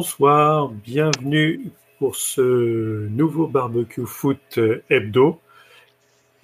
[0.00, 5.40] Bonsoir, bienvenue pour ce nouveau barbecue foot hebdo.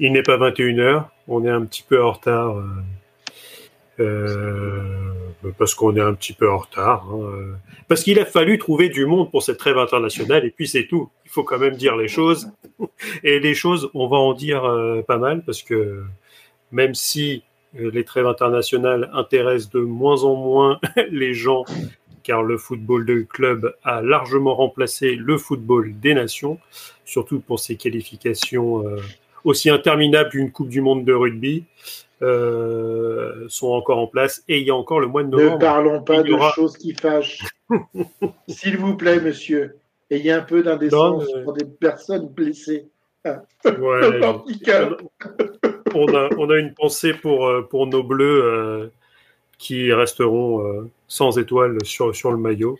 [0.00, 2.64] Il n'est pas 21h, on est un petit peu en retard euh,
[4.00, 7.06] euh, parce qu'on est un petit peu en retard.
[7.12, 10.88] Hein, parce qu'il a fallu trouver du monde pour cette trêve internationale et puis c'est
[10.88, 11.08] tout.
[11.24, 12.50] Il faut quand même dire les choses.
[13.22, 16.02] Et les choses, on va en dire euh, pas mal parce que
[16.72, 20.80] même si les trêves internationales intéressent de moins en moins
[21.12, 21.64] les gens
[22.24, 26.58] car le football de club a largement remplacé le football des nations,
[27.04, 28.96] surtout pour ses qualifications euh,
[29.44, 31.64] aussi interminables qu'une Coupe du Monde de rugby.
[32.22, 35.56] Euh, sont encore en place et il y a encore le mois de novembre.
[35.56, 37.40] Ne parlons pas de choses qui fâchent.
[38.48, 39.76] S'il vous plaît, monsieur,
[40.10, 42.86] ayez un peu d'indécence pour des personnes blessées.
[43.24, 43.42] Ah.
[43.66, 43.68] on,
[46.14, 48.90] a, on, a, une pensée pour, euh, pour nos bleus
[49.58, 52.76] qui resteront sans étoiles sur, sur le maillot.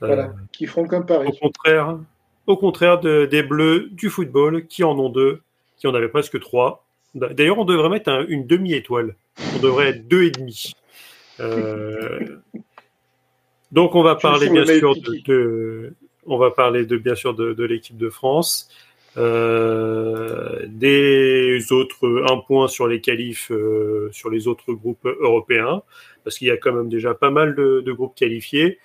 [0.00, 1.28] Voilà, euh, qui font comme Paris.
[1.28, 1.98] Au contraire,
[2.46, 5.40] au contraire de, des Bleus du football, qui en ont deux,
[5.78, 6.84] qui en avaient presque trois.
[7.14, 9.16] D'ailleurs, on devrait mettre une demi-étoile.
[9.56, 10.74] On devrait être deux et demi.
[11.40, 12.36] Euh,
[13.70, 14.94] donc, on va parler bien sûr
[15.26, 15.94] de,
[16.26, 18.68] on va parler de bien sûr de, l'équipe de France.
[19.16, 23.50] Euh, des autres, un point sur les qualifs,
[24.10, 25.82] sur les autres groupes européens
[26.24, 28.78] parce qu'il y a quand même déjà pas mal de, groupes qualifiés.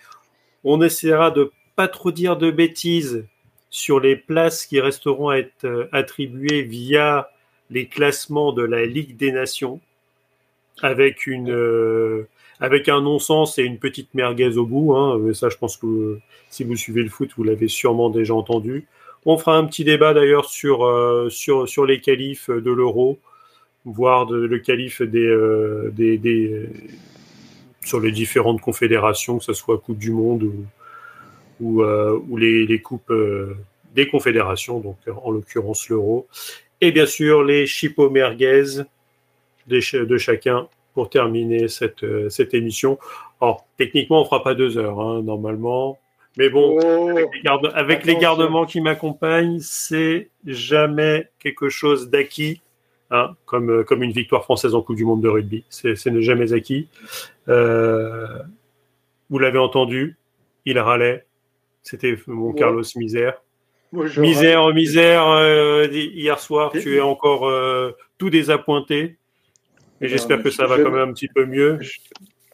[0.63, 3.25] On essaiera de pas trop dire de bêtises
[3.69, 7.29] sur les places qui resteront à être euh, attribuées via
[7.69, 9.81] les classements de la Ligue des Nations,
[10.81, 12.27] avec une euh,
[12.59, 14.95] avec un non-sens et une petite merguez au bout.
[14.95, 15.33] Hein.
[15.33, 16.19] Ça, je pense que
[16.49, 18.87] si vous suivez le foot, vous l'avez sûrement déjà entendu.
[19.25, 23.19] On fera un petit débat d'ailleurs sur, euh, sur, sur les qualifs de l'euro,
[23.85, 25.27] voire le qualif des,
[25.93, 26.69] des,
[27.87, 30.65] sur les différentes confédérations, que ce soit Coupe du Monde ou,
[31.61, 33.55] ou, euh, les, Coupes euh,
[33.95, 36.27] des confédérations, donc en l'occurrence l'Euro.
[36.81, 38.83] Et bien sûr, les chipos merguez
[39.67, 42.99] de, de chacun pour terminer cette, euh, cette émission.
[43.39, 45.97] Alors, techniquement, on fera pas deux heures, hein, normalement.
[46.37, 47.09] Mais bon, oh,
[47.73, 52.61] avec, les, gardements qui m'accompagnent, c'est jamais quelque chose d'acquis.
[53.09, 55.63] Hein, comme, euh, comme une victoire française en Coupe du Monde de rugby.
[55.69, 56.89] C'est ne jamais acquis.
[57.47, 58.27] Euh,
[59.29, 60.17] vous l'avez entendu,
[60.65, 61.25] il râlait.
[61.83, 63.41] C'était mon Carlos Misère.
[63.93, 67.49] misère, misère, euh, hier soir, tu es encore
[68.17, 69.15] tout désappointé.
[70.01, 71.79] Et j'espère que ça va quand même un petit peu mieux.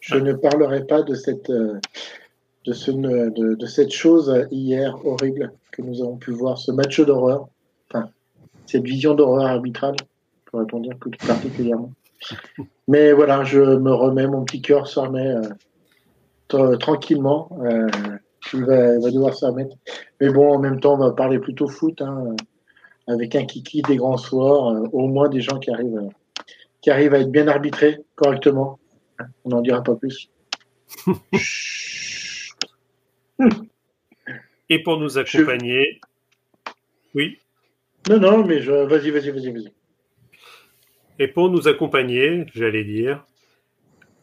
[0.00, 5.82] Je, ne parlerai pas de cette, de, ce, de, de, cette chose hier horrible que
[5.82, 7.48] nous avons pu voir, ce match d'horreur,
[7.90, 8.08] enfin,
[8.66, 9.96] cette vision d'horreur arbitrale
[10.54, 11.90] pourrait-on dire, plus particulièrement.
[12.86, 15.34] Mais voilà, je me remets, mon petit cœur se remet
[16.54, 17.50] euh, tranquillement.
[17.64, 17.88] Euh,
[18.52, 19.74] il va, devoir se remettre.
[20.20, 22.36] Mais bon, en même temps, on va parler plutôt foot, hein,
[23.08, 26.08] avec un kiki, des grands soirs, euh, au moins des gens qui arrivent,
[26.80, 28.78] qui arrivent à être bien arbitrés correctement.
[29.44, 30.30] On n'en dira pas plus.
[34.70, 36.00] Et pour nous accompagner,
[37.14, 37.38] oui.
[38.08, 38.70] Non, non, mais je...
[38.70, 39.73] vas-y, vas-y, vas-y, vas-y.
[41.18, 43.24] Et pour nous accompagner, j'allais dire,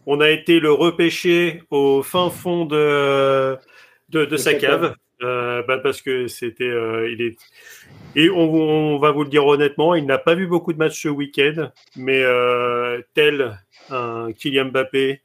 [0.05, 3.57] on a été le repêcher au fin fond de,
[4.09, 4.95] de, sa cave.
[5.23, 7.37] Euh, bah, parce que c'était, euh, il est,
[8.15, 11.09] et on, va vous le dire honnêtement, il n'a pas vu beaucoup de matchs ce
[11.09, 13.59] week-end, mais euh, tel
[13.91, 15.21] un Kylian Mbappé,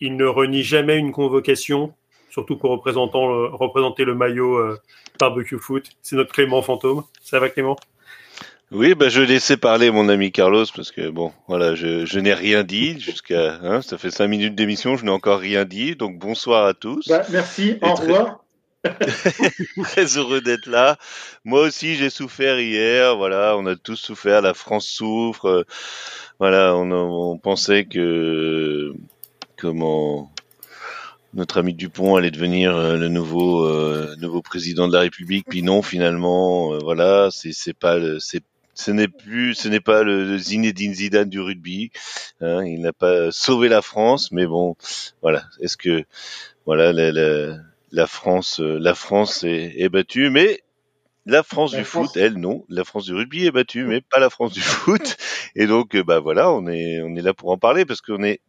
[0.00, 1.92] il ne renie jamais une convocation,
[2.30, 4.60] surtout pour représentant, représenter le maillot
[5.18, 5.90] barbecue foot.
[6.02, 7.02] C'est notre Clément fantôme.
[7.22, 7.76] Ça va Clément?
[8.72, 12.18] Oui, bah, je vais laisser parler mon ami Carlos parce que bon, voilà, je, je
[12.18, 15.96] n'ai rien dit jusqu'à, hein, ça fait cinq minutes d'émission, je n'ai encore rien dit,
[15.96, 17.08] donc bonsoir à tous.
[17.08, 18.38] Bah, merci, au revoir.
[19.84, 20.98] très heureux d'être là.
[21.44, 23.16] Moi aussi, j'ai souffert hier.
[23.16, 24.42] Voilà, on a tous souffert.
[24.42, 25.64] La France souffre.
[26.40, 28.92] Voilà, on, on pensait que
[29.56, 30.32] comment
[31.34, 35.46] notre ami Dupont allait devenir euh, le nouveau euh, nouveau président de la République.
[35.48, 38.42] Puis non, finalement, euh, voilà, c'est c'est pas c'est
[38.74, 41.90] ce n'est plus, ce n'est pas le, Zinedine Zidane du rugby.
[42.40, 44.76] Hein, il n'a pas sauvé la France, mais bon,
[45.20, 45.44] voilà.
[45.60, 46.04] Est-ce que,
[46.66, 47.12] voilà, la,
[47.90, 50.62] la, France, la France est, est, battue, mais
[51.26, 52.64] la France du foot, elle, non.
[52.68, 55.16] La France du rugby est battue, mais pas la France du foot.
[55.54, 58.40] Et donc, bah voilà, on est, on est là pour en parler parce qu'on est,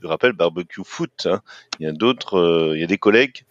[0.00, 1.26] je rappelle, barbecue foot.
[1.26, 1.42] Hein.
[1.80, 3.44] Il y a d'autres, euh, il y a des collègues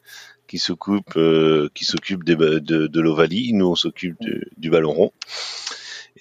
[0.48, 3.54] qui s'occupent, euh, qui s'occupent de, de l'Ovalie.
[3.54, 4.18] Nous, on s'occupe
[4.58, 5.12] du ballon rond.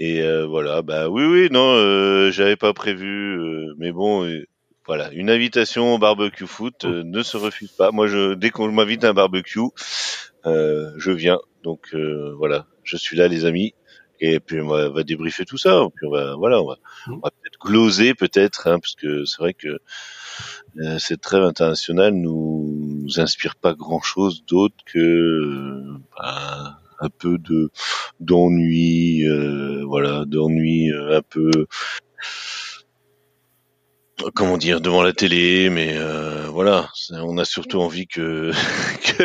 [0.00, 4.26] Et euh, voilà, bah oui, oui, non, euh, j'avais pas prévu, euh, mais bon,
[4.86, 7.92] voilà, une invitation au barbecue foot euh, ne se refuse pas.
[7.92, 9.60] Moi, je, dès qu'on m'invite à un barbecue,
[10.46, 11.38] euh, je viens.
[11.62, 13.74] Donc euh, voilà, je suis là, les amis.
[14.22, 15.82] Et puis on va, va débriefer tout ça.
[15.94, 19.38] Puis on va, voilà, on va, on va peut-être gloser, peut-être, hein, parce que c'est
[19.38, 19.78] vrai que
[20.78, 27.38] euh, cette trêve internationale nous, nous inspire pas grand-chose d'autre que euh, ben, un peu
[27.38, 27.70] de
[28.20, 31.50] d'ennui, euh, voilà, d'ennui euh, un peu
[34.34, 38.52] comment dire devant la télé, mais euh, voilà, on a surtout envie que
[39.18, 39.24] que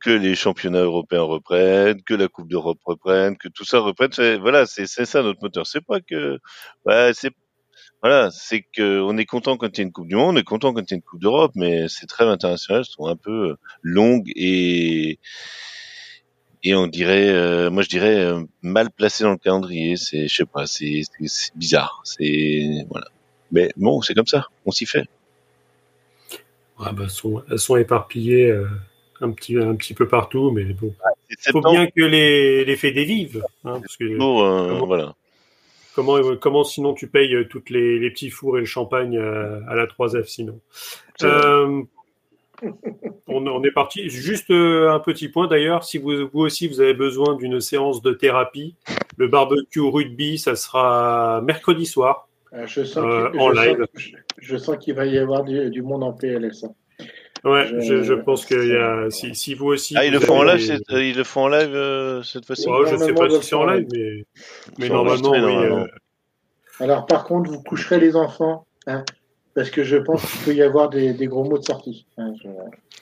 [0.00, 4.10] que les championnats européens reprennent, que la Coupe d'Europe reprenne, que tout ça reprenne.
[4.40, 5.66] Voilà, c'est ça notre moteur.
[5.66, 6.38] C'est pas que,
[6.86, 7.32] ouais, c'est
[8.02, 10.38] voilà, c'est que on est content quand il y a une Coupe du Monde, on
[10.38, 13.16] est content quand il y a une Coupe d'Europe, mais ces trêves internationales sont un
[13.16, 15.20] peu longues et
[16.62, 19.96] et on dirait, euh, moi je dirais euh, mal placées dans le calendrier.
[19.96, 21.02] C'est, je sais pas, c'est
[21.54, 22.00] bizarre.
[22.04, 23.06] C'est voilà.
[23.50, 24.46] Mais bon, c'est comme ça.
[24.66, 25.04] On s'y fait.
[26.78, 28.66] Ah bah, elles, sont, elles sont éparpillées euh,
[29.20, 30.94] un, petit, un petit peu partout, mais bon.
[31.30, 33.44] Il faut septembre, bien que les, les faits dévivent.
[33.64, 35.14] Hein, parce que euh, Comment- voilà.
[35.94, 39.60] comment, comment sinon tu payes euh, toutes les, les petits fours et le champagne à,
[39.68, 40.58] à la 3F sinon.
[41.22, 41.82] Euh,
[43.26, 44.08] on, on est parti.
[44.08, 48.02] Juste euh, un petit point d'ailleurs, si vous, vous aussi vous avez besoin d'une séance
[48.02, 48.74] de thérapie,
[49.16, 52.28] le barbecue rugby, ça sera mercredi soir.
[52.54, 53.86] Euh, Je sens Euh, qu'il- en je sens- live.
[53.96, 56.64] je, je sens qu'il va y avoir du, du monde en PLS.
[56.64, 56.74] hein.
[57.44, 59.94] Ouais, Je- pense que y a, si, si vous aussi.
[59.96, 62.22] Ah, ils vous le font en avez live, euh, ils le font en live euh,
[62.22, 62.68] cette fois-ci?
[62.68, 63.88] Ouais, je sais Normalement, pas si c'est en live,
[64.78, 65.52] mais, normalement, enregistré, oui.
[65.54, 65.78] normalement.
[65.80, 65.86] euh,
[66.84, 69.04] Alors par contre, vous coucherez les enfants, hein,
[69.54, 72.06] parce que je pense qu'il peut y avoir des, des gros mots de sortie.
[72.18, 72.32] hein,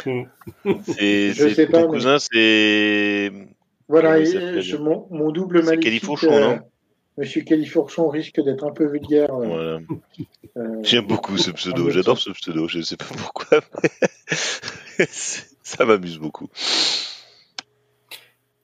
[0.05, 3.33] je- Je sais pas, ton mais- cousin, c'est
[3.89, 6.61] Voilà, et, je- mon, mon double C'est maléfique, Califourchon, euh, non
[7.19, 9.35] Monsieur Califourchon risque d'être un peu vulgaire.
[9.35, 9.81] euh, voilà.
[10.57, 11.91] euh, J'aime beaucoup ce pseudo.
[11.91, 12.67] J'adore ce pseudo.
[12.69, 13.61] Je sais pas pourquoi.
[13.83, 13.89] mais
[15.11, 16.49] Ça m'amuse beaucoup.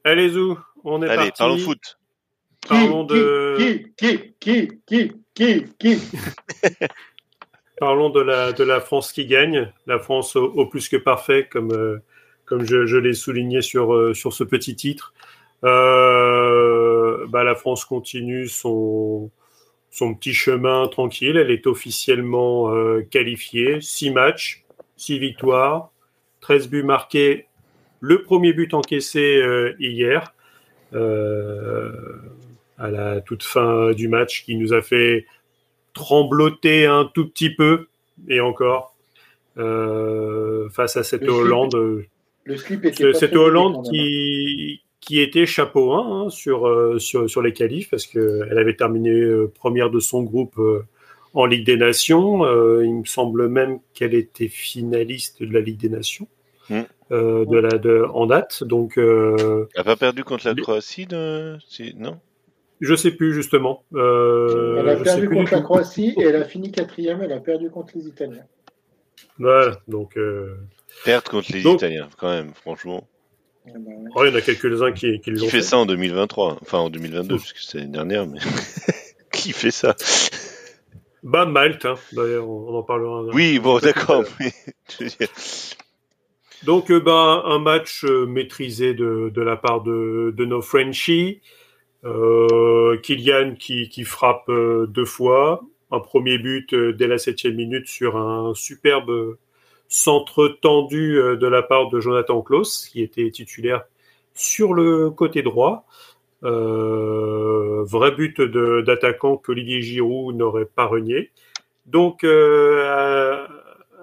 [0.05, 1.32] Allez, Zou, on est Allez, parti.
[1.39, 1.99] parlons foot.
[2.62, 5.99] qui, Parlons de, qui, qui, qui, qui, qui, qui,
[7.78, 9.73] parlons de la, France qui gagne.
[9.87, 11.99] La France au, plus que parfait, comme, euh,
[12.44, 15.12] comme je, l'ai souligné sur, euh, sur ce petit titre.
[15.64, 19.31] Euh, bah, la France continue son,
[19.90, 21.36] son petit chemin tranquille.
[21.36, 22.72] Elle est officiellement
[23.10, 23.81] qualifiée.
[23.81, 24.65] Six matchs,
[24.96, 25.91] six victoires,
[26.41, 27.46] 13 buts marqués.
[28.01, 29.43] Le premier but encaissé
[29.79, 30.34] hier,
[30.93, 35.27] à la toute fin du match, qui nous a fait
[35.96, 37.86] trembloter un tout petit peu,
[38.29, 38.94] et encore,
[39.58, 41.31] euh, face à cette Le.
[41.32, 41.74] Hollande.
[41.74, 42.05] euh,
[42.44, 46.98] Le slip était ce- pas cette Hollande qui, qui était chapeau 1 hein, sur, euh,
[46.98, 49.24] sur, sur les qualifs parce qu'elle avait terminé
[49.55, 50.60] première de son groupe
[51.34, 52.44] en Ligue des Nations.
[52.44, 56.29] Euh, il me semble même qu'elle était finaliste de la Ligue des Nations
[56.69, 56.81] Mm.
[57.12, 58.65] euh, de la, de, en date.
[58.65, 61.56] Donc, euh, Elle a pas perdu contre la Croatie, de...
[61.96, 62.19] non?
[62.81, 63.85] Je sais plus justement.
[63.95, 65.63] Euh, Elle a perdu contre la.
[65.63, 67.23] Croatie et elle a fini quatrième.
[67.23, 68.45] Elle a perdu contre les Italiens.
[69.39, 70.56] Voilà, donc euh,
[71.05, 73.06] Perdre contre les Donc- Italiens, quand même, franchement.
[73.69, 74.11] Ah bah ouais.
[74.15, 75.63] oh, il y en a quelques-uns qui, qui l'ont Qui fait fait.
[75.63, 77.41] ça en 2023 Enfin, en 2022, Ouf.
[77.43, 78.39] puisque c'est l'année dernière, mais...
[79.33, 79.95] Qui fait ça?
[81.23, 83.25] Bah, Malte, hein, d'ailleurs, on, en parlera.
[83.35, 84.23] Oui, bon, d'accord.
[84.41, 84.53] mais
[86.65, 91.41] Donc, euh, ben, un match euh, maîtrisé de, de la part de, de nos Frenchies.
[92.06, 95.63] Euh, Kylian qui, qui frappe euh, deux fois.
[95.91, 99.36] Un premier but euh, dès la septième minute sur un superbe
[99.89, 103.84] centre tendu de la part de Jonathan Klaus, qui était titulaire
[104.34, 105.86] sur le côté droit.
[106.44, 111.31] Euh, vrai but d'attaquant qu'Olivier Giroud n'aurait pas renié.
[111.86, 113.46] Donc, euh,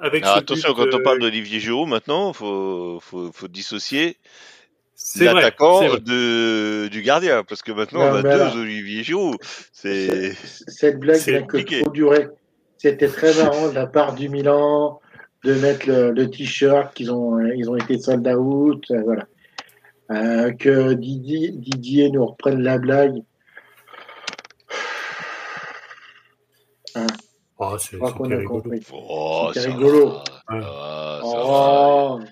[0.02, 4.18] avec Alors ce attention, but, quand on parle d'Olivier Giroud, maintenant, faut, faut, faut dissocier
[5.22, 9.38] l'attaquant c'est de, du gardien, parce que maintenant, Non, on a deux alors- Olivier Giroud.
[9.72, 10.34] C'est...
[10.68, 12.28] Cette blague c'est n'a que trop duré.
[12.78, 15.00] C'était très marrant de la part du Milan
[15.44, 18.84] de mettre le, le t-shirt qu'ils ont, ils ont été sold out.
[18.92, 19.26] euh, voilà.
[20.12, 23.22] Euh, que Didier, Didier nous reprenne la blague.
[27.58, 28.62] Oh, c'est Je crois c'était qu'on a rigolo.
[28.62, 28.82] compris.
[28.92, 30.18] Oh, ça rigolo.
[30.18, 31.20] ça ça va.
[31.24, 32.26] Oh, je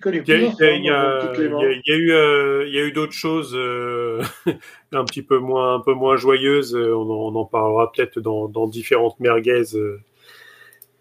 [0.00, 0.46] connais Il y a, plus.
[0.58, 1.60] il y a- il y a- mon petit Clément.
[1.60, 4.22] il y a- il y a eu, euh, d'autres choses euh,
[4.92, 6.74] un petit peu moins, un peu moins joyeuses.
[6.74, 9.62] Euh, On en, on en parlera peut-être dans, dans différentes merguez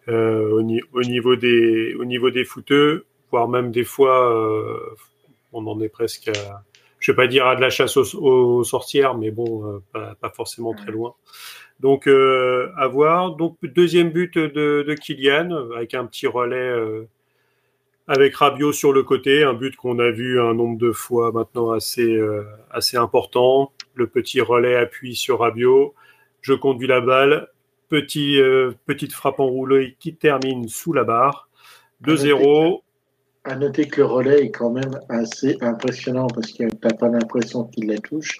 [0.08, 4.78] euh, au, ni- au niveau des, au niveau des footeux, voire même des fois, euh,
[5.54, 6.64] on en est presque à.
[7.00, 10.74] je vais pas dire à de la chasse aux, sorcières, mais bon, pas, pas, forcément
[10.74, 11.16] très loin.
[11.80, 13.36] Donc, à voir.
[13.36, 16.74] Donc, deuxième but de, de Kylian, avec un petit relais
[18.08, 21.72] avec Rabiot sur le côté, un but qu'on a vu un nombre de fois maintenant
[21.72, 22.20] assez,
[22.70, 23.72] assez important.
[23.96, 25.96] Le petit relais appuie sur Rabiot.
[26.42, 27.48] Je conduis la balle.
[27.90, 28.40] Petit,
[28.86, 31.50] petite frappe enroulée qui termine sous la barre.
[32.04, 32.82] 2-0.
[33.44, 37.10] À noter que le relais est quand même assez impressionnant parce que tu n'as pas
[37.10, 38.40] l'impression qu'il la touche,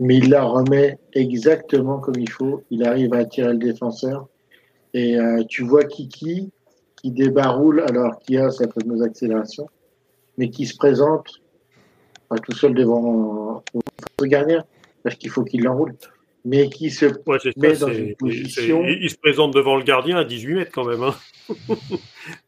[0.00, 2.64] mais il la remet exactement comme il faut.
[2.70, 4.26] Il arrive à attirer le défenseur.
[4.94, 6.50] Et euh, tu vois Kiki
[7.02, 9.66] qui débaroule alors qu'il a sa fameuse accélération,
[10.38, 11.42] mais qui se présente
[12.28, 13.62] pas tout seul devant
[14.20, 14.64] le gardien
[15.02, 15.94] parce qu'il faut qu'il l'enroule
[16.44, 17.06] mais qui se
[17.56, 18.84] met dans une position.
[18.84, 21.02] Il, se présente devant le gardien à 18 mètres quand même.
[21.02, 21.14] Hein.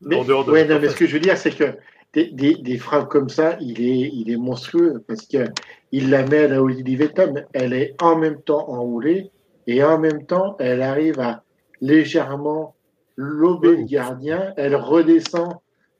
[0.01, 1.77] mais, ouais, non, mais ce que je veux dire, c'est que
[2.13, 6.45] des, des, des, frappes comme ça, il est, il est monstrueux parce qu'il la met
[6.45, 9.31] à la Olivetum, elle est en même temps enroulée
[9.67, 11.43] et en même temps, elle arrive à
[11.81, 12.74] légèrement
[13.17, 15.55] lober le gardien, elle redescend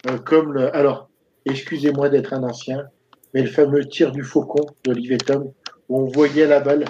[0.09, 0.75] euh, comme le.
[0.75, 1.09] Alors,
[1.45, 2.87] excusez-moi d'être un ancien,
[3.33, 5.53] mais le fameux tir du faucon d'Olivetum
[5.89, 6.85] où on voyait la balle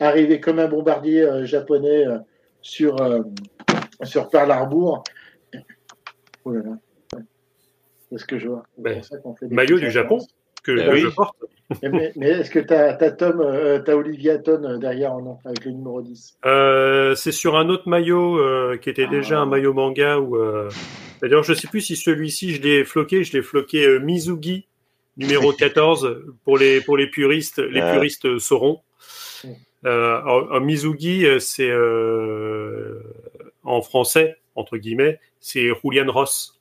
[0.00, 2.18] arrivé comme un bombardier euh, japonais euh,
[2.60, 3.22] sur, euh,
[4.02, 5.02] sur Pearl Harbor.
[6.44, 7.20] Oh là là.
[8.10, 8.64] C'est ce que je vois?
[8.78, 9.02] Ben,
[9.50, 10.18] maillot du Japon
[10.62, 11.36] que ben je porte.
[11.82, 16.00] mais, est-ce que tu as, Tom, as Olivia Ton derrière en nom, avec le numéro
[16.00, 16.38] 10
[17.16, 18.40] C'est sur un autre maillot
[18.78, 19.46] qui était déjà un ah.
[19.46, 20.18] maillot manga.
[20.18, 20.38] Où,
[21.20, 23.24] D'ailleurs, je ne sais plus si celui-ci, je l'ai floqué.
[23.24, 24.66] Je l'ai floqué Mizugi,
[25.16, 26.24] numéro 14.
[26.44, 27.92] pour, les, pour les puristes, les ah.
[27.92, 28.80] puristes sauront.
[29.84, 33.00] Euh, Mizugi, euh, c'est euh,
[33.62, 36.58] en français, entre guillemets, c'est Julian Ross.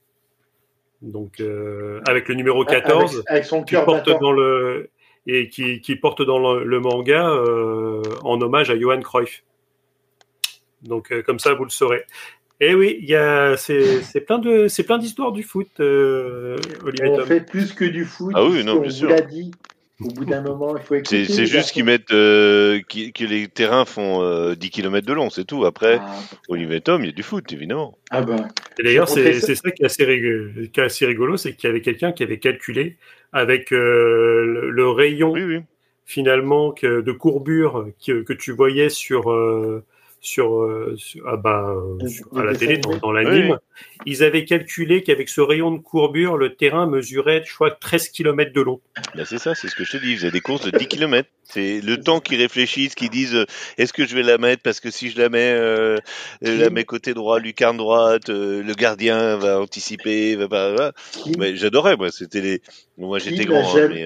[1.02, 4.90] Donc, euh, avec le numéro 14, avec, son qui porte dans le
[5.28, 9.44] et qui, qui porte dans le, manga euh, en hommage à Johan Cruyff.
[10.84, 12.06] Donc, comme ça, vous le saurez.
[12.60, 15.80] Et eh oui, il y a c'est plein de c'est plein d'histoires du foot.
[15.80, 18.34] Olivier On fait plus que du foot.
[18.36, 19.10] Ah oui, non, bien sûr.
[19.10, 19.52] l'a dit.
[20.00, 21.26] Au bout d'un moment, il faut écouter.
[21.26, 25.44] C'est juste qu'ils mettent euh, que les terrains font euh, 10 km de long, c'est
[25.44, 25.66] tout.
[25.66, 26.20] Après, ah,
[26.50, 27.98] Olivier Tom, il y a du foot, évidemment.
[28.12, 28.24] Ah.
[28.78, 31.72] Et d'ailleurs, c'est ça qui est assez, rigolo, qui est assez rigolo, c'est qu'il y
[31.72, 32.98] avait quelqu'un qui avait calculé
[33.34, 35.36] avec euh, le, rayon
[36.06, 39.32] finalement que, de courbure que, que tu voyais sur
[40.18, 41.76] euh, sur, euh, ah bah,
[42.36, 43.60] à la télé, dans, l'anime,
[44.06, 48.52] ils avaient calculé qu'avec ce rayon de courbure, le terrain mesurait, je crois, 13 km
[48.52, 48.82] de long.
[49.16, 50.12] Bah, c'est ça, c'est ce que je te dis.
[50.12, 51.30] Ils faisaient des courses de 10 km.
[51.44, 53.46] C'est le temps qu'ils réfléchissent, qu'ils disent euh,
[53.78, 54.64] est-ce que je vais la mettre?
[54.64, 55.98] Parce que si je la mets, euh,
[56.42, 60.36] la mets côté droit, lucarne droite, le gardien va anticiper.
[60.36, 60.92] Va,
[61.38, 62.12] Mais j'adorais, moi.
[62.12, 62.62] C'était les.
[62.98, 64.06] Moi, j'étais grand, hein, mais.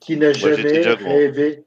[0.00, 1.62] Qui n'a jamais rêvé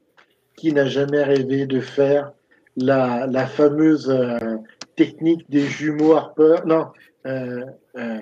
[0.56, 2.32] Qui n'a jamais rêvé de faire
[2.80, 4.56] la, la fameuse euh,
[4.96, 6.86] technique des jumeaux Harper, non,
[7.26, 7.64] euh,
[7.96, 8.20] euh,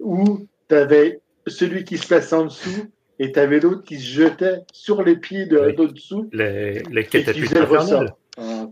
[0.00, 4.06] où tu avais celui qui se plaçait en dessous et tu avais l'autre qui se
[4.06, 6.28] jetait sur les pieds de l'autre dessous.
[6.32, 8.14] Les, les catapultes infernales.
[8.38, 8.70] Oh,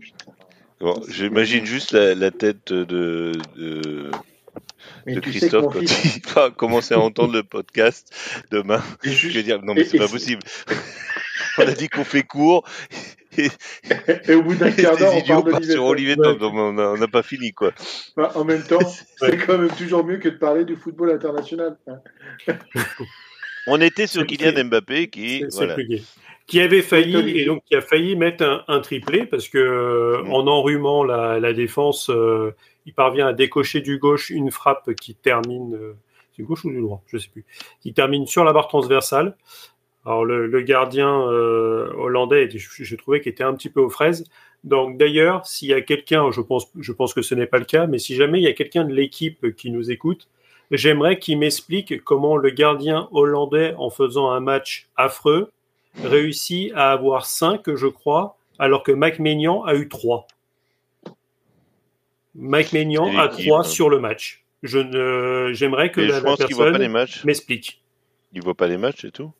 [0.79, 4.11] bon, J'imagine juste la, la, tête de, de,
[5.07, 8.13] de Christophe quand il va commencer à entendre le podcast
[8.51, 8.83] demain.
[9.03, 10.43] Je vais dire, non mais c'est pas possible.
[11.57, 12.63] on a dit qu'on fait court.
[13.37, 17.71] Et, au bout d'un quart d'heure, on parle sur Olivier on n'a pas fini, quoi.
[18.15, 18.79] Bah, en même temps,
[19.17, 21.77] c'est quand même toujours mieux que de parler du football international.
[23.67, 25.75] on était sur Kylian Mbappé qui, voilà.
[26.47, 30.31] qui avait failli et donc qui a failli mettre un, triplé parce que mm.
[30.31, 35.15] en enrhumant la, la défense, euh, il parvient à décocher du gauche une frappe qui
[35.15, 35.97] termine, euh,
[36.35, 37.45] du gauche ou du droit, je sais plus,
[37.81, 39.35] qui termine sur la barre transversale.
[40.05, 44.23] Alors le, gardien euh, hollandais, j'ai trouvé qu'il était un petit peu aux fraises.
[44.63, 47.65] Donc d'ailleurs, s'il y a quelqu'un, je pense, je pense que ce n'est pas le
[47.65, 50.27] cas, mais si jamais il y a quelqu'un de l'équipe qui nous écoute,
[50.69, 55.51] j'aimerais qu'il m'explique comment le gardien hollandais, en faisant un match affreux,
[56.03, 60.27] réussit à avoir 5, je crois, alors que Mike Maignan a eu 3.
[62.35, 63.63] Mike Maignan a 3 hein.
[63.63, 64.43] sur le match.
[64.61, 67.81] Je ne, j'aimerais que la, personne m'explique.
[68.33, 69.31] Il voit pas les matchs et tout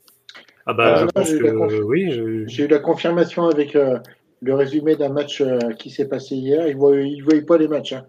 [0.65, 2.45] ah bah, je pense que oui.
[2.47, 3.99] J'ai eu la confirmation avec euh,
[4.41, 6.67] le résumé d'un match euh, qui s'est passé hier.
[6.67, 7.93] Ils ne voient, ils voient pas les matchs.
[7.93, 8.05] Hein.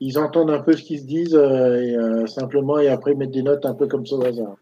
[0.00, 3.30] Ils entendent un peu ce qu'ils se disent euh, et, simplement et après ils mettent
[3.30, 4.56] des notes un peu comme ça au hasard.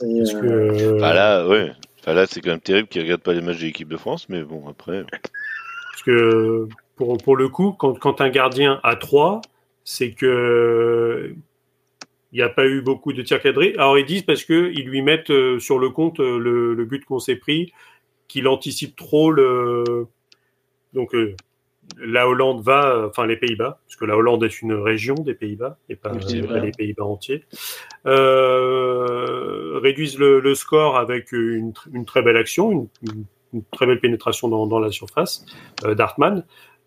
[0.00, 0.98] Que...
[1.00, 1.72] Bah là, ouais.
[2.06, 4.28] là, c'est quand même terrible qu'ils ne regardent pas les matchs de l'équipe de France,
[4.28, 5.04] mais bon, après.
[5.04, 9.40] Parce que pour, pour le coup, quand, quand un gardien a 3,
[9.84, 11.34] c'est que
[12.34, 13.74] il n'y a pas eu beaucoup de tirs cadrés.
[13.78, 16.84] Alors ils disent parce que ils lui mettent euh, sur le compte euh, le, le
[16.84, 17.72] but qu'on s'est pris,
[18.28, 20.06] qu'il anticipe trop le.
[20.92, 21.34] Donc euh,
[21.98, 25.78] la Hollande va, enfin les Pays-Bas, parce que la Hollande est une région des Pays-Bas
[25.88, 26.20] et pas, Oui,
[26.60, 27.44] les Pays-Bas entiers.
[28.06, 33.62] Euh, réduisent le, le score avec une, tr- une très belle action, une, une- une
[33.70, 35.46] très belle pénétration dans, dans la surface
[35.84, 36.44] euh, d'Artman.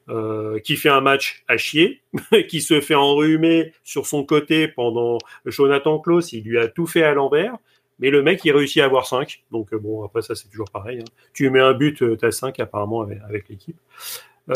[0.09, 2.01] Euh, qui fait un match à chier,
[2.47, 7.03] qui se fait enrhumer sur son côté pendant Jonathan Klaus, il lui a tout fait
[7.03, 7.55] à l'envers,
[7.99, 9.43] mais le mec il réussit à avoir 5.
[9.51, 10.99] Donc euh, bon, après ça c'est toujours pareil.
[11.01, 11.11] hein.
[11.33, 13.77] Tu mets un but, euh, t'as 5 apparemment avec, avec l'équipe.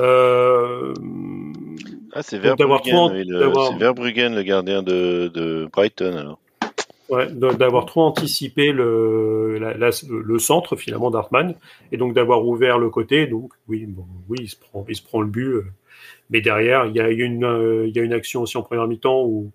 [0.02, 0.94] Euh,
[2.14, 3.40] Ah, c'est Verbruggen, le-
[4.36, 6.40] le gardien de, de Brighton, alors.
[7.12, 11.56] D'avoir trop anticipé le, centre finalement d'Artman
[11.92, 13.28] et donc d'avoir ouvert le côté.
[13.28, 13.88] Donc oui,
[14.30, 15.48] oui, il se prend, il se prend le but.
[15.48, 15.66] euh,
[16.30, 18.88] mais derrière, il y a une, euh, il y a une action aussi en première
[18.88, 19.52] mi-temps où,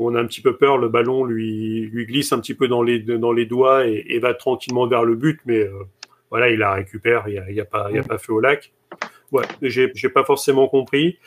[0.00, 0.78] on a un petit peu peur.
[0.78, 3.00] Le ballon lui, glisse un petit peu dans les,
[3.46, 5.40] doigts et, va tranquillement vers le but.
[5.44, 5.72] Mais euh,
[6.30, 7.24] voilà, il la récupère.
[7.26, 8.72] Il n'y a, a, pas, feu au lac.
[9.32, 11.18] Ouais, j'ai pas forcément compris.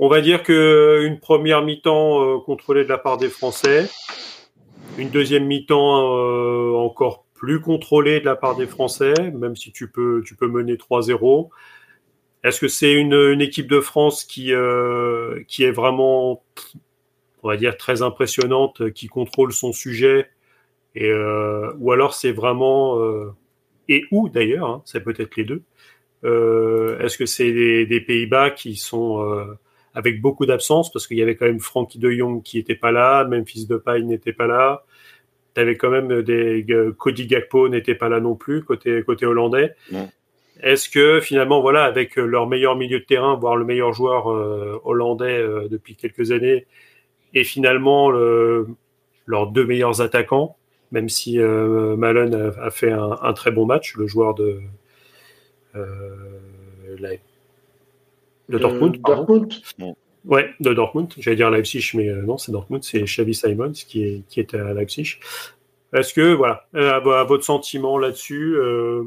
[0.00, 3.88] On va dire que une première mi-temps contrôlée de la part des Français,
[4.98, 9.88] une deuxième mi-temps euh, encore plus contrôlée de la part des Français, même si tu
[9.90, 11.48] peux tu peux mener 3-0.
[12.42, 16.42] Est-ce que c'est une, une équipe de France qui euh, qui est vraiment
[17.42, 20.28] on va dire très impressionnante, qui contrôle son sujet
[20.94, 23.32] et euh, ou alors c'est vraiment euh,
[23.88, 25.62] et où d'ailleurs, hein, c'est peut-être les deux.
[26.24, 29.58] Euh, Est-ce que c'est des, des Pays-Bas qui sont euh,
[29.94, 32.92] avec beaucoup d'absence parce qu'il y avait quand même Frankie de Jong qui était pas
[32.92, 34.84] là, Memphis Depay n'était pas là.
[35.54, 39.26] Tu avais quand même des euh, Cody Gakpo n'était pas là non plus côté côté
[39.26, 39.74] hollandais.
[40.62, 44.80] Est-ce que finalement voilà avec leur meilleur milieu de terrain, voire le meilleur joueur euh,
[44.84, 46.66] hollandais euh, depuis quelques années,
[47.34, 48.68] et finalement le-
[49.26, 50.56] leurs deux meilleurs attaquants,
[50.92, 54.60] même si euh, Malone a, a fait un, un très bon match, le joueur de
[55.76, 55.86] euh,
[56.98, 57.10] la-
[58.50, 59.14] de Dortmund, Euh.
[59.14, 59.52] Dortmund.
[60.26, 61.12] Ouais, de Dortmund.
[61.18, 62.82] J'allais dire Leipzig, mais euh, non, c'est Dortmund.
[62.84, 65.16] C'est Xavi Simons qui est qui est à Leipzig.
[65.94, 69.04] Est-ce que voilà, euh, à, vo- à votre sentiment là-dessus, euh,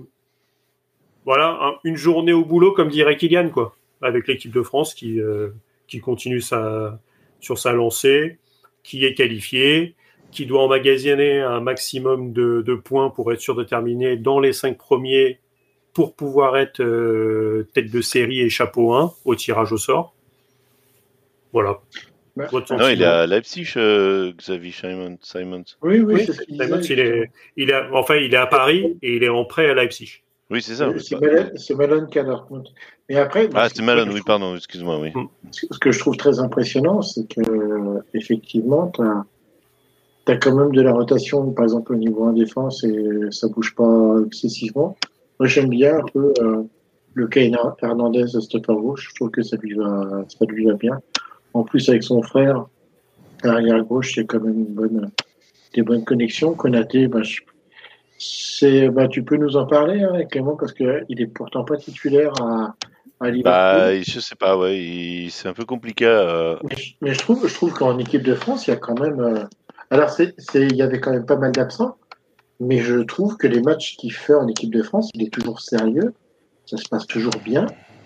[1.25, 5.19] voilà, un- une journée au boulot, comme dirait Kylian, quoi, avec l'équipe de France qui
[5.21, 5.49] euh,
[5.87, 6.99] qui continue sa
[7.39, 8.39] sur sa lancée,
[8.83, 9.95] qui est qualifiée,
[10.31, 14.51] qui doit emmagasiner un maximum de, de points pour être sûr de terminer dans les
[14.53, 15.39] cinq premiers
[15.93, 20.13] pour pouvoir être euh, tête de série et chapeau 1 au tirage au sort.
[21.51, 21.79] Voilà.
[22.35, 25.63] Bah, Non, il est à Leipzig, euh, Xavier Simon, Simons.
[25.83, 29.17] Oui, oui, Oui, c'est Simons, il est, il est, enfin, il est à Paris et
[29.17, 30.23] il est en prêt à Leipzig.
[30.49, 30.89] Oui, c'est ça.
[30.89, 30.99] Oui,
[31.55, 32.67] C'est Malone, qui a Dortmund.
[33.07, 35.11] Mais après, Ah, ce c'est Malone, oui, trouve- pardon, excuse-moi, oui.
[35.51, 37.41] Ce que je trouve très impressionnant, c'est que
[38.15, 39.01] effectivement, tu
[40.31, 42.95] as, quand même de la rotation, par exemple au niveau en défense, et
[43.29, 44.97] ça bouge pas excessivement.
[45.39, 46.63] Moi, j'aime bien un peu euh,
[47.13, 49.09] le Herna- Hernandez de stopper gauche.
[49.09, 50.99] Je trouve que ça lui va, ça lui va bien.
[51.53, 52.65] En plus, avec son frère,
[53.43, 55.11] à l'arrière gauche, c'est quand même une bonne,
[55.73, 56.53] des bonnes connexions.
[56.53, 57.21] Konaté, bah,
[58.17, 61.77] c'est, bah, tu peux nous en parler, hein, Clément, parce que il est pourtant pas
[61.77, 62.75] titulaire à,
[63.19, 63.43] à Liverpool.
[63.43, 66.05] Bah, je sais pas, ouais, c'est un peu compliqué.
[66.05, 68.77] euh, Mais je, mais je trouve, je trouve qu'en équipe de France, il y a
[68.77, 69.19] quand même.
[69.19, 69.43] euh,
[69.89, 70.09] alors,
[70.55, 71.97] il y avait quand même pas mal d'absents,
[72.59, 75.59] mais je trouve que les matchs qu'il fait en équipe de France, il est toujours
[75.61, 76.13] sérieux,
[76.65, 77.65] ça se passe toujours bien.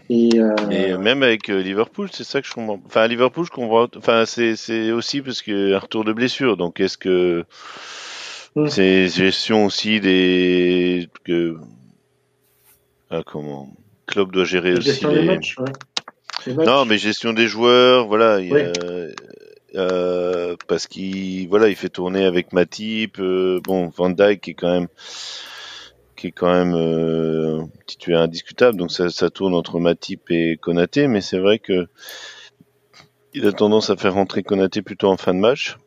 [0.09, 2.79] Et, euh, Et même avec euh, Liverpool, c'est ça que je comprends.
[2.85, 3.87] Enfin, à Liverpool, je comprends.
[3.97, 6.55] Enfin, c'est aussi parce que un retour de blessure.
[6.57, 7.43] Donc, est-ce que
[8.55, 8.67] Mm.
[8.69, 11.57] c'est gestion aussi des que
[13.11, 13.69] ah, comment
[14.07, 15.25] Klopp doit gérer aussi les.
[15.25, 15.65] matchs, ouais.
[16.47, 18.39] Les matchs, Non, mais gestion des joueurs, voilà.
[18.39, 19.13] il y a- Oui.
[19.77, 23.19] Euh, parce qu'il voilà, il fait tourner avec Matip.
[23.19, 24.87] euh, bon, Van Dijk qui est quand même
[26.15, 28.77] qui est quand euh, titulaire indiscutable.
[28.77, 31.87] Donc ça, ça tourne entre Matip et Konaté, mais c'est vrai que
[33.33, 35.77] il a tendance à faire rentrer Konaté plutôt en fin de match.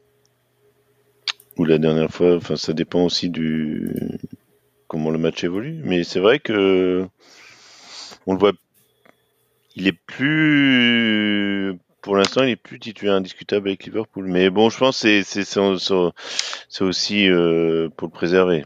[1.56, 3.90] Ou la dernière fois, enfin ça dépend aussi du
[4.86, 5.80] comment le match évolue.
[5.84, 7.06] Mais c'est vrai que
[8.26, 8.52] on le voit,
[9.76, 14.26] il est plus pour l'instant, il est plus titulaire indiscutable avec Liverpool.
[14.26, 18.64] Mais bon, je pense que c'est aussi euh, pour le préserver.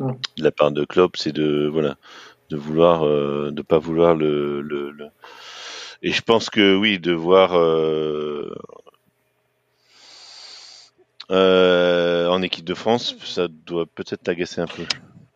[0.00, 0.12] Mm.
[0.38, 1.96] De la part de Klopp, c'est de voilà
[2.50, 5.08] de vouloir euh, de pas vouloir le, le, le-
[6.02, 7.54] et je pense que oui de voir
[11.30, 14.82] euh, en équipe de France, ça doit peut-être t'agacer un peu.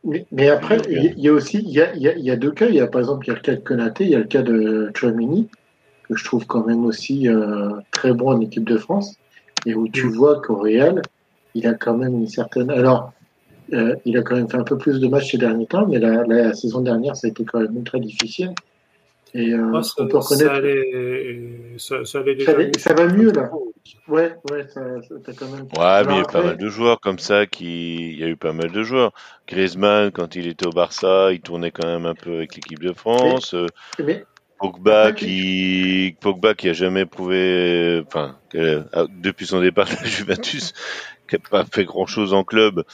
[0.04, 2.08] mais, mais après, il y, a- il y a aussi, il y a, il y
[2.08, 2.66] a- il y a deux cas.
[2.68, 4.18] Il y a par exemple, il y a le cas de Konaté, il y a
[4.18, 5.48] le cas de Chouamini,
[6.08, 9.16] que je trouve quand même aussi euh, très bon en équipe de France.
[9.66, 11.02] et où tu vois qu'au Real,
[11.54, 12.70] il a quand même une certaine.
[12.70, 13.12] Alors,
[13.72, 15.98] euh, il a quand même fait un peu plus de matchs ces derniers temps, mais
[15.98, 18.52] la, la saison dernière, ça a été quand même très difficile.
[19.34, 20.50] Et euh, Ah, ça, on peut reconnaître.
[20.50, 23.50] ça allait, ça, ça allait Ça, déjà va- ça va mieux là.
[24.06, 25.66] Ouais, ouais, ça, ça t'as quand même.
[25.76, 28.24] Ouais, mais il y a eu pas mal de joueurs comme ça qui, il y
[28.24, 29.12] a eu pas mal de joueurs.
[29.46, 32.92] Griezmann, quand il était au Barça, il tournait quand même un peu avec l'équipe de
[32.94, 33.54] France.
[33.98, 34.24] Mais
[34.58, 40.04] Pogba qui, Pogba qui a jamais prouvé, enfin, que- ah, depuis son départ de la
[40.04, 40.72] Juventus,
[41.28, 42.84] qui a pas fait grand chose en club,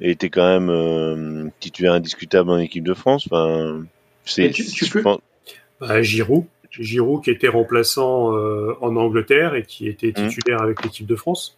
[0.00, 3.26] et était quand même euh, titulaire indiscutable en équipe de France.
[3.30, 3.84] Enfin,
[4.24, 5.20] c'est, tu- tu je peux- pense-
[5.80, 10.28] Bah, Giroud, Giroud qui était remplaçant euh, en Angleterre et qui était Hmm.
[10.28, 11.56] titulaire avec l'équipe de France.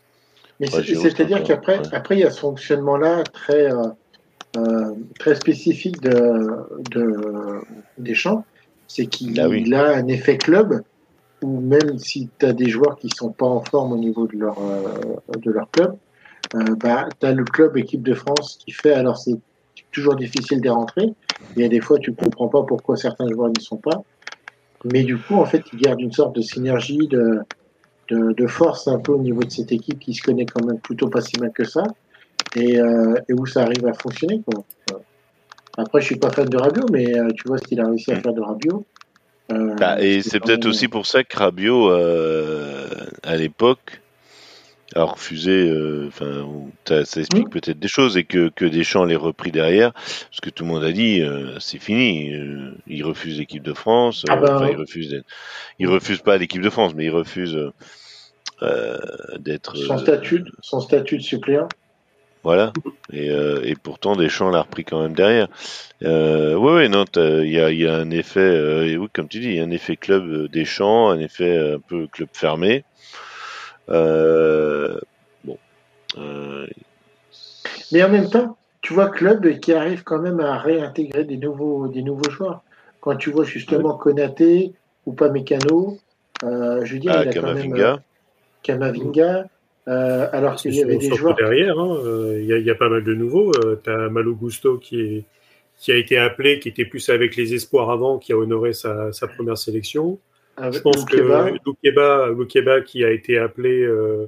[0.60, 1.84] Mais Ouais, c'est- Giroud, c'est-à-dire c'est qu'après, ouais.
[1.94, 3.88] après, il y a ce fonctionnement-là très, euh,
[4.58, 6.10] euh, très spécifique de,
[6.90, 7.60] de
[7.98, 8.44] Deschamps,
[8.90, 9.72] c'est qu'il Ah oui.
[9.72, 10.82] a un effet club
[11.42, 14.36] où même si tu as des joueurs qui sont pas en forme au niveau de
[14.36, 15.94] leur, euh, de leur club,
[16.56, 19.38] euh, bah, tu as le club équipe de France qui fait, alors c'est
[19.92, 21.14] toujours difficile d'y rentrer,
[21.56, 24.02] il y a des fois tu comprends pas pourquoi certains joueurs n'y sont pas,
[24.92, 27.38] mais du coup, en fait, ils gardent une sorte de synergie, de,
[28.08, 30.80] de, de force un peu au niveau de cette équipe qui se connaît quand même
[30.80, 31.84] plutôt pas si mal que ça
[32.56, 34.42] et, euh, et où ça arrive à fonctionner.
[34.44, 34.64] Quoi.
[35.80, 38.12] Après, je suis pas fan de Rabiot, mais euh, tu vois ce qu'il a réussi
[38.12, 38.84] à faire de Rabiot.
[39.52, 42.86] Euh, Bah, et c'est peut-être même- aussi pour ça que Rabiot, euh,
[43.22, 44.00] à l'époque,
[44.96, 46.44] a refusé, euh, enfin,
[46.86, 47.50] ça ça explique Mm.
[47.50, 50.82] peut-être des choses et que, que Deschamps l'ait repris derrière, parce que tout le monde
[50.84, 51.22] a dit,
[51.60, 52.32] c'est fini,
[52.88, 55.22] il refuse l'équipe de France, Ah ben, il refuse
[55.78, 57.56] il refuse pas l'équipe de France, mais il refuse
[58.62, 58.98] euh,
[59.38, 61.68] d'être, son euh, statut, son statut de suppléant.
[62.42, 62.72] Voilà.
[63.12, 65.48] Et, euh, et pourtant, Deschamps l'a repris quand même derrière.
[66.02, 69.28] Euh, ouais, non, il y a, il y a un effet, euh, et oui, comme
[69.28, 72.06] tu dis, il y a un effet club euh, Deschamps, un effet euh, un peu
[72.06, 72.84] club fermé.
[73.88, 75.58] Bon.
[77.92, 81.88] Mais en même temps, tu vois club qui arrive quand même à réintégrer des nouveaux,
[81.88, 82.62] des nouveaux joueurs.
[83.00, 84.72] Quand tu vois justement Konaté
[85.06, 85.98] ou pas Mécano,
[86.42, 87.98] je veux dire, ah, il a quand même
[88.62, 89.46] Kamavinga.
[89.88, 91.34] Euh, euh, alors qu'il y avait des joueurs.
[91.36, 93.52] derrière, hein, euh, il y, a- il y a pas mal de nouveaux.
[93.82, 95.24] tu as Malo Gusto qui, est,
[95.78, 99.12] qui a été appelé, qui était plus avec les espoirs avant, qui a honoré sa,
[99.12, 100.18] sa première sélection.
[100.58, 101.50] Je pense Loukeba.
[101.50, 104.26] que Loukeba, Loukeba qui a été appelé euh,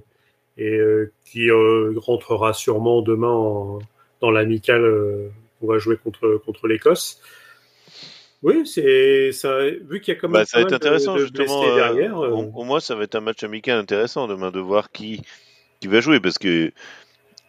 [0.57, 3.81] et euh, qui euh, rentrera sûrement demain en-
[4.21, 5.29] dans l'amicale euh,
[5.61, 7.21] on va jouer contre, contre l'Écosse.
[8.43, 9.61] Oui, c'est ça.
[9.89, 10.79] Vu qu'il y a quand même Bah, ça va être
[11.15, 11.65] de- justement.
[11.65, 12.19] euh, derrière.
[12.25, 15.21] euh, au, au moins, ça va être un match amical intéressant demain de voir qui,
[15.81, 16.73] qui va jouer, parce que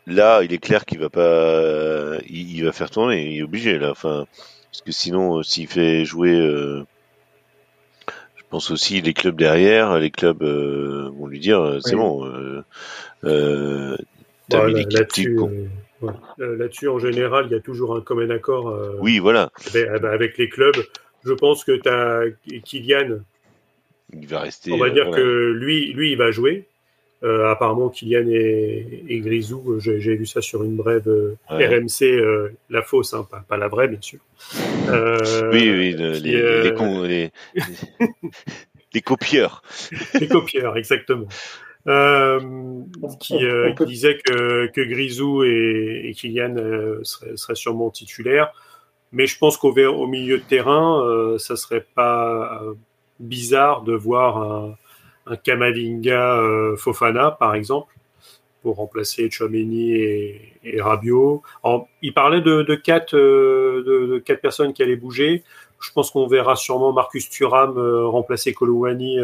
[0.08, 3.80] là, il est clair qu'il va pas, il, il va faire tourner, il est obligé,
[3.80, 3.92] là.
[3.92, 4.26] Enfin,
[4.72, 6.84] parce que sinon, euh, s'il fait jouer, euh,
[8.36, 12.02] je pense aussi les clubs derrière, les clubs vont lui dire, c'est Oui.
[12.02, 12.26] bon,
[13.24, 13.98] euh,
[14.50, 15.40] t'as mis l'équipe
[16.40, 19.88] euh, là-dessus, en général, il y a toujours un commun accord euh, Oui, voilà, avec,
[20.04, 20.76] avec les clubs.
[21.26, 22.24] Je pense que tu as
[22.64, 23.20] Kylian,
[24.14, 24.72] il va rester.
[24.72, 25.22] on va dire voilà.
[25.24, 26.66] que lui, lui, il va jouer.
[27.24, 31.68] Euh, apparemment, Kylian et, et Grisou, j'ai vu ça sur une brève euh, Ouais.
[31.68, 34.20] RMC, euh, la fausse, hein, pas, pas la vraie, bien sûr.
[34.90, 37.32] Oui, oui, le- qui, les, les, con- les,
[38.94, 39.64] les copieurs.
[40.20, 41.28] les copieurs, exactement.
[41.86, 42.40] Euh,
[43.20, 48.54] qui, euh, qui disait que, que Grisou et, et Kylian euh, seraient, seraient sûrement titulaires.
[49.12, 52.62] Mais je pense qu'au au milieu de terrain, euh, ça serait pas
[53.20, 54.78] bizarre de voir un,
[55.26, 56.42] un Kamavinga
[56.78, 57.94] Fofana, par exemple,
[58.62, 61.44] pour remplacer Chouameni et, et Rabiot.
[62.02, 65.44] Il parlait de, de, quatre, de, de quatre personnes qui allaient bouger.
[65.82, 69.20] Je pense qu'on verra sûrement Marcus Thuram remplacer Kolouani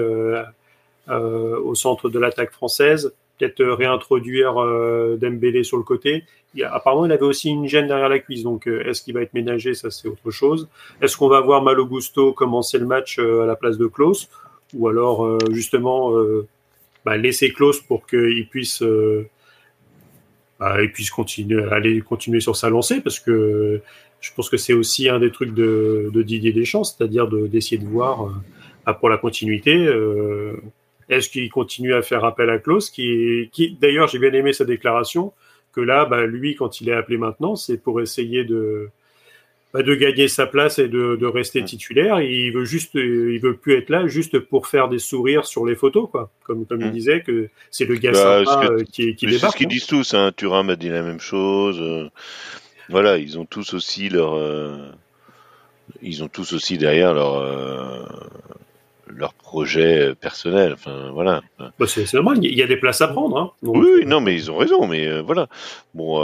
[1.10, 3.14] au centre de l'attaque française.
[3.38, 6.26] Peut-être euh, réintroduire euh, Dembélé sur le côté.
[6.62, 8.44] Apparemment, il avait aussi une gêne derrière la cuisse.
[8.44, 9.74] Donc, euh, est-ce qu'il va être ménagé?
[9.74, 10.68] Ça, c'est autre chose.
[11.02, 14.28] Est-ce qu'on va voir Malo Gusto commencer le match euh, à la place de Klaus
[14.74, 16.48] Ou alors, euh, justement, euh,
[17.06, 19.30] bah, laisser Klaus pour qu'il puisse, euh,
[20.60, 20.76] bah,
[21.16, 23.00] continuer, aller continuer sur sa lancée?
[23.00, 23.80] Parce que
[24.20, 27.88] je pense que c'est aussi un des trucs de, Didier Deschamps, c'est-à-dire de- d'essayer de
[27.88, 28.32] voir euh,
[28.86, 29.76] bah, pour la continuité.
[29.76, 30.58] euh,
[31.10, 34.66] est-ce qu'il continue à faire appel à Klaus qui, qui D'ailleurs, j'ai bien aimé sa
[34.66, 35.34] déclaration
[35.74, 38.90] que là, bah, lui, quand il est appelé maintenant, c'est pour essayer de,
[39.74, 42.22] bah, de gagner sa place et de, de rester titulaire.
[42.22, 45.66] Il veut juste, euh, il veut plus être là juste pour faire des sourires sur
[45.66, 46.30] les photos, quoi.
[46.44, 46.92] Comme, comme il Mm.
[46.92, 49.54] disait que c'est le gars Bah, sympa ce que- euh, qui, qui Mais c'est débarque.
[49.54, 49.70] ce qu'ils hein.
[49.70, 50.14] disent tous.
[50.16, 50.32] Hein.
[50.36, 51.80] Thuram a dit la même chose.
[51.80, 52.10] euh,
[52.90, 54.34] voilà, ils ont tous aussi leur.
[54.34, 54.76] euh,
[56.02, 57.36] ils ont tous aussi derrière leur.
[57.36, 58.04] euh,
[59.10, 60.74] leur projet personnel.
[60.74, 61.42] Enfin, voilà.
[61.58, 63.38] Bah, c'est normal, il y a des places à prendre.
[63.38, 63.52] Hein.
[63.62, 65.48] oui, non, mais ils ont raison, mais voilà.
[65.94, 66.24] Bon,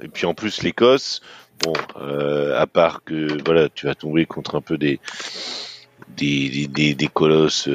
[0.00, 1.20] et puis en plus, l'Écosse,
[1.62, 5.00] bon, à part que voilà, tu vas tomber contre un peu des
[6.16, 7.68] des, des, des colosses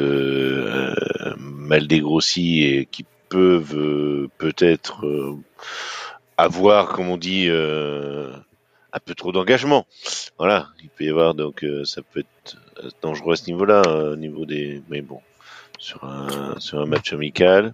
[1.37, 5.05] mal dégrossis et qui peuvent peut-être
[6.37, 7.49] avoir, comme on dit,
[8.93, 9.85] un peu trop d'engagement.
[10.37, 12.57] Voilà, il peut y avoir donc euh, ça peut être
[13.01, 14.81] dangereux à ce niveau-là, euh, au niveau des.
[14.89, 15.19] Mais bon,
[15.79, 17.73] sur un match amical,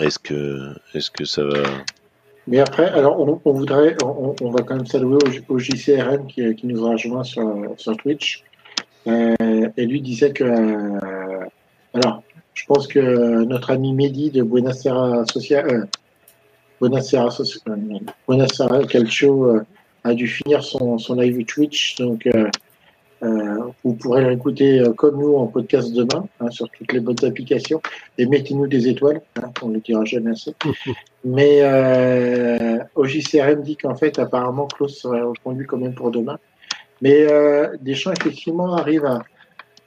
[0.00, 1.62] est-ce que est-ce que ça va?
[2.46, 5.16] Mais après, alors on, voudrait, on, va quand même saluer
[5.48, 8.44] au, JCRM qui, qui, nous a rejoint sur, Twitch.
[9.06, 9.34] Euh,
[9.76, 10.44] et lui disait que,
[11.94, 15.88] alors, je pense que notre ami Mehdi de Buenos Aires Social,
[16.80, 17.30] Buonasera,
[18.88, 19.66] Calcio euh,
[20.04, 22.26] a dû finir son, son live Twitch, donc
[23.24, 27.22] euh, euh, vous pourrez l'écouter comme nous en podcast demain hein, sur toutes les bonnes
[27.24, 27.80] applications
[28.18, 30.54] et mettez-nous des étoiles, hein, on ne le dira jamais assez.
[31.24, 36.38] Mais euh, OJCRM dit qu'en fait apparemment Klaus serait reconduit quand même pour demain.
[37.02, 37.26] Mais
[37.80, 39.22] Deschamps effectivement arrive à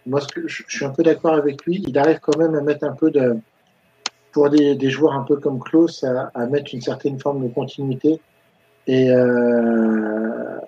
[0.05, 2.53] moi ce que je, je suis un peu d'accord avec lui, il arrive quand même
[2.55, 3.37] à mettre un peu de
[4.37, 8.21] pour des, joueurs un peu comme Klaus à, mettre une certaine forme de continuité.
[8.85, 10.59] Et euh,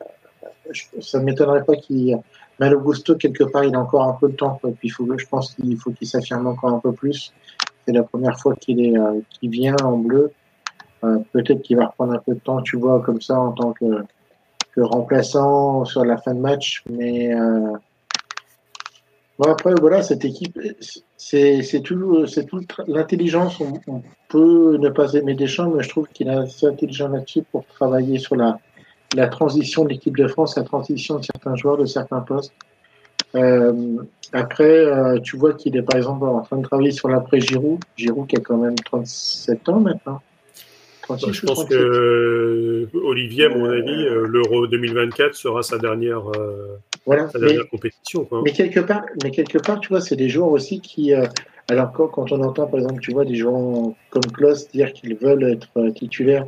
[0.99, 2.17] ça ne m'étonnerait pas qu'il.
[2.59, 4.59] Mais le Gusto, quelque part, il a encore un peu de temps.
[4.61, 7.33] Puis il faut, je pense qu'il faut qu'il s'affirme encore un peu plus.
[7.85, 10.31] C'est la première fois qu'il est, euh, vient en bleu.
[11.03, 13.71] Euh, peut-être qu'il va reprendre un peu de temps, tu vois, comme ça, en tant
[13.71, 14.03] que,
[14.73, 16.83] que remplaçant sur la fin de match.
[16.89, 17.77] Mais euh,
[19.39, 20.59] Bon, après, voilà, cette équipe,
[21.15, 23.61] c'est tout, c'est tout l'intelligence.
[23.61, 27.65] On, peut ne pas aimer Deschamps, mais je trouve qu'il a assez intelligent là-dessus pour
[27.65, 28.59] travailler sur la,
[29.15, 32.53] la transition de l'équipe de France, la transition de certains joueurs de certains postes.
[33.35, 33.97] Euh,
[34.33, 37.79] après, euh, tu vois qu'il est par exemple en train de travailler sur l'après Giroud.
[37.97, 40.21] Giroud qui a quand même 37 ans maintenant.
[41.09, 46.23] je pense que euh, Olivier, à mon avis, l'Euro 2024 sera sa dernière
[47.09, 47.27] voilà.
[47.39, 48.27] Mais, compétition.
[48.43, 51.13] Mais quelque part, mais quelque part, tu vois, c'est des joueurs aussi qui.
[51.13, 51.25] Euh,
[51.67, 55.15] alors quand, quand, on entend, par exemple, tu vois, des joueurs comme Klaus dire qu'ils
[55.15, 56.45] veulent être euh, titulaires,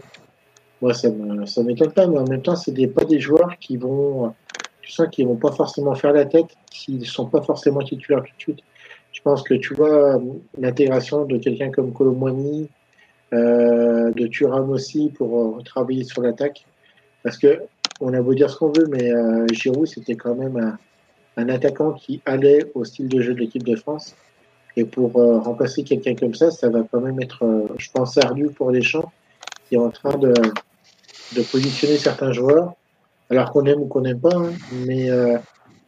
[0.81, 3.57] moi, ça ne ça m'étonne pas, mais en même temps, c'est des, pas des joueurs
[3.59, 4.33] qui vont,
[4.81, 8.35] tu sens qu'ils vont pas forcément faire la tête s'ils sont pas forcément titulaires tout
[8.35, 8.59] de suite.
[9.11, 10.19] Je pense que tu vois
[10.57, 12.69] l'intégration de quelqu'un comme Colomboigny,
[13.33, 16.65] euh, de Thuram aussi pour euh, travailler sur l'attaque,
[17.23, 17.61] parce que
[18.01, 20.77] on a beau dire ce qu'on veut, mais euh, Giroud, c'était quand même
[21.37, 24.15] un, attaquant qui allait au style de jeu de l'équipe de France.
[24.75, 28.17] Et pour euh, remplacer quelqu'un comme ça, ça va quand même être, euh, je pense,
[28.17, 29.11] ardu pour Deschamps,
[29.67, 30.33] qui est en train de,
[31.35, 32.73] de positionner certains joueurs,
[33.29, 34.51] alors qu'on aime ou qu'on n'aime pas, hein,
[34.85, 35.09] mais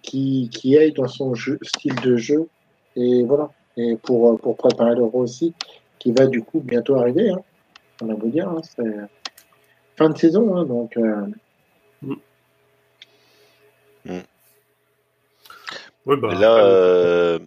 [0.01, 2.47] qui, qui aillent dans son jeu, style de jeu.
[2.95, 3.51] Et voilà.
[3.75, 5.53] Et pour, pour préparer l'Euro aussi,
[5.99, 7.31] qui va du coup bientôt arriver.
[7.31, 7.41] Hein.
[8.01, 8.83] On a beau dire, hein, c'est
[9.95, 10.97] fin de saison, donc
[16.05, 17.39] bah, là, euh,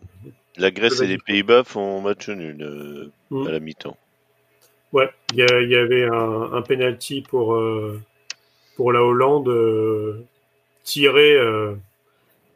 [0.57, 3.47] la Grèce et les Pays-Bas font match nul euh, mm.
[3.47, 3.97] à la mi-temps.
[4.92, 8.01] Ouais, il y, avait un, un penalty pour, euh,
[8.77, 10.25] pour la Hollande
[10.85, 11.37] tiré.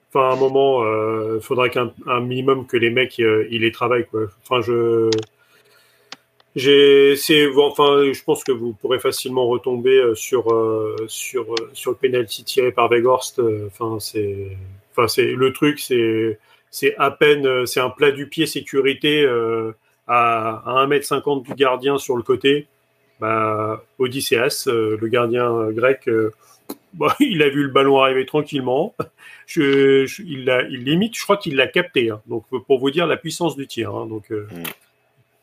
[0.09, 0.83] Enfin, à un moment,
[1.35, 4.07] il faudrait qu'un minimum que les mecs ils les travaillent.
[4.43, 5.11] Enfin, je
[6.57, 11.71] j'ai, c'est, enfin, je pense que vous pourrez facilement retomber euh, sur euh, sur euh,
[11.75, 13.41] sur le penalty tiré par Weghorst.
[13.67, 14.57] Enfin, c'est,
[14.91, 16.41] enfin, c'est le truc, c'est
[16.71, 19.25] c'est à peine, c'est un plat du pied sécurité
[20.11, 22.67] à, à 1m50 du gardien sur le côté.
[23.21, 26.09] Bah, Odysseas, le gardien grec,
[26.95, 28.95] bah, il a vu le ballon arriver tranquillement.
[29.47, 32.11] Je, il, limite, je crois qu'il l'a capté.
[32.11, 32.21] Hein.
[32.27, 33.93] Donc, pour vous dire la puissance du tir.
[33.93, 34.07] Hein.
[34.07, 34.45] Donc, mm.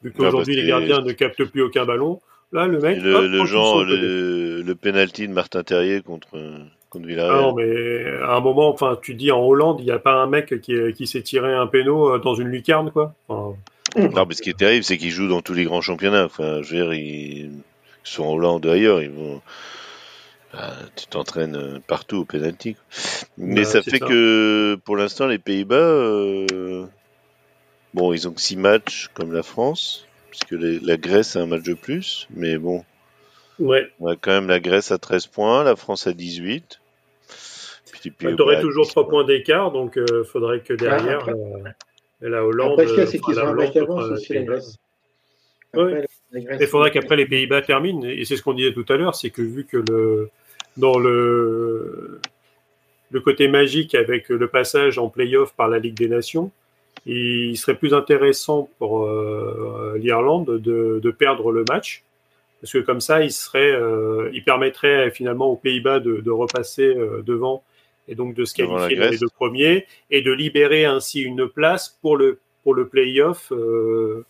[0.03, 2.21] Vu qu'aujourd'hui, les gardiens ne captent plus aucun ballon.
[2.51, 3.01] Là, le mec.
[3.01, 6.37] Le, le genre, le, le penalty de Martin Terrier contre,
[6.89, 7.35] contre Villarreal.
[7.37, 10.13] Ah non, mais à un moment, enfin, tu dis en Hollande, il n'y a pas
[10.13, 13.13] un mec qui, qui s'est tiré un péno euh, dans une lucarne, quoi.
[13.95, 16.25] Non, mais ce qui est terrible, c'est qu'ils jouent dans tous les grands championnats.
[16.25, 17.51] Enfin, je veux dire, ils
[18.03, 19.41] sont en Hollande ou ailleurs, ils vont.
[20.53, 22.75] Bah, tu t'entraînes partout au penalty.
[23.37, 26.85] Mais bah, ça fait que pour l'instant, les Pays-Bas, euh,
[27.97, 31.63] Bon, ils ont que 6 matchs comme la France, puisque la Grèce a un match
[31.63, 32.83] de plus, mais bon.
[33.57, 33.87] Ouais.
[33.99, 36.79] On a quand même la Grèce à 13 points, la France à 18.
[37.91, 41.69] Puis, puis tu aurais toujours 3 points d'écart, donc il euh, faudrait que derrière, euh,
[42.21, 42.79] la Hollande.
[42.79, 44.77] Après, c'est qu'ils ont un avance aussi, la Grèce.
[45.73, 49.29] Il faudrait qu'après les Pays-Bas terminent, et c'est ce qu'on disait tout à l'heure, c'est
[49.29, 50.29] que vu que le
[50.75, 52.19] dans le
[53.11, 56.51] le côté magique avec le passage en play-off par la Ligue des Nations,
[57.05, 62.03] il serait plus intéressant pour euh, l'Irlande de, de, perdre le match.
[62.59, 66.87] Parce que comme ça, il, serait, euh, il permettrait finalement aux Pays-Bas de, de, repasser
[66.87, 67.63] euh, devant
[68.07, 71.97] et donc de se qualifier dans les deux premiers et de libérer ainsi une place
[72.01, 74.25] pour le, pour le play-off euh,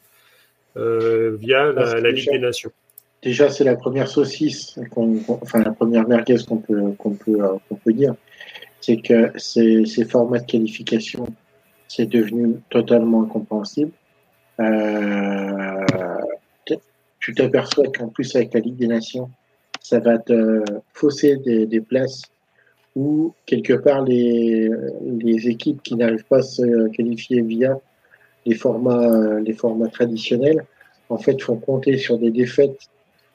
[0.78, 2.72] euh, via la, la, Ligue des Nations.
[3.24, 4.80] Déjà, c'est la première saucisse,
[5.28, 7.38] enfin la première merguez qu'on peut, qu'on peut,
[7.68, 8.16] qu'on peut dire.
[8.80, 11.28] C'est que ces, ces formats de qualification
[11.88, 13.92] c'est devenu totalement incompréhensible.
[14.60, 15.86] Euh,
[17.20, 19.30] tu t'aperçois qu'en plus avec la Ligue des Nations,
[19.82, 20.64] ça va te
[20.94, 22.22] fausser des, des places
[22.98, 24.72] où quelque part les,
[25.20, 27.80] les équipes qui n'arrivent pas à se qualifier via
[28.48, 30.66] les formats, les formats traditionnels,
[31.10, 32.80] en fait, font compter sur des défaites,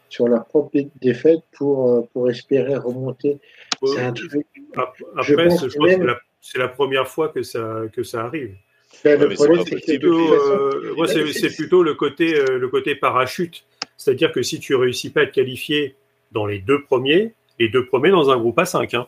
[0.09, 3.39] sur leurs propres défaites pour, pour espérer remonter.
[3.87, 4.47] C'est un truc.
[4.75, 8.25] Après, je pense, je pense même, que c'est la première fois que ça, que ça
[8.25, 8.57] arrive.
[9.05, 13.65] Ben, le problème, c'est plutôt, euh, moi, c'est plutôt le côté, euh, le côté parachute.
[13.97, 15.95] C'est-à-dire que si tu réussis pas à te qualifier
[16.33, 18.95] dans les deux premiers, les deux premiers dans un groupe à 5.
[18.95, 19.07] Hein.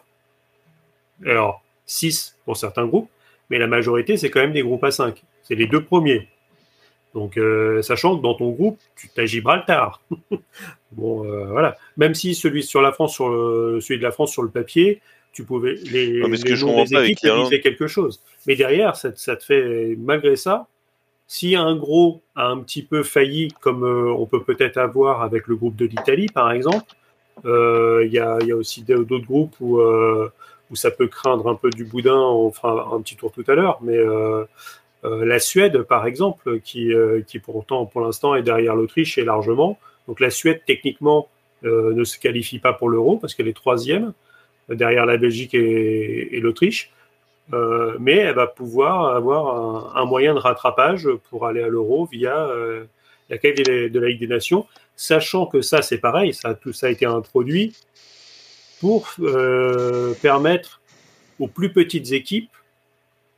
[1.25, 3.09] Alors, 6 pour certains groupes,
[3.51, 5.23] mais la majorité, c'est quand même des groupes à 5.
[5.43, 6.29] C'est les deux premiers.
[7.15, 10.03] Donc, euh, sachant que dans ton groupe, tu as Gibraltar.
[10.93, 11.77] bon, euh, voilà.
[11.97, 15.01] Même si celui sur la France, sur le, celui de la France sur le papier,
[15.33, 18.21] tu pouvais les, non, mais les je noms des équipes te disaient quelque chose.
[18.47, 20.67] Mais derrière, ça, ça, te fait malgré ça.
[21.27, 25.47] Si un gros a un petit peu failli, comme euh, on peut peut-être avoir avec
[25.47, 26.95] le groupe de l'Italie, par exemple,
[27.45, 29.81] il y, a, y, a, aussi d'autres groupes où,
[30.75, 32.19] où ça peut craindre un peu du boudin.
[32.19, 33.97] On fera un petit tour tout à l'heure, mais
[35.05, 36.93] la Suède, par exemple, qui,
[37.29, 39.79] qui pourtant pour l'instant est derrière l'Autriche et largement.
[40.09, 41.29] Donc la Suède, techniquement,
[41.63, 44.13] ne se qualifie pas pour l'euro parce qu'elle est troisième
[44.69, 46.91] derrière la Belgique et, l'Autriche.
[47.53, 52.49] Euh, mais elle va pouvoir avoir un, moyen de rattrapage pour aller à l'euro via
[52.49, 52.85] euh,
[53.29, 56.73] la qualité de, de la Ligue des Nations, sachant que ça, c'est pareil, ça, tout
[56.73, 57.75] ça a été introduit
[58.85, 60.83] pour euh, permettre
[61.41, 62.51] aux plus petites équipes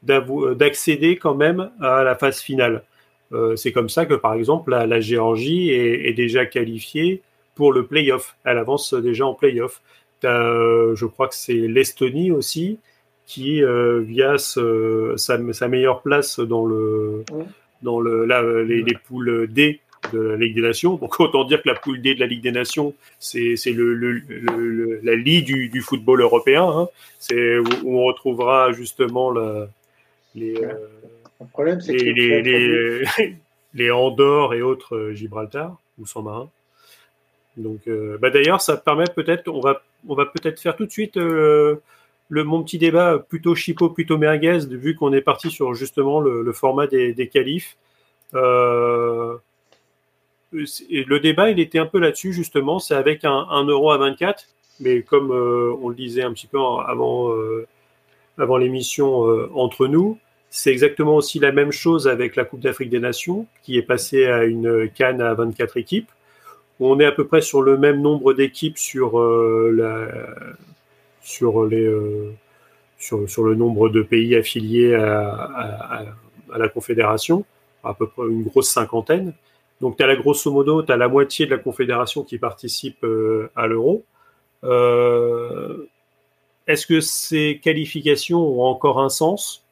[0.03, 2.83] d'accéder quand même à la phase finale.
[3.31, 7.23] Euh, c'est comme ça que, par exemple, la, la Géorgie est, est, déjà qualifiée
[7.55, 8.35] pour le play-off.
[8.43, 9.83] Elle avance déjà en play-off.
[10.25, 12.81] Euh, je crois que c'est l'Estonie aussi
[13.25, 17.23] qui, euh, via ce, sa, sa, meilleure place dans le,
[17.83, 18.25] dans le,
[18.65, 19.79] les, poules D
[20.13, 20.97] de la Ligue des Nations.
[20.97, 24.13] Donc autant dire que la poule D de la Ligue des Nations, c'est le, le,
[24.13, 26.69] le, la Ligue du, du football européen.
[26.69, 26.89] Hein.
[27.19, 29.69] C'est où, où, on retrouvera justement la,
[30.35, 33.05] les, le problème, les, les, les,
[33.75, 36.49] les, Andorre et autres Gibraltar ou San Marin.
[37.57, 40.91] Donc, euh, bah d'ailleurs, ça permet peut-être, on va, on va peut-être faire tout de
[40.91, 41.77] suite euh,
[42.29, 46.43] le mon petit débat plutôt chipot, plutôt merguez, vu qu'on est parti sur justement le,
[46.43, 47.77] le format des, des qualifs.
[48.35, 49.37] Euh,
[50.57, 52.79] le débat, il était un peu là-dessus justement.
[52.79, 54.47] C'est avec un, euro à 24,
[54.81, 57.67] mais comme euh, on le disait un petit peu avant, euh,
[58.39, 60.19] avant l'émission euh, entre nous,
[60.51, 64.27] c'est exactement aussi la même chose avec la Coupe d'Afrique des Nations, qui est passée
[64.27, 66.11] à une canne à 24 équipes
[66.81, 70.07] on est à peu près sur le même nombre d'équipes sur euh,
[71.23, 72.33] sur les euh,
[72.99, 76.05] sur, le nombre de pays affiliés à,
[76.51, 77.45] à, la Confédération,
[77.85, 79.35] à peu près une grosse cinquantaine.
[79.81, 83.51] Donc, tu as la grosso modo, tu la moitié de la Confédération qui participe euh,
[83.55, 84.05] à l'euro.
[84.65, 85.87] Euh,
[86.67, 89.63] Est-ce que ces qualifications ont encore un sens?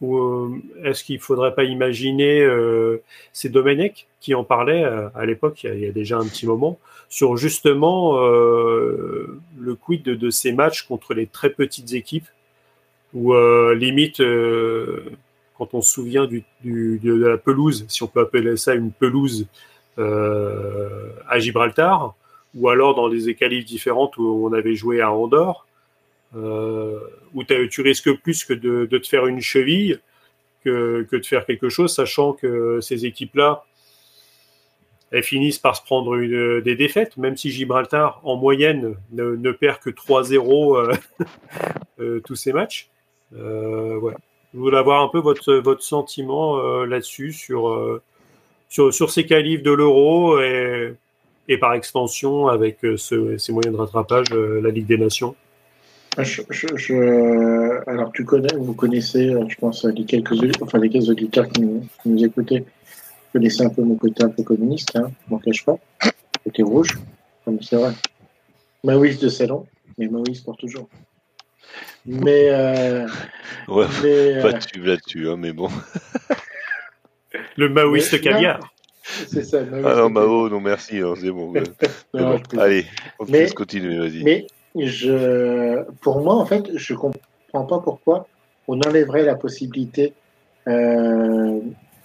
[0.00, 0.50] Ou euh,
[0.84, 2.44] est-ce qu'il ne faudrait pas imaginer,
[3.32, 6.78] c'est Domenech qui en parlait à l'époque, il, y a déjà un petit moment,
[7.08, 12.26] sur justement le quid de, de, ces matchs contre les très petites équipes,
[13.14, 13.32] où
[13.74, 14.20] limite,
[15.56, 19.46] quand on se souvient de la pelouse, si on peut appeler ça une pelouse
[19.98, 22.14] à Gibraltar,
[22.54, 25.66] ou alors dans des qualifs différentes où on avait joué à Andorre,
[26.34, 26.98] euh,
[27.34, 30.00] où tu risques plus que de, te faire une cheville
[30.64, 33.64] que, de faire quelque chose, sachant que ces équipes-là,
[35.10, 36.18] elles finissent par se prendre
[36.60, 40.94] des défaites, même si Gibraltar, en moyenne, ne, perd que 3-0 euh,
[42.00, 42.88] euh, tous ces matchs.
[43.34, 44.00] Euh.
[44.54, 48.02] Je voulais avoir un peu votre, votre sentiment euh, là-dessus, sur, euh,
[48.68, 50.96] sur, sur ces qualifs de l'Euro et,
[51.60, 55.34] par extension avec ce, ces moyens de rattrapage, la Ligue des Nations.
[56.18, 61.62] Je, alors tu connais, vous connaissez, je pense, les quelques, enfin les quelques auditeurs qui
[61.62, 65.64] nous, écoutaient, vous connaissez un peu mon côté un peu communiste, hein, je m'en cache
[65.64, 65.76] pas,
[66.44, 66.98] côté rouge,
[67.44, 67.92] comme c'est vrai.
[68.84, 70.88] Maoïs de salon, mais Maoïs pour toujours.
[72.06, 72.48] Mais.
[72.50, 73.06] Euh,
[73.68, 75.68] ouais, mais, pas de là-dessus, hein, mais bon.
[77.56, 78.72] Le maoïste caviar.
[79.02, 79.58] C'est ça.
[79.84, 81.52] Ah non, Mao, non merci, hein, c'est bon.
[82.14, 82.40] bon.
[82.58, 82.86] Allez,
[83.18, 84.22] on mais, continuer, vas-y.
[84.22, 84.46] Mais
[84.76, 88.26] je, pour moi, en fait, je comprends pas pourquoi
[88.68, 90.14] on enlèverait la possibilité
[90.68, 91.60] euh,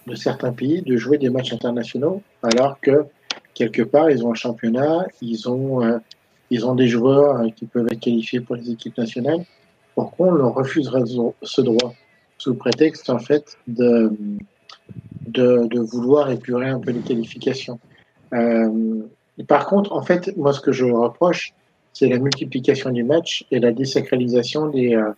[0.06, 3.06] de certains pays de jouer des matchs internationaux, alors que
[3.54, 5.98] quelque part, ils ont un championnat, ils ont, euh,
[6.50, 9.44] ils ont des joueurs euh, qui peuvent être qualifiés pour les équipes nationales.
[9.98, 11.02] Pourquoi on leur refuserait
[11.42, 11.92] ce droit?
[12.38, 14.12] Sous prétexte en fait de,
[15.26, 17.80] de, vouloir épurer un peu les qualifications
[18.32, 19.02] euh,
[19.48, 21.52] Par contre, en fait, moi, ce que je reproche,
[21.92, 25.10] c'est la multiplication du match et la désacralisation des, euh,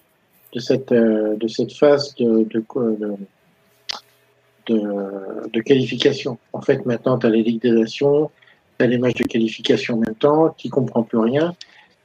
[0.55, 2.49] de, cette, euh, de cette phase de,
[4.67, 6.39] de qualification.
[6.55, 8.31] En fait, maintenant, tu as les Ligues des Nations,
[8.79, 11.55] tu as les matchs de qualification en même temps, tu comprends plus rien.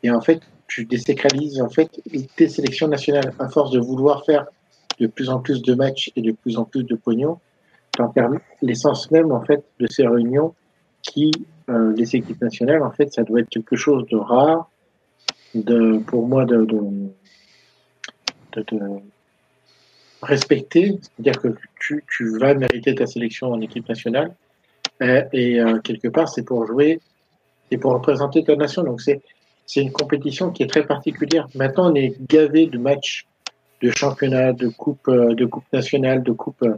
[0.04, 0.42] Et en fait,
[0.76, 1.90] tu désacralises en fait,
[2.36, 4.46] tes sélections nationales à force de vouloir faire
[5.00, 7.40] de plus en plus de matchs et de plus en plus de pognon.
[8.62, 10.54] L'essence même en fait de ces réunions
[11.02, 11.32] qui
[11.70, 14.70] euh, les équipes nationales, en fait, ça doit être quelque chose de rare,
[15.54, 16.78] de, pour moi, de, de,
[18.58, 18.80] de,
[20.22, 21.00] respecter.
[21.02, 24.36] C'est-à-dire que tu, tu, vas mériter ta sélection en équipe nationale.
[25.02, 27.00] Euh, et euh, quelque part, c'est pour jouer,
[27.72, 28.84] et pour représenter ta nation.
[28.84, 29.22] Donc, c'est,
[29.66, 31.48] c'est une compétition qui est très particulière.
[31.56, 33.26] Maintenant, on est gavé de matchs
[33.82, 36.76] de championnat, de coupe, euh, de coupe nationale, de coupe, euh,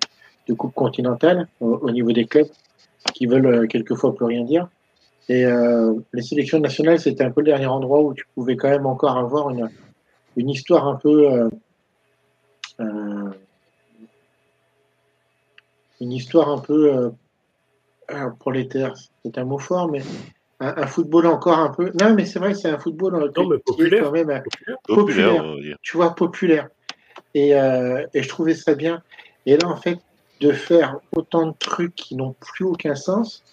[0.47, 2.49] de coupe continentale au, au niveau des clubs
[3.13, 4.67] qui veulent quelquefois plus rien dire.
[5.29, 8.69] Et euh, les sélections nationales, c'était un peu le dernier endroit où tu pouvais quand
[8.69, 9.69] même encore avoir une,
[10.49, 11.31] histoire un peu.
[11.31, 11.49] Euh,
[12.79, 13.29] euh,
[15.99, 17.09] une histoire un peu euh,
[18.11, 18.93] euh prolétaire,
[19.25, 20.03] c'est un mot fort, mais
[20.59, 21.91] un, un, football encore un peu.
[22.01, 24.03] Non, mais c'est vrai, c'est un football non, mais populaire.
[24.03, 24.41] quand même
[24.87, 26.69] populaire, populaire tu vois, populaire.
[27.33, 29.03] Et, et je trouvais ça bien.
[29.45, 29.99] Et là, en fait,
[30.41, 33.43] de faire autant de trucs qui n'ont plus aucun sens,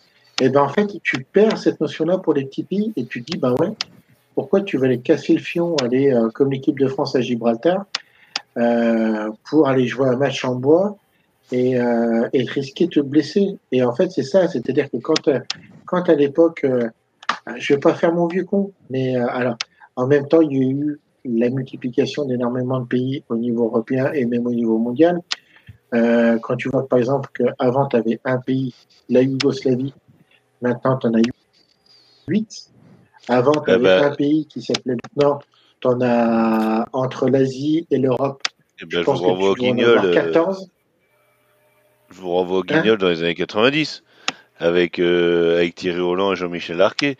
[0.40, 3.32] et ben en fait, tu perds cette notion-là pour les petits pays et tu te
[3.32, 3.72] dis, ben ouais,
[4.34, 7.84] pourquoi tu vas aller casser le fion, aller euh, comme l'équipe de France à Gibraltar,
[8.56, 10.96] euh, pour aller jouer un match en bois
[11.52, 13.58] et, euh, et risquer de te blesser.
[13.72, 15.40] Et en fait, c'est ça, c'est-à-dire que quand, euh,
[15.86, 16.88] quand à l'époque, euh,
[17.56, 19.56] je vais pas faire mon vieux con, mais euh, alors,
[19.96, 24.12] en même temps, il y a eu la multiplication d'énormément de pays au niveau européen
[24.12, 25.20] et même au niveau mondial.
[25.92, 28.74] quand tu vois par exemple qu'avant, tu avais un pays,
[29.08, 29.94] la Yougoslavie,
[30.60, 31.32] Maintenant, tu en as eu
[32.26, 32.70] 8.
[33.28, 35.38] Avant, tu avais eh ben, un pays qui s'appelait maintenant,
[35.80, 38.42] tu en as entre l'Asie et l'Europe.
[38.80, 40.10] Eh ben, je, vous renvoie au Guignol.
[40.12, 40.70] 14.
[42.14, 44.04] Je vous renvoie au Guignol dans les années 90
[44.58, 47.16] avec, euh, avec Thierry Roland et Jean-Michel Larquet,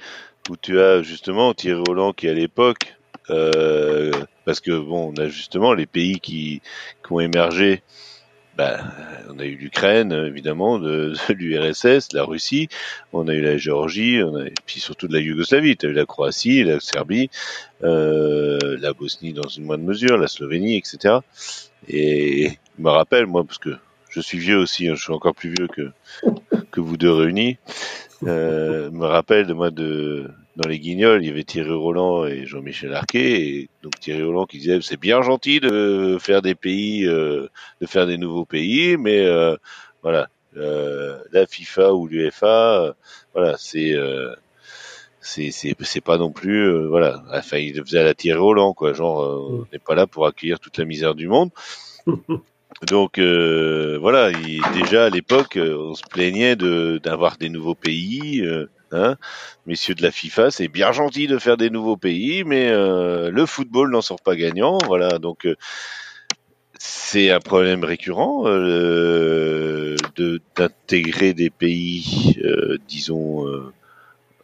[0.49, 2.95] où tu as justement Thierry Roland qui à l'époque,
[3.30, 4.12] euh,
[4.45, 6.62] parce que bon, on a justement les pays qui,
[7.05, 7.82] qui ont émergé
[8.57, 8.78] bah,
[9.30, 12.68] on a eu l'Ukraine, évidemment, de, de l'URSS, la Russie,
[13.12, 15.76] on a eu la Géorgie, on a, et puis surtout de la Yougoslavie.
[15.76, 17.30] Tu as eu la Croatie, la Serbie,
[17.82, 21.16] euh, la Bosnie dans une moindre mesure, la Slovénie, etc.
[21.88, 23.76] Et je me rappelle, moi, parce que
[24.14, 25.90] je suis vieux aussi, hein, je suis encore plus vieux que,
[26.70, 27.58] que vous deux réunis,
[28.22, 32.46] euh, me rappelle de moi de dans les Guignols, il y avait Thierry Roland et
[32.46, 37.06] Jean-Michel Arquet, et donc Thierry Roland qui disait c'est bien gentil de faire des pays,
[37.06, 37.48] euh,
[37.80, 39.56] de faire des nouveaux pays, mais euh,
[40.02, 42.92] voilà, euh, la FIFA ou l'UEFA, euh,
[43.34, 43.96] voilà, c'est
[45.20, 49.50] c'est c'est pas non plus voilà, enfin il faisait à la Thierry Roland quoi, genre
[49.50, 51.50] on n'est pas là pour accueillir toute la misère du monde.
[52.82, 58.42] Donc voilà, il, déjà à l'époque, on se plaignait de d'avoir des nouveaux pays.
[58.42, 59.16] Euh, Hein
[59.66, 63.44] Messieurs de la FIFA, c'est bien gentil de faire des nouveaux pays, mais euh, le
[63.44, 64.78] football n'en sort pas gagnant.
[64.86, 65.56] Voilà, donc euh,
[66.78, 73.72] c'est un problème récurrent euh, de d'intégrer des pays, euh, disons, euh,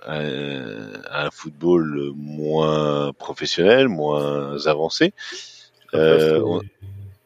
[0.04, 5.12] à, à, un football moins professionnel, moins avancé.
[5.92, 6.60] On,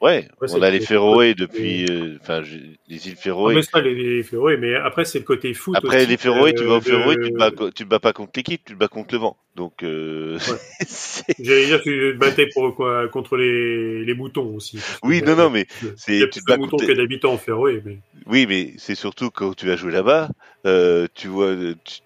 [0.01, 2.43] Ouais, on a les Féroé depuis, euh, enfin,
[2.89, 3.55] les îles Féroé.
[3.55, 5.77] mais ça, les, Féroé, mais après, c'est le côté foot.
[5.77, 8.33] Après, les Féroé, tu vas au Féroé, tu te bats, tu te bats pas contre
[8.37, 9.39] l'équipe, tu te bats contre le vent.
[9.57, 10.39] Donc, euh,
[11.39, 14.79] J'allais dire, tu te battais pour quoi, contre les, les moutons aussi.
[15.03, 15.67] Oui, non, non, mais
[15.97, 16.15] c'est.
[16.15, 17.99] Il y a plus de moutons que d'habitants en Féroé, mais.
[18.27, 20.29] Oui, mais c'est surtout quand tu vas jouer là-bas,
[20.67, 22.01] euh, tu vois, tu,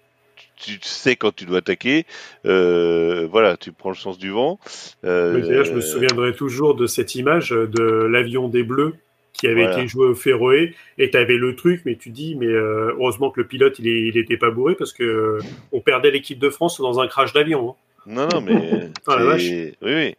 [0.59, 2.05] tu sais quand tu dois attaquer.
[2.45, 4.59] Euh, voilà, tu prends le sens du vent.
[5.05, 8.95] Euh, je me souviendrai toujours de cette image de l'avion des Bleus
[9.33, 12.47] qui avait été joué au Féroé et tu avais le truc mais tu dis mais
[12.47, 15.39] euh, heureusement que le pilote il, il était pas bourré parce que euh,
[15.71, 17.69] on perdait l'équipe de France dans un crash d'avion.
[17.69, 17.75] Hein.
[18.05, 20.15] Non non mais ah, oui oui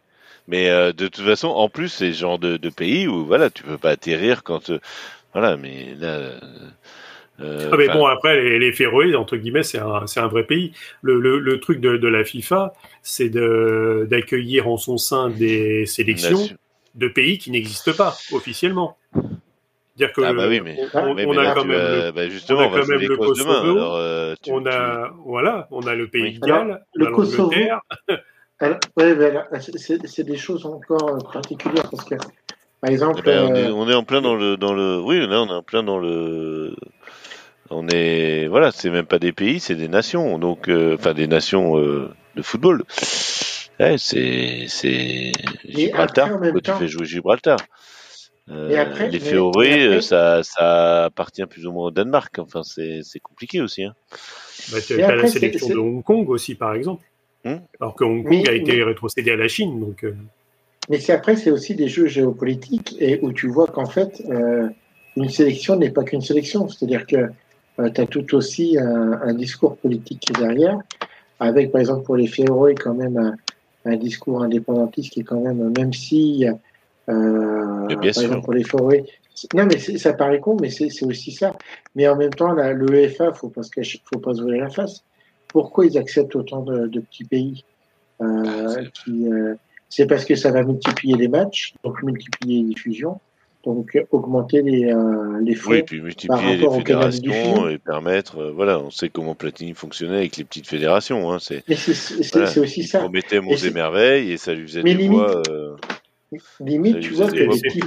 [0.47, 3.61] Mais de toute façon, en plus, c'est ce genre de, de, pays où voilà, tu
[3.61, 4.71] peux pas atterrir quand
[5.33, 6.31] voilà, mais là.
[7.39, 10.73] Euh, ah mais bon, après, les, les Féroé, entre guillemets, c'est un, un, vrai pays.
[11.01, 16.47] Le, le, le truc de, de, la FIFA, c'est d'accueillir en son sein des sélections
[16.95, 18.97] de pays qui n'existent pas officiellement.
[19.97, 22.61] Dire que ah bah oui, mais, on, mais, on a quand même le, bah justement,
[22.61, 23.51] on a quand même le Kosovo.
[23.51, 25.13] Demain, alors, euh, tu, on a tu...
[25.25, 27.51] voilà, on a le pays de Galles, le Kosovo.
[28.61, 28.77] Ouais,
[29.59, 32.15] c'est des choses encore particulières parce que,
[32.79, 35.19] par exemple, eh ben, on, est, on, est, en plein dans le dans le oui,
[35.27, 36.73] là on est en plein dans le
[37.71, 41.27] on est voilà, c'est même pas des pays, c'est des nations, donc euh, enfin des
[41.27, 42.83] nations euh, de football.
[43.79, 45.31] Ouais, c'est c'est
[45.65, 46.33] Gibraltar.
[46.33, 46.73] Après, temps...
[46.73, 47.57] tu fais jouer Gibraltar.
[48.49, 50.01] Euh, après, les Féoré, après...
[50.01, 52.37] ça, ça appartient plus ou moins au Danemark.
[52.39, 53.83] Enfin, c'est compliqué aussi.
[53.83, 53.93] Hein.
[54.71, 57.03] Bah, tu as la sélection de Hong Kong aussi, par exemple.
[57.45, 58.83] Hmm Alors que Hong Kong mais, a été mais...
[58.83, 59.79] rétrocédé à la Chine.
[59.79, 60.05] Donc.
[60.89, 64.67] Mais c'est après, c'est aussi des jeux géopolitiques et où tu vois qu'en fait, euh,
[65.15, 66.67] une sélection n'est pas qu'une sélection.
[66.67, 67.27] C'est-à-dire que euh,
[67.89, 70.79] tu as tout aussi un, un, discours politique qui est derrière,
[71.39, 73.35] avec par exemple pour les Féroé quand même un,
[73.85, 76.45] un, discours indépendantiste qui est quand même, même si
[77.09, 79.05] euh, par exemple pour les forêts,
[79.53, 81.55] non mais ça paraît con, mais c'est aussi ça.
[81.95, 83.71] Mais en même temps, l'UEFA, faut pas se
[84.05, 85.03] faut pas se voir la face.
[85.47, 87.65] Pourquoi ils acceptent autant de, de petits pays
[88.21, 89.55] euh, euh,
[89.89, 93.19] C'est parce que ça va multiplier les matchs, donc multiplier les fusions
[93.63, 98.79] donc augmenter les, euh, les frais oui, puis multiplier les fédérations et permettre, euh, voilà,
[98.79, 101.31] on sait comment Platini fonctionnait avec les petites fédérations.
[101.31, 102.99] Hein, c'est voilà, aussi il ça.
[102.99, 105.41] Il promettait monts et, merveilles et ça lui faisait Mais des limite, voix.
[105.49, 105.75] Euh,
[106.59, 107.37] limite, tu vois que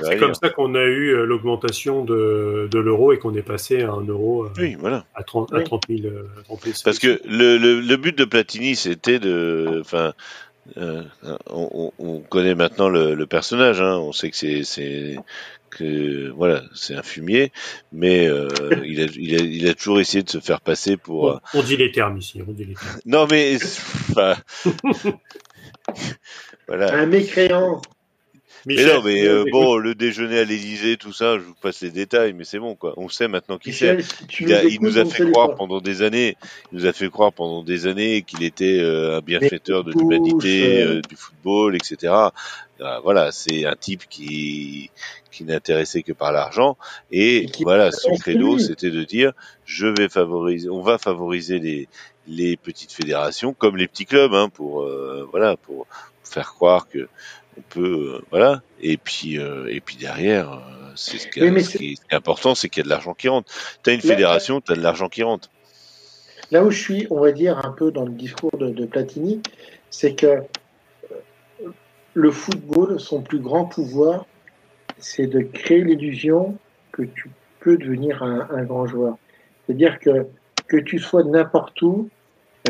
[0.04, 3.82] c'est comme ça qu'on a eu euh, l'augmentation de, de l'euro et qu'on est passé
[3.82, 5.04] à un euro oui, voilà.
[5.14, 5.60] à 30, oui.
[5.60, 6.00] à 30 000.
[6.44, 10.12] 30 000 Parce que le, le, le but de Platini, c'était de, enfin,
[10.78, 11.02] euh,
[11.50, 15.16] on, on, connaît maintenant le, le personnage, hein, on sait que c'est
[15.78, 17.52] que voilà, c'est un fumier,
[17.92, 18.48] mais euh,
[18.84, 21.40] il, a, il, a, il, a, toujours essayé de se faire passer pour.
[21.54, 22.40] On, on dit les termes ici.
[22.46, 23.00] On dit les termes.
[23.06, 24.36] non, mais enfin,
[26.68, 26.94] voilà.
[26.94, 27.80] Un mécréant.
[28.66, 31.82] Michel, mais non, mais euh, bon, le déjeuner à l'Élysée, tout ça, je vous passe
[31.82, 32.94] les détails, mais c'est bon, quoi.
[32.96, 33.98] On sait maintenant qui c'est.
[34.40, 36.36] Il, il, nous a fait croire pendant des années,
[36.72, 40.82] il nous a fait croire pendant des années qu'il était euh, un bienfaiteur de l'humanité,
[40.82, 42.14] euh, du football, etc.
[42.80, 44.90] Euh, voilà, c'est un type qui
[45.30, 46.76] qui n'intéressait que par l'argent
[47.10, 49.32] et, et voilà, son credo, c'était de dire,
[49.64, 51.88] je vais favoriser, on va favoriser les
[52.26, 55.86] les petites fédérations comme les petits clubs, hein, pour euh, voilà, pour
[56.22, 57.08] faire croire que
[57.56, 58.62] on peut, euh, voilà.
[58.80, 60.60] Et puis, euh, et puis derrière,
[60.96, 62.88] c'est ce, oui, ce, qui est, ce, qui est important, c'est qu'il y a de
[62.88, 63.52] l'argent qui rentre.
[63.82, 65.50] Tu as une fédération, tu as de l'argent qui rentre.
[66.50, 69.40] Là où je suis, on va dire un peu dans le discours de, de Platini,
[69.90, 70.42] c'est que
[72.14, 74.26] le football, son plus grand pouvoir,
[74.98, 76.56] c'est de créer l'illusion
[76.92, 79.18] que tu peux devenir un, un grand joueur.
[79.66, 80.26] C'est-à-dire que
[80.68, 82.08] que tu sois n'importe où,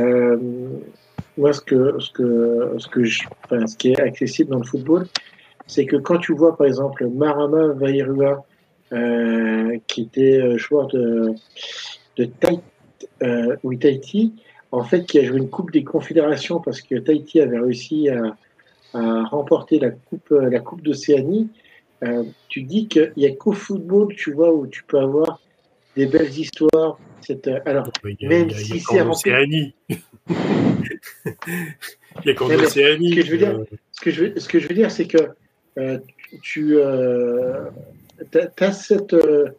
[0.01, 0.36] euh,
[1.36, 4.64] moi, ce que, ce que, ce que je, enfin, ce qui est accessible dans le
[4.64, 5.07] football,
[5.66, 8.45] c'est que quand tu vois, par exemple, Marama Vairua,
[8.92, 11.34] euh, qui était joueur de,
[12.16, 12.28] de
[13.22, 13.57] euh,
[14.72, 18.36] en fait, qui a joué une Coupe des Confédérations parce que Tahiti avait réussi à,
[18.95, 21.51] à remporter la Coupe, la coupe d'Océanie,
[22.03, 25.40] euh, tu dis qu'il n'y a qu'au football, tu vois, où tu peux avoir
[25.97, 26.99] des belles histoires.
[27.20, 29.74] Cette, alors, il y a, même a, si c'est rempli.
[32.24, 33.11] Il y a qu'en Océanie.
[33.14, 33.61] Ce que je veux dire,
[33.92, 35.30] ce que je veux, ce que je veux dire, c'est que
[35.78, 35.99] euh,
[36.42, 37.70] tu euh,
[38.61, 39.51] as cette, euh,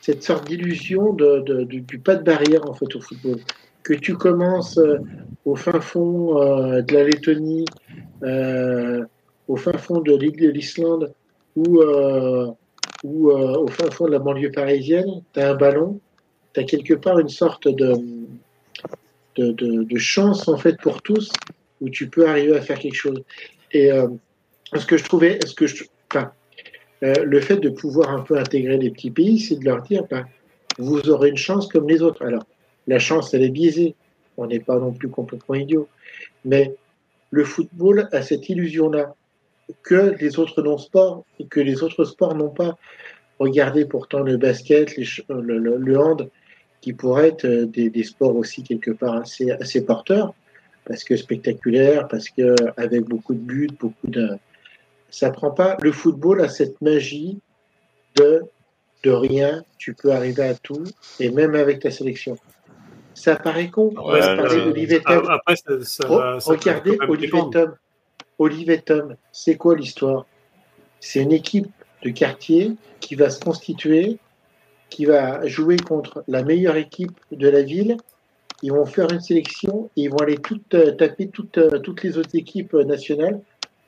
[0.00, 3.38] cette sorte d'illusion de, de, de, du pas de barrière en fait au football.
[3.82, 4.98] Que tu commences euh,
[5.44, 7.64] au fin fond euh, de la Lettonie,
[9.48, 11.12] au fin fond de l'Islande
[11.56, 11.82] ou,
[13.02, 16.00] ou au fin fond de la banlieue parisienne, tu as un ballon,
[16.54, 17.94] tu as quelque part une sorte de,
[19.36, 21.32] de, de, de, chance en fait pour tous
[21.80, 23.22] où tu peux arriver à faire quelque chose.
[23.72, 24.06] Et euh,
[24.74, 26.32] ce que je trouvais, ce que je, enfin,
[27.02, 30.04] euh, le fait de pouvoir un peu intégrer les petits pays, c'est de leur dire,
[30.08, 30.24] ben,
[30.78, 32.24] vous aurez une chance comme les autres.
[32.24, 32.44] Alors,
[32.86, 33.94] la chance, elle est biaisée.
[34.36, 35.88] On n'est pas non plus complètement idiot.
[36.44, 36.74] Mais
[37.30, 39.14] le football a cette illusion-là
[39.82, 42.76] que les autres non-sports, que les autres sports n'ont pas.
[43.38, 46.28] Regardez pourtant le basket, les, le, hand,
[46.80, 50.34] qui pourraient être des, des, sports aussi quelque part assez, assez porteurs
[50.84, 54.36] parce que spectaculaire, parce que avec beaucoup de buts, beaucoup de.
[55.10, 55.76] Ça prend pas.
[55.82, 57.38] Le football a cette magie
[58.16, 58.42] de
[59.02, 60.84] de rien, tu peux arriver à tout,
[61.18, 62.36] et même avec ta sélection.
[63.14, 63.92] Ça paraît con.
[63.96, 65.26] Ouais, ça parlait d'Olivier Tom.
[65.28, 67.74] Après, ça, ça, oh, regardez Olivier Tom.
[68.38, 70.26] Olivier Tom, c'est quoi l'histoire?
[71.00, 71.70] C'est une équipe
[72.02, 74.18] de quartier qui va se constituer,
[74.90, 77.96] qui va jouer contre la meilleure équipe de la ville.
[78.62, 82.02] Ils vont faire une sélection et ils vont aller toutes, euh, taper toutes, euh, toutes
[82.02, 83.40] les autres équipes euh, nationales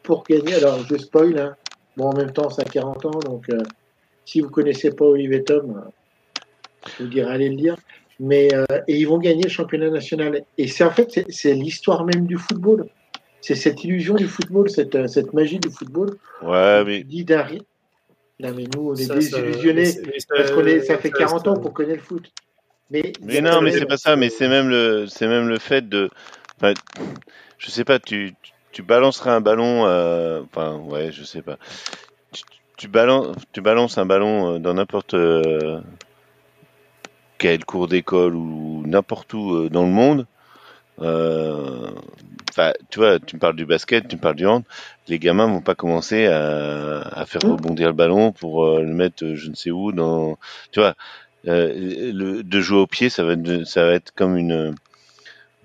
[0.03, 0.55] pour gagner.
[0.55, 1.57] Alors, je spoil, hein.
[1.97, 3.47] bon, en même temps, ça a 40 ans, donc
[4.25, 5.85] si vous connaissez pas Olivier Tom,
[6.99, 7.77] je vous dirais allez le lire.
[8.21, 8.49] Mais,
[8.87, 10.45] et ils vont gagner le championnat national.
[10.57, 12.87] Et c'est en fait, c'est l'histoire même du football.
[13.41, 16.17] C'est cette illusion du football, cette, cette magie du football.
[16.43, 17.03] Ouais, mais.
[17.03, 17.27] Dit
[18.41, 19.91] non, mais nous, on est désillusionnés
[20.29, 22.31] parce qu'on est, ça fait 40 ans qu'on connaît le foot.
[22.91, 25.89] Mais, mais non, mais c'est pas ça, mais c'est même le, c'est même le fait
[25.89, 26.11] de,
[26.57, 26.75] enfin,
[27.59, 28.35] je sais pas, tu,
[28.73, 31.59] tu balancerais un ballon, euh, enfin, ouais, je sais pas.
[32.33, 32.43] Tu,
[32.77, 35.81] tu, balances, tu balances un ballon euh, dans n'importe euh,
[37.45, 40.27] quel cours d'école ou n'importe où dans le monde.
[41.03, 41.91] Euh,
[42.89, 44.63] tu vois, tu me parles du basket, tu me parles du hand.
[45.09, 47.51] Les gamins vont pas commencer à, à faire mmh.
[47.51, 50.39] rebondir le ballon pour euh, le mettre euh, je ne sais où dans.
[50.73, 50.95] Tu vois,
[51.47, 51.71] euh,
[52.15, 54.75] le, de jouer au pied, ça va être, ça va être comme une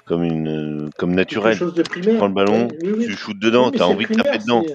[0.04, 1.56] comme une comme naturel.
[1.56, 2.12] Chose de primaire.
[2.12, 4.66] Tu prends le ballon, tu shootes dedans, tu as envie de taper dedans.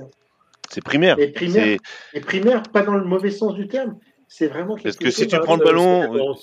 [0.71, 1.19] C'est primaire.
[1.19, 1.77] Et primaire,
[2.15, 3.99] et primaire, pas dans le mauvais sens du terme.
[4.27, 4.79] C'est vraiment.
[4.83, 6.35] Parce que si tu prends le ballon,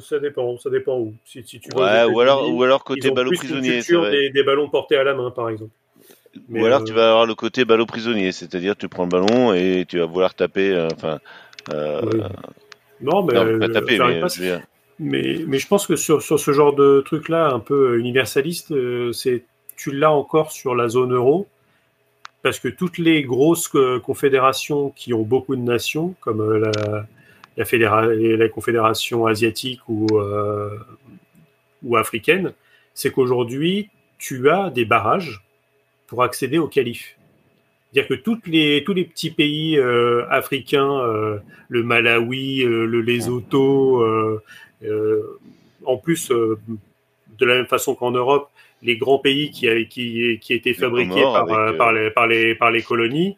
[0.00, 1.14] ça dépend, ça dépend où.
[1.24, 3.80] Si, si tu ouais, ou alors, ou alors côté ballon prisonnier.
[3.80, 5.72] Des, des, ballons portés à la main, par exemple.
[6.50, 9.54] ou alors tu euh, vas avoir le côté ballon prisonnier, c'est-à-dire tu prends le ballon
[9.54, 10.70] et tu vas vouloir taper.
[10.70, 11.18] Euh, enfin.
[11.72, 12.02] Euh,
[13.00, 14.58] non, mais, non, pas taper, mais, je
[14.98, 18.74] mais, mais, je pense que sur, sur ce genre de truc-là, un peu universaliste,
[19.12, 19.44] c'est
[19.76, 21.46] tu l'as encore sur la zone euro,
[22.42, 23.70] parce que toutes les grosses
[24.02, 27.06] confédérations qui ont beaucoup de nations, comme la,
[27.58, 30.78] la, la confédération asiatique ou, euh,
[31.82, 32.52] ou africaine,
[32.94, 35.42] c'est qu'aujourd'hui, tu as des barrages
[36.06, 37.16] pour accéder au calife.
[37.92, 41.38] C'est-à-dire que toutes les, tous les petits pays euh, africains, euh,
[41.68, 44.04] le Malawi, le Lesotho,
[45.84, 48.50] en plus, de la même façon qu'en Europe,
[48.82, 51.46] les grands pays qui, qui, qui étaient fabriqués par,
[51.76, 53.36] par, les, par, les, par les colonies,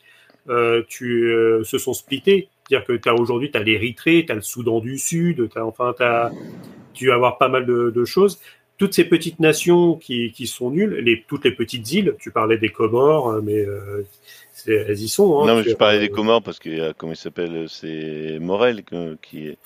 [0.88, 2.48] tu, se sont splittés.
[2.70, 5.92] C'est-à-dire que as, aujourd'hui, tu as l'Érythrée, tu as le Soudan du Sud, as, enfin,
[5.98, 6.30] as,
[6.94, 8.40] tu vas avoir pas mal de, choses.
[8.78, 12.58] Toutes ces petites nations qui, qui, sont nulles, les, toutes les petites îles, tu parlais
[12.58, 14.06] des Comores, hein, mais euh,
[14.66, 15.42] elles y sont.
[15.42, 18.84] Hein, non, mais je parlais des Comores parce a, comment il s'appelle, c'est Morel
[19.20, 19.58] qui est.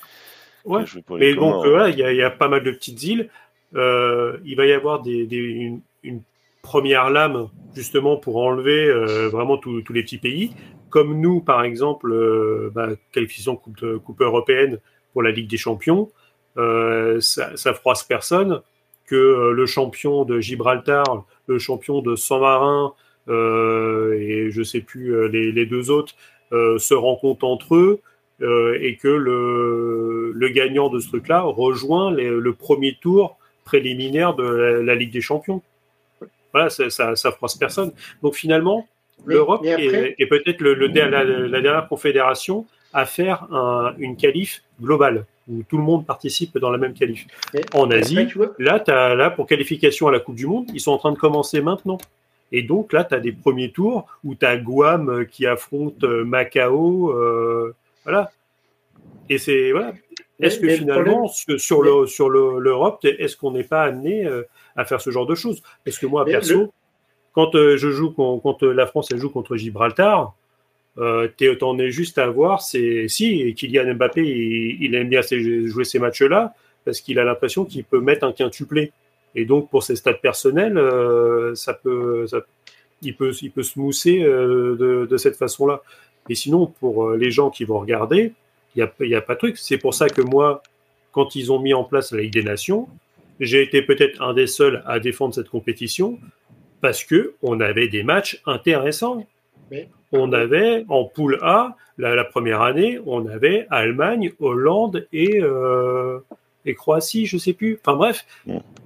[0.65, 3.29] Ouais, mais donc, euh, il y, y, a pas mal de petites îles.
[3.75, 6.23] Euh, il va y avoir des, des une, une,
[6.65, 10.53] première lame justement pour enlever euh, vraiment tous les petits pays
[10.95, 14.79] comme nous, par exemple, euh, bah, qualification coupe, européenne
[15.13, 16.13] pour la Ligue des Champions,
[16.57, 18.61] euh, ça, froisse personne
[19.05, 22.95] que euh, le champion de Gibraltar, le champion de San Marin
[23.27, 26.15] et je sais plus les, deux autres
[26.53, 28.01] se rencontrent entre eux
[28.43, 35.13] et que le, gagnant de ce truc-là rejoint le premier tour préliminaire de la, Ligue
[35.13, 35.63] des Champions.
[36.55, 37.93] Voilà, ça, ça, ça froisse personne.
[38.23, 38.87] Donc finalement,
[39.27, 43.47] l'Europe est, peut-être le, la, dernière confédération à faire
[43.99, 47.27] une qualif globale où tout le monde participe dans la même qualif.
[47.75, 48.29] en Asie,
[48.59, 51.19] là, as, là, pour qualification à la Coupe du Monde, ils sont en train de
[51.19, 51.99] commencer maintenant.
[52.53, 56.05] Et donc là, tu as des premiers tours où tu as Guam euh, qui affronte
[56.05, 57.11] euh, Macao.
[57.11, 57.75] Euh,
[58.05, 58.31] voilà.
[59.29, 59.73] Et c'est.
[59.73, 59.93] Voilà.
[60.41, 64.29] Est-ce que finalement, sur l'Europe, sur est-ce qu'on n'est pas amené
[64.77, 65.63] à faire ce genre de choses?
[65.85, 66.73] Parce que moi, perso.
[67.35, 70.35] Quand euh, je joue, quand, euh, la France elle joue contre Gibraltar,
[70.99, 71.29] euh,
[71.59, 72.63] t'en es juste à voir.
[72.63, 74.23] C'est si Kylian Mbappé,
[74.81, 76.55] il, aime bien jouer ces matchs-là
[76.85, 78.93] parce qu'il a l'impression qu'il peut mettre un quintuplé.
[79.35, 82.43] Et donc pour ses stats personnels, euh, ça peut, ça,
[83.03, 85.83] il peut, il peut se mousser euh, de, de, cette façon-là.
[86.29, 88.33] Et sinon, pour les gens qui vont regarder,
[88.77, 89.59] il n'y a, y a pas de truc.
[89.59, 90.63] C'est pour ça que moi,
[91.13, 92.89] quand ils ont mis en place la Ligue des Nations,
[93.41, 96.19] j'ai été peut-être un des seuls à défendre cette compétition
[96.81, 99.27] parce que on avait des matchs intéressants.
[100.13, 106.21] On avait en poule A, la, première année, on avait Allemagne, Hollande et, euh,
[106.65, 107.79] et Croatie, je sais plus.
[107.81, 108.27] Enfin bref,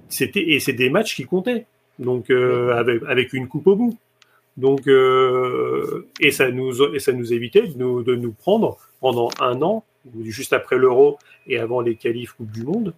[0.07, 1.65] c'était et c'est des matchs qui comptaient.
[1.99, 3.97] Donc euh, avec, avec une coupe au bout.
[4.59, 9.29] Donc euh, et ça nous et ça nous évitait de nous, de nous prendre pendant
[9.39, 9.85] un an,
[10.23, 12.93] juste après l'Euro et avant les qualifs Coupe du Monde,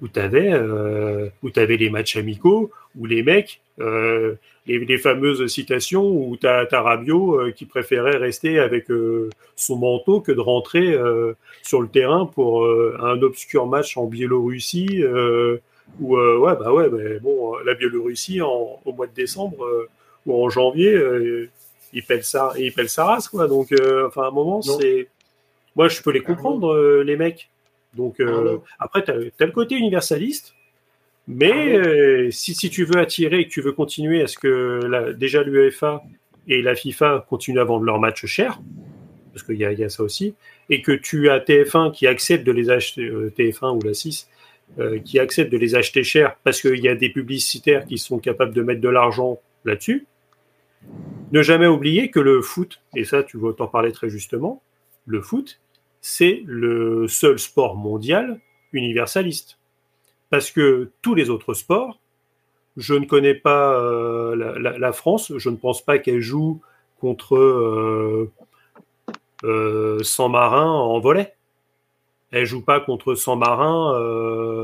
[0.00, 4.34] où tu avais, euh, les matchs amicaux, où les mecs, euh,
[4.66, 8.86] les, fameuses citations où tu as, Rabiot euh, qui préférait rester avec
[9.56, 10.96] son manteau que de rentrer
[11.62, 15.02] sur le terrain pour un obscur match en Biélorussie.
[16.00, 19.66] où, ouais, bah ouais, mais bon, la Biélorussie, en, au mois de décembre,
[20.26, 20.98] ou en janvier,
[21.92, 23.46] il pèle ça, il pèle sa race, quoi.
[23.46, 23.72] Donc,
[24.06, 25.08] enfin, à un moment, c'est.
[25.76, 27.50] Moi, je peux les comprendre, les mecs.
[27.94, 28.22] Donc,
[28.78, 30.54] après, tu as, le côté universaliste.
[31.26, 35.12] Mais si, si, tu veux attirer et que tu veux continuer à ce que la,
[35.12, 36.02] déjà l'UEFA
[36.46, 38.60] et la FIFA continuent à vendre leurs matchs chers,
[39.32, 40.34] parce qu'il y, y, a ça aussi,
[40.70, 44.28] et que tu as TF1 qui accepte de les acheter, TF1 ou la 6,
[44.80, 48.18] euh, qui acceptent de les acheter cher parce qu'il y a des publicitaires qui sont
[48.18, 50.06] capables de mettre de l'argent là-dessus.
[51.32, 54.62] Ne jamais oublier que le foot, et ça tu vas t'en parler très justement,
[55.06, 55.60] le foot,
[56.00, 58.40] c'est le seul sport mondial
[58.72, 59.58] universaliste.
[60.30, 62.00] Parce que tous les autres sports,
[62.76, 66.60] je ne connais pas euh, la, France, je ne pense pas qu'elle joue
[67.00, 68.32] contre euh,
[69.44, 71.34] euh, San Marin en volet.
[72.30, 74.62] Elle joue pas contre San Marin euh,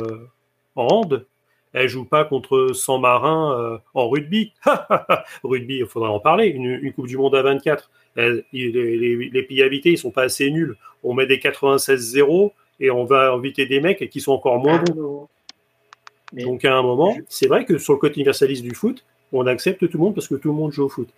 [0.75, 1.27] en hand.
[1.73, 4.53] Elle joue pas contre San Marin euh, en rugby.
[5.45, 6.49] rugby, il faudrait en parler.
[6.49, 7.91] Une, Coupe du Monde à 24.
[8.17, 10.77] les, pays habités, ils sont pas assez nuls.
[11.05, 15.29] On met des 96-0 et on va inviter des mecs qui sont encore moins bons.
[16.33, 19.89] Donc à un moment, c'est vrai que sur le côté universaliste du foot, on accepte
[19.89, 21.09] tout le monde parce que tout le monde joue au foot.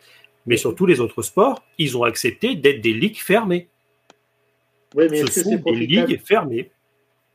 [0.47, 3.69] Mais sur tous les autres sports, ils ont accepté d'être des ligues fermées.
[4.95, 6.71] Oui, mais est-ce que c'est des ligues fermées.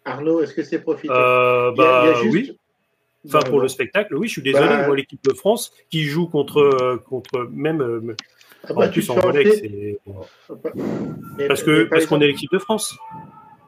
[0.05, 1.19] Arnaud, est-ce que c'est profitable?
[1.19, 2.57] Euh, bah, Oui.
[3.25, 4.67] Enfin, pour le spectacle, oui, je suis désolé.
[4.67, 4.87] Bah...
[4.87, 7.81] Moi, l'équipe de France qui joue contre, contre même.
[7.81, 8.15] Euh,
[8.63, 9.99] ah bah, en plus, en c'est.
[11.47, 12.97] Parce qu'on est l'équipe de France.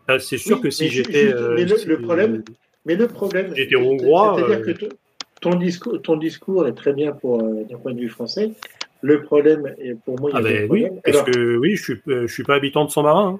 [0.07, 1.33] Ah, c'est sûr que si j'étais.
[1.33, 2.43] Euh, mais le, problème.
[2.85, 3.53] Mais le problème.
[3.55, 4.35] J'étais hongrois.
[4.37, 4.89] C'est-à-dire que
[5.41, 8.51] ton discours, ton discours est très bien pour d'un point de vue français.
[9.01, 11.83] Le problème, et pour moi, il y a ah ben, oui, parce que oui, je
[11.83, 13.39] suis, je suis pas habitant de Saint-Marin.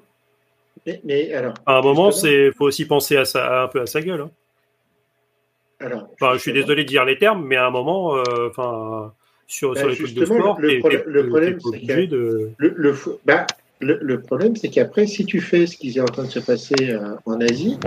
[1.04, 4.00] Mais, alors, à un moment, il faut aussi penser à, sa, un peu à sa
[4.00, 4.22] gueule.
[4.22, 4.30] Hein.
[5.80, 9.12] Alors, enfin, je suis désolé de dire les termes, mais à un moment, euh, enfin,
[9.46, 10.74] sur, bah, sur, les trucs de sport, le,
[11.06, 12.50] le, problème, c'est de...
[12.58, 13.46] le, bah,
[13.80, 16.74] le, problème, c'est qu'après, si tu fais ce qui est en train de se passer
[16.90, 17.78] euh, en Asie,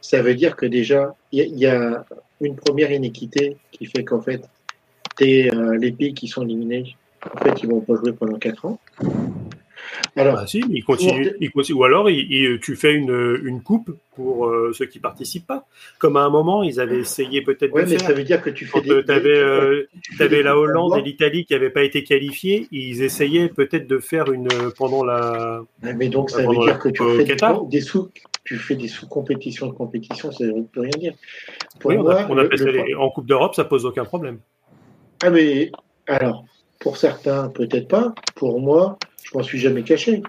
[0.00, 2.04] ça veut dire que déjà, il y, a
[2.40, 4.42] une première inéquité qui fait qu'en fait,
[5.20, 6.96] es, euh, les pays qui sont éliminés,
[7.34, 8.78] en fait, ils vont pas jouer pendant 4 ans.
[10.16, 13.90] Alors, bah, si, il continue, il continue, ou alors il, tu fais une, une coupe
[14.14, 15.66] pour euh, ceux qui participent pas.
[15.98, 18.08] Comme à un moment, ils avaient essayé peut-être ouais, de mais faire.
[18.08, 18.72] ça veut dire que tu fais.
[18.72, 19.88] Quand tu avais, euh,
[20.20, 24.30] avais la Hollande et l'Italie qui n'avaient pas été qualifiés, ils essayaient peut-être de faire
[24.32, 25.62] une pendant la.
[25.82, 27.36] Mais donc ça veut dire que tu fais
[27.68, 28.10] des, sous,
[28.44, 31.14] tu fais des sous-compétitions de compétition, ça ne veut rien dire.
[31.80, 34.38] Pour oui, moi, on, a, on en Coupe d'Europe, ça pose aucun problème.
[35.24, 35.72] Ah mais
[36.06, 36.44] alors,
[36.78, 38.14] pour certains, peut-être pas.
[38.34, 40.22] Pour moi, je m'en suis jamais caché.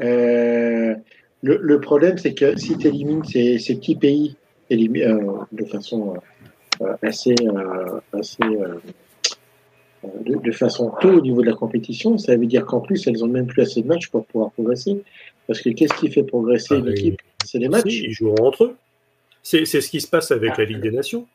[0.00, 0.94] Euh,
[1.42, 4.36] le, problème, c'est que si tu élimines ces, petits pays
[4.72, 6.14] euh, de façon
[6.80, 7.34] euh, assez,
[8.12, 8.42] assez
[10.04, 13.28] de, façon tôt au niveau de la compétition, ça veut dire qu'en plus, elles n'ont
[13.28, 15.02] même plus assez de matchs pour pouvoir progresser.
[15.46, 17.20] Parce que qu'est-ce qui fait progresser une ah, équipe?
[17.44, 17.84] C'est les matchs.
[17.86, 18.76] ils jouent entre eux.
[19.42, 21.26] C'est ce qui se passe avec la Ligue des Nations.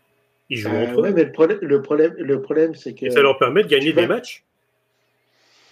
[0.49, 1.11] Ils jouent entre eux.
[1.13, 3.09] Mais le problème, le problème, le problème c'est que.
[3.09, 4.43] ça leur permet de gagner des matchs.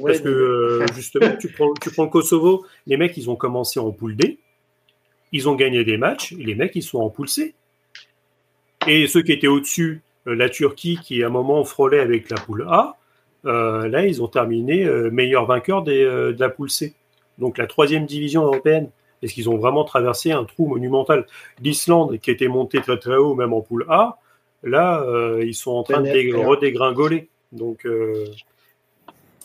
[0.02, 3.80] Parce que euh, justement, tu prends, tu prends le Kosovo, les mecs, ils ont commencé
[3.80, 4.39] en poule D,
[5.32, 7.54] ils ont gagné des matchs, et les mecs, ils sont en poule C.
[8.88, 12.38] Et ceux qui étaient au-dessus, euh, la Turquie, qui à un moment frôlait avec la
[12.38, 12.98] poule A,
[13.46, 16.94] euh, là, ils ont terminé meilleur vainqueur de la poule C.
[17.39, 18.89] Donc la troisième division européenne.
[19.22, 21.26] Est-ce qu'ils ont vraiment traversé un trou monumental?
[21.62, 24.18] L'Islande, qui était montée très très haut, même en poule A,
[24.64, 25.06] là,
[25.41, 27.30] ils sont en train de redégringoler.
[27.54, 27.86] Donc,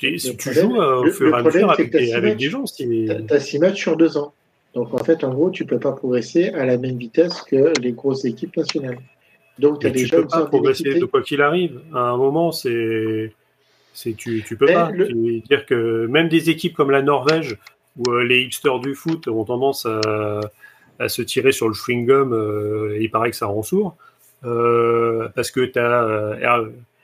[0.01, 2.65] si tu joues euh, au fur et à mesure avec, des, gens.
[2.65, 4.33] Tu as 6 matchs sur 2 ans.
[4.75, 7.73] Donc en fait, en gros, tu ne peux pas progresser à la même vitesse que
[7.81, 8.99] les grosses équipes nationales.
[9.59, 11.81] Donc as déjà tu peux pas progresser de quoi qu'il arrive.
[11.95, 13.33] À un moment, c'est.
[14.17, 14.93] Tu, tu peux pas.
[14.93, 17.57] dire que même des équipes comme la Norvège,
[17.97, 20.41] où euh, les hipsters du foot ont tendance à,
[21.01, 23.97] à se tirer sur le chewing-gum, euh, il paraît que ça rend sourd,
[24.43, 26.63] parce que tu as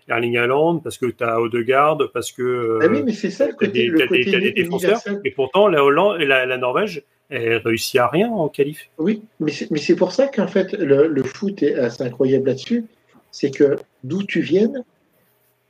[0.08, 2.78] Erling Haaland, parce que tu as Odegaard, parce que.
[2.82, 5.00] ah oui, mais c'est ça le côté, côté des, défenseurs.
[5.24, 8.90] Et pourtant, la, Hollande, la, la Norvège, elle réussit à rien en qualif.
[8.98, 12.84] Oui, mais c'est pour ça qu'en fait, le, le, foot est assez incroyable là-dessus.
[13.30, 14.84] C'est que d'où tu viennes,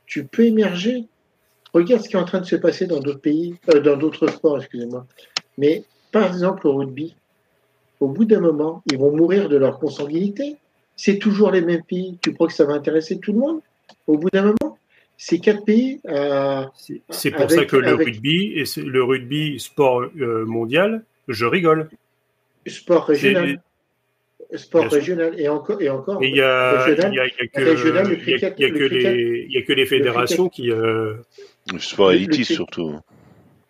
[0.05, 1.05] tu peux émerger.
[1.73, 4.27] Regarde ce qui est en train de se passer dans d'autres pays, euh, dans d'autres
[4.27, 5.05] sports, excusez-moi.
[5.57, 7.15] Mais par exemple, au rugby,
[7.99, 10.57] au bout d'un moment, ils vont mourir de leur consanguinité.
[10.95, 12.17] C'est toujours les mêmes pays.
[12.21, 13.59] Tu crois que ça va intéresser tout le monde?
[14.07, 14.77] Au bout d'un moment,
[15.17, 16.01] ces quatre pays.
[16.07, 16.63] Euh,
[17.09, 21.89] c'est pour ça que le rugby, et le rugby sport euh, mondial, je rigole.
[22.67, 23.61] Sport régional.
[24.53, 24.99] sport Bien sûr.
[24.99, 25.39] régional.
[25.39, 26.23] Et encore, et encore.
[26.23, 28.67] Il y a, il y que, régional, le il y a- cricket- il y a
[28.69, 30.71] le que cricket- les, il y a que les fédérations qui.
[30.71, 31.15] euh,
[31.73, 32.95] Le sport élitiste surtout.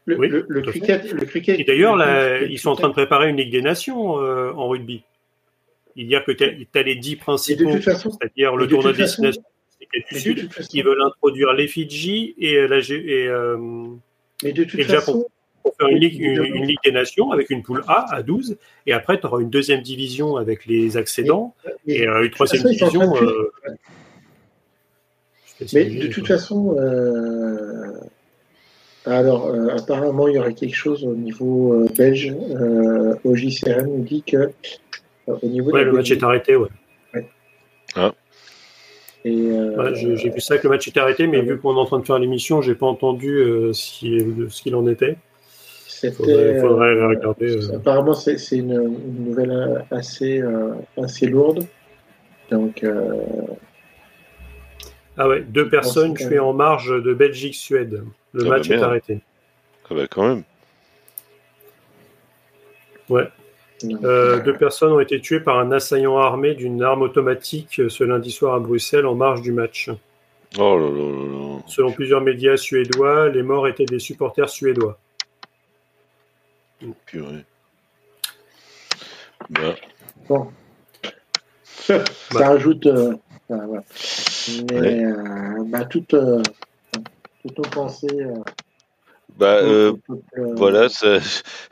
[0.07, 1.59] Le, Oui, le- cricket, le cricket.
[1.59, 1.97] Et d'ailleurs,
[2.49, 5.03] ils sont en train de préparer une Ligue des Nations euh, en rugby.
[5.95, 8.69] Il y a que tu as, les dix Et de principaux, c'est-à-dire et le de
[8.69, 9.23] tournoi toute des façon-
[10.11, 10.51] Nations du Sud.
[10.53, 13.57] façon, Ils veulent introduire les Fidji et, la, G- et, euh,
[14.43, 14.99] mais de toute et le Japon.
[15.13, 15.25] façon,
[15.63, 18.57] pour faire une ligue, une, ligue des nations avec une poule A à 12.
[18.85, 21.55] Et après, tu auras une deuxième division avec les accédants
[21.87, 23.15] mais- et euh, une troisième façon, division.
[23.17, 23.51] euh,
[25.73, 26.35] Mais de toute quoi.
[26.37, 27.91] façon, euh,
[29.05, 32.33] alors euh, apparemment il y aurait quelque chose au niveau euh, belge.
[32.51, 34.49] Euh, OJCRM nous dit que euh,
[35.27, 36.67] au niveau Ouais, la le match est arrêté, ouais.
[37.95, 38.11] et,
[39.31, 41.43] euh, Ouais, j'ai j'ai vu ça que le match était arrêté, mais ouais.
[41.45, 44.61] vu qu'on est en train de faire l'émission, j'ai pas entendu euh, si, de ce
[44.61, 45.17] qu'il en était.
[45.87, 47.55] c'était Faudrait, faudrait euh, regarder.
[47.71, 47.75] euh.
[47.77, 51.65] apparemment c'est c'est une, une nouvelle assez euh, assez lourde.
[52.51, 53.13] Donc euh,
[55.17, 58.03] Ah ouais, deux personnes tuées en marge de Belgique-Suède.
[58.33, 58.83] Le Ah bah match est merde.
[58.83, 59.19] arrêté.
[59.89, 60.43] Ah bah quand même.
[63.09, 63.27] Ouais.
[63.83, 68.03] Euh, euh, deux personnes ont été tuées par un assaillant armé d'une arme automatique ce
[68.03, 69.89] lundi soir à Bruxelles en marge du match.
[70.57, 71.63] Oh là là là là.
[71.67, 74.97] Selon plusieurs médias suédois, les morts étaient des supporters suédois.
[77.05, 77.43] Purée.
[79.49, 79.75] Bah,
[80.27, 80.47] Bon.
[81.73, 82.85] Ça rajoute.
[82.87, 83.13] euh.
[83.49, 85.03] Mais Ouais.
[85.03, 86.41] euh, bah, toutes, euh,
[87.41, 88.25] toutes nos pensées.
[89.35, 89.93] Euh, bah euh,
[90.37, 91.17] euh, voilà, ça...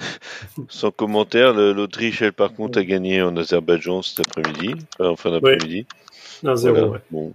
[0.70, 5.32] sans commentaire, l'Autriche, elle, par contre, a gagné en Azerbaïdjan cet après-midi, enfin, en fin
[5.32, 5.86] d'après-midi.
[6.44, 7.00] 1-0, Voilà, ouais.
[7.10, 7.34] bon.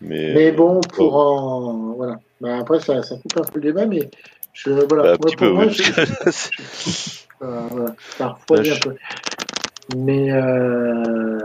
[0.00, 1.94] Mais, Mais euh, bon, pour en.
[1.96, 2.20] Voilà.
[2.40, 4.08] Bah, après, ça, ça coupe un peu le débat, mais
[4.52, 4.70] je.
[4.70, 5.02] Voilà.
[5.02, 8.94] bah, un petit peu, moi, oui, je- Euh, voilà, ça refroidit Là, un peu.
[9.96, 11.38] Mais euh,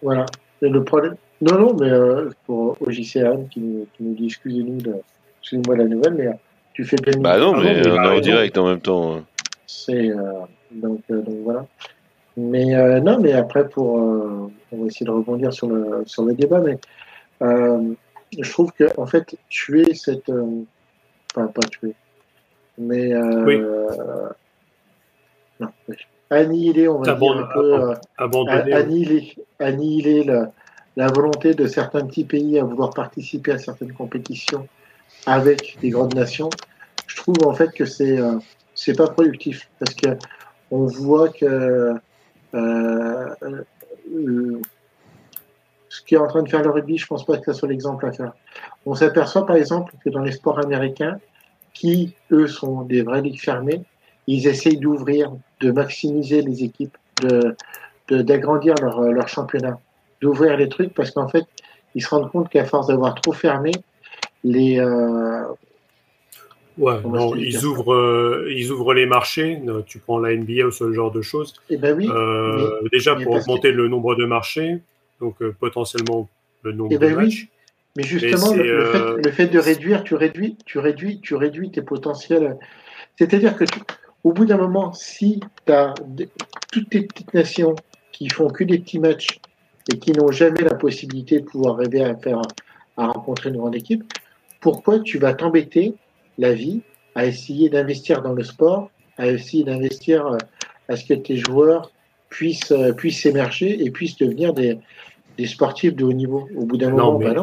[0.00, 0.24] voilà.
[0.62, 1.16] Et le problème.
[1.42, 4.94] Non, non, mais euh, pour OJCRM qui nous, qui nous dit excusez-nous de
[5.42, 6.32] excusez-moi la nouvelle, mais euh,
[6.72, 7.18] tu fais bien.
[7.20, 9.16] bah non, Ah mais non, mais on est en direct en même temps.
[9.16, 9.24] hein.
[9.66, 10.32] C'est euh,
[10.70, 11.66] donc, euh, donc voilà.
[12.36, 16.24] Mais euh, non, mais après pour euh, on va essayer de rebondir sur le sur
[16.24, 16.78] le débat, mais
[17.42, 17.92] euh,
[18.38, 20.62] je trouve que en fait tuer cette euh,
[21.34, 21.92] enfin pas tuer,
[22.78, 23.58] mais euh, Oui.
[25.60, 25.96] non, oui.
[26.30, 27.94] annihiler on va dire un peu euh,
[28.72, 30.50] annihiler annihiler la,
[30.96, 34.66] la volonté de certains petits pays à vouloir participer à certaines compétitions
[35.26, 36.50] avec des grandes nations.
[37.06, 38.38] Je trouve en fait que c'est euh,
[38.74, 40.16] c'est pas productif parce que
[40.70, 41.94] on voit que
[42.54, 44.60] euh, euh,
[45.88, 47.68] ce qui est en train de faire le rugby, je pense pas que ça soit
[47.68, 48.32] l'exemple à faire.
[48.86, 51.18] On s'aperçoit par exemple que dans les sports américains,
[51.74, 53.82] qui eux sont des vraies ligues fermées,
[54.26, 57.56] ils essayent d'ouvrir, de maximiser les équipes, de-
[58.10, 59.78] d'agrandir leur, leur championnat,
[60.20, 61.44] d'ouvrir les trucs parce qu'en fait,
[61.94, 63.72] ils se rendent compte qu'à force d'avoir trop fermé,
[64.44, 65.44] les euh,
[66.78, 69.60] Ouais, non, ils ouvrent, euh, ils ouvrent les marchés.
[69.86, 71.54] Tu prends la NBA ou ce genre de choses.
[71.68, 74.78] eh ben oui, Euh, déjà mais pour que- augmenter le nombre de marchés,
[75.20, 76.30] donc potentiellement
[76.62, 77.24] le nombre Eh ben de oui.
[77.24, 77.48] matchs.
[77.96, 81.70] Mais justement, le, le fait, le fait de réduire, tu réduis, tu réduis, tu réduis
[81.70, 82.56] tes potentiels.
[83.18, 83.80] C'est-à-dire que tu-
[84.24, 85.92] au bout d'un moment, si tu as
[86.70, 87.74] toutes tes petites nations
[88.12, 89.40] qui font que des petits matchs
[89.92, 92.40] et qui n'ont jamais la possibilité de pouvoir rêver à faire,
[92.96, 94.04] à rencontrer une grande équipe,
[94.62, 95.94] pourquoi tu vas t'embêter
[96.38, 96.80] la vie
[97.14, 100.38] à essayer d'investir dans le sport, à essayer d'investir euh,
[100.88, 101.90] à ce que tes joueurs
[102.30, 104.78] puissent, euh, puissent émerger et puissent devenir des,
[105.36, 106.48] des sportifs de haut niveau.
[106.56, 107.42] Au bout d'un moment, Non, mais bah non.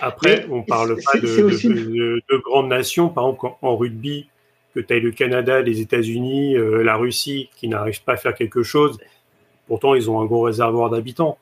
[0.00, 3.08] après, Mais on parle c'est- pas de, grandes nations.
[3.10, 4.28] Par exemple, en- en rugby,
[4.74, 8.34] que tu as le Canada, les États-Unis, euh, la Russie, qui n'arrivent pas à faire
[8.34, 8.98] quelque chose.
[9.66, 11.36] Pourtant, ils ont un gros réservoir d'habitants.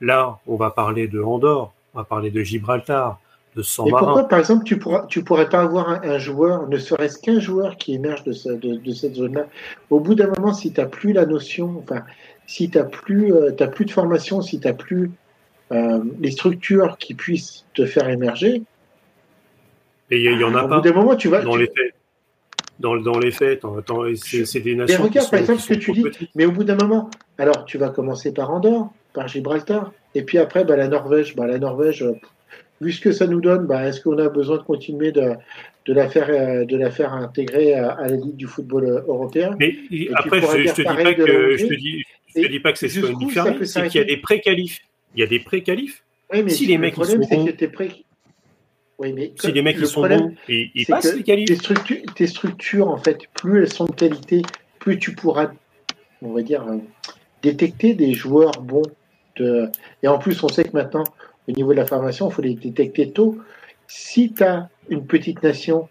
[0.00, 3.18] Là, on va parler de Andorre, on va parler de Gibraltar,
[3.56, 6.76] de Mais pourquoi, par exemple, tu pourras, tu pourrais pas avoir un, un joueur, ne
[6.76, 9.46] serait-ce qu'un joueur qui émerge de, ce- de, de cette zone-là?
[9.90, 12.02] Au bout d'un moment, si tu n'as plus la notion, enfin,
[12.46, 15.10] si tu n'as plus, euh, plus de formation, si tu n'as plus
[15.72, 18.62] euh, les structures qui puissent te faire émerger,
[20.10, 21.42] Et il y, il y en a au pas bout d'un moment, tu vas.
[21.42, 21.94] dans tu- les faits.
[22.78, 23.62] Dans, dans les faits,
[24.14, 25.02] c'est des nations.
[25.02, 26.02] regarde, qui par exemple, ce que tu dis.
[26.02, 26.30] petites.
[26.34, 30.36] Mais au bout d'un moment, alors tu vas commencer par Andorre, par Gibraltar, et puis
[30.38, 31.34] après, bah, la Norvège.
[31.34, 32.12] Bah, la Norvège, euh,
[32.80, 35.32] vu ce que ça nous donne, bah, est-ce qu'on a besoin de continuer de,
[35.86, 39.00] de, la, faire, euh, de la faire intégrer à, à la Ligue du football euh,
[39.06, 39.54] européen?
[39.58, 39.74] Mais
[40.14, 42.04] après, je, je te dis pas que je te dis,
[42.34, 43.00] je te dis pas que c'est ça
[43.30, 44.80] fermée, peut c'est qu'il y a des pré-qualifs.
[45.14, 46.02] Il y a des pré-qualifs.
[46.32, 47.72] Oui, mais Si les le mecs, ils problème, sont c'est bons.
[47.72, 47.88] prêt.
[48.98, 51.46] Oui, mais Si les mecs le ils sont problème, bons, ils, ils passent les qualifs.
[51.48, 54.42] tes structures, tes structures, en fait, plus elles sont de qualité,
[54.78, 55.50] plus tu pourras,
[56.22, 56.78] on va dire, euh,
[57.42, 58.82] détecter des joueurs bons.
[59.36, 59.68] De...
[60.02, 61.04] Et en plus, on sait que maintenant,
[61.48, 63.38] au niveau de la formation, il faut les détecter tôt.
[63.86, 65.88] Si tu as une petite nation,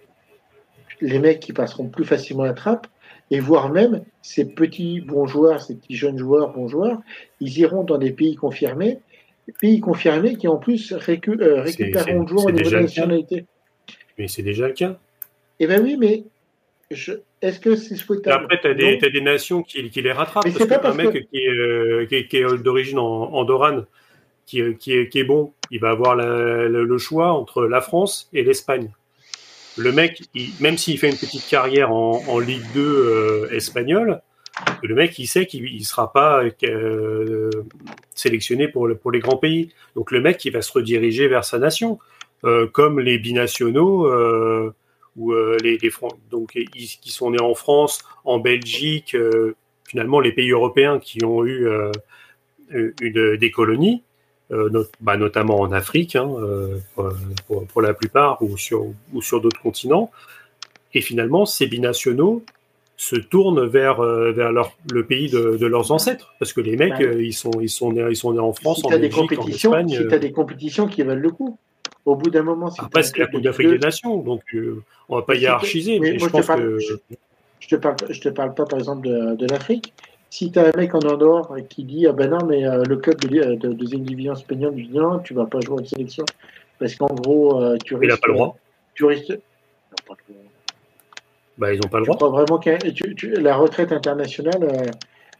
[1.01, 2.88] les mecs qui passeront plus facilement la trappe,
[3.32, 6.99] et voire même ces petits bons joueurs, ces petits jeunes joueurs, bons joueurs,
[7.39, 8.99] ils iront dans des pays confirmés,
[9.60, 13.45] pays confirmés qui en plus récu euh, récupéreront le joueur au niveau de la nationalité.
[14.18, 14.97] Mais c'est déjà le cas.
[15.60, 16.24] Eh bien oui, mais
[16.91, 18.43] est-ce que c'est souhaitable?
[18.43, 20.43] Après, tu as, des nations qui, qui les rattrapent.
[20.43, 23.86] parce que un mec qui est, euh, qui est, d'origine andorrane,
[24.46, 28.43] qui, qui, est, qui est bon, il va avoir le choix entre la France et
[28.43, 28.91] l'Espagne.
[29.78, 30.22] Le mec,
[30.62, 34.22] même s'il fait une petite carrière en, Ligue 2 euh, espagnole,
[34.84, 37.50] le mec, il sait qu'il ne sera pas euh,
[38.14, 39.74] sélectionné pour, pour les grands pays.
[39.96, 42.00] Donc le mec, il va se rediriger vers sa nation,
[42.72, 44.08] comme les binationaux
[45.16, 45.91] ou euh, les, les
[46.30, 49.56] donc qui sont nés en France, en Belgique, euh,
[49.88, 51.91] finalement les pays européens qui ont eu euh,
[52.72, 54.04] des colonies,
[55.02, 56.30] bah, notamment en Afrique hein,
[56.96, 60.12] pour, pour, la plupart ou sur ou sur d'autres continents.
[60.93, 62.43] Et finalement, ces binationaux
[62.98, 67.04] se tournent vers vers leur, le pays de, de, leurs ancêtres parce que les mecs
[67.20, 69.89] ils sont ils sont nés ils sont nés en France si en Belgique en Espagne
[69.89, 71.58] si tu as des compétitions qui valent le coup
[72.06, 72.70] au bout d'un moment.
[72.70, 76.00] Si Après, c'est la Coupe d'Afrique des Nations, donc euh, on ne va pas hiérarchiser.
[76.00, 76.80] Mais, je, pense que...
[77.60, 79.93] je, te parle, je te parle pas, par exemple, de, l'Afrique.
[80.36, 82.98] Si tu as un mec en Andorre qui dit Ah ben non, mais euh, le
[82.98, 86.26] club de, de, deuxième division espagnole dit Non, tu vas pas jouer en sélection.
[86.78, 88.04] Parce qu'en gros, euh, tu risques.
[88.04, 88.58] Il n'a pas le droit.
[88.96, 89.40] Tu risques.
[91.58, 92.16] Bah, ils n'ont pas le droit.
[92.16, 94.92] Je crois vraiment que la retraite internationale,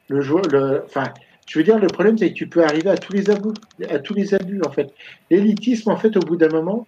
[0.08, 0.44] le joueur.
[0.44, 1.12] Le, enfin,
[1.46, 3.50] je veux dire, le problème, c'est que tu peux arriver à tous les abus,
[3.90, 4.94] à tous les abus, en fait.
[5.30, 6.88] L'élitisme, en fait, au bout d'un moment,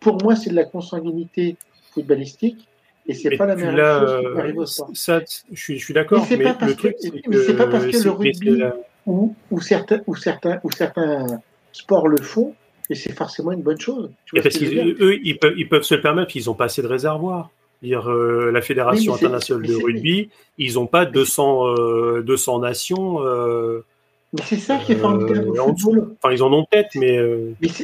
[0.00, 1.56] pour moi, c'est de la consanguinité
[1.92, 2.66] footballistique.
[3.08, 4.90] Et c'est pas la même chose qui au sport.
[4.94, 5.20] Ça,
[5.52, 6.26] je suis, je suis d'accord.
[6.30, 8.62] Mais, mais, le truc, c'est pas parce que le rugby
[9.06, 11.40] ou, ou, certains, ou, certains, ou certains
[11.72, 12.54] sports le font,
[12.90, 14.10] et c'est forcément une bonne chose.
[14.32, 17.50] parce qu'eux, ils peuvent, ils peuvent se le permettre, ils n'ont pas assez de réservoirs.
[17.82, 23.22] Dire, euh, la Fédération internationale de rugby, ils n'ont pas 200, 200 euh, nations.
[23.22, 23.84] Euh,
[24.32, 26.16] mais c'est ça qui est formidable au football.
[26.22, 27.20] Enfin, ils en ont peut-être, mais.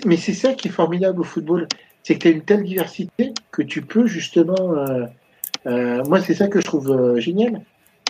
[0.06, 1.68] Mais c'est ça qui est formidable au football.
[2.02, 4.74] C'est que tu as une telle diversité que tu peux justement.
[5.64, 7.62] moi, c'est ça que je trouve génial.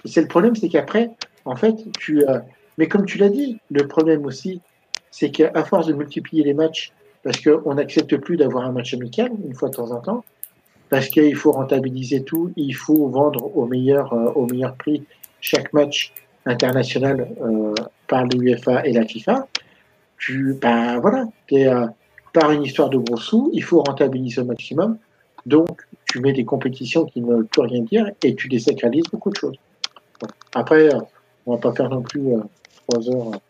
[0.05, 1.11] C'est le problème, c'est qu'après,
[1.45, 2.25] en fait, tu.
[2.79, 4.61] mais comme tu l'as dit, le problème aussi,
[5.11, 9.31] c'est qu'à force de multiplier les matchs, parce qu'on n'accepte plus d'avoir un match amical
[9.45, 10.25] une fois de temps en temps,
[10.89, 15.05] parce qu'il faut rentabiliser tout, il faut vendre au meilleur, euh, au meilleur prix
[15.41, 16.13] chaque match
[16.45, 17.75] international euh,
[18.09, 19.47] par l'UEFA et la FIFA.
[20.19, 21.87] Tu, ben voilà, es, euh,
[22.33, 24.99] par une histoire de gros sous, il faut rentabiliser au maximum.
[25.45, 29.31] Donc, tu mets des compétitions qui ne veulent plus rien dire et tu désacralises beaucoup
[29.31, 29.57] de choses.
[30.55, 30.89] Après,
[31.47, 32.23] on va pas faire non plus
[32.87, 33.41] trois heures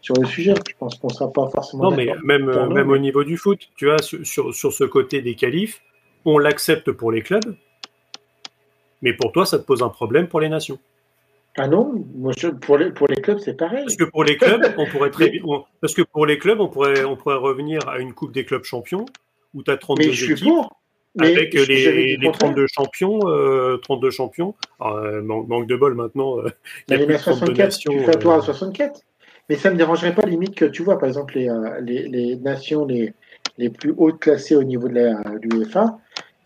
[0.00, 0.54] sur le sujet.
[0.68, 1.90] Je pense qu'on ne sera pas forcément.
[1.90, 5.34] Non, mais même, même au niveau du foot, tu vois, sur, sur ce côté des
[5.34, 5.82] qualifs,
[6.24, 7.56] on l'accepte pour les clubs,
[9.02, 10.78] mais pour toi, ça te pose un problème pour les nations.
[11.56, 12.04] Ah non,
[12.60, 13.84] pour, les, pour les clubs, c'est pareil.
[13.84, 15.32] Parce que pour les clubs, on pourrait très
[15.80, 18.64] parce que pour les clubs, on pourrait, on pourrait revenir à une Coupe des clubs
[18.64, 19.06] champions
[19.54, 20.48] où tu as 32 mais je équipes.
[21.18, 24.54] avec les, 32 champions, 32 euh, champions.
[24.82, 26.38] Euh, manque, de bol maintenant.
[26.38, 26.50] Euh,
[26.88, 29.00] il y a 64, tu fais toi à 64.
[29.48, 31.48] Mais ça ne me dérangerait pas limite que tu vois, par exemple, les,
[31.80, 33.14] les, les nations les,
[33.58, 35.98] les plus hautes classées au niveau de l'UEFA,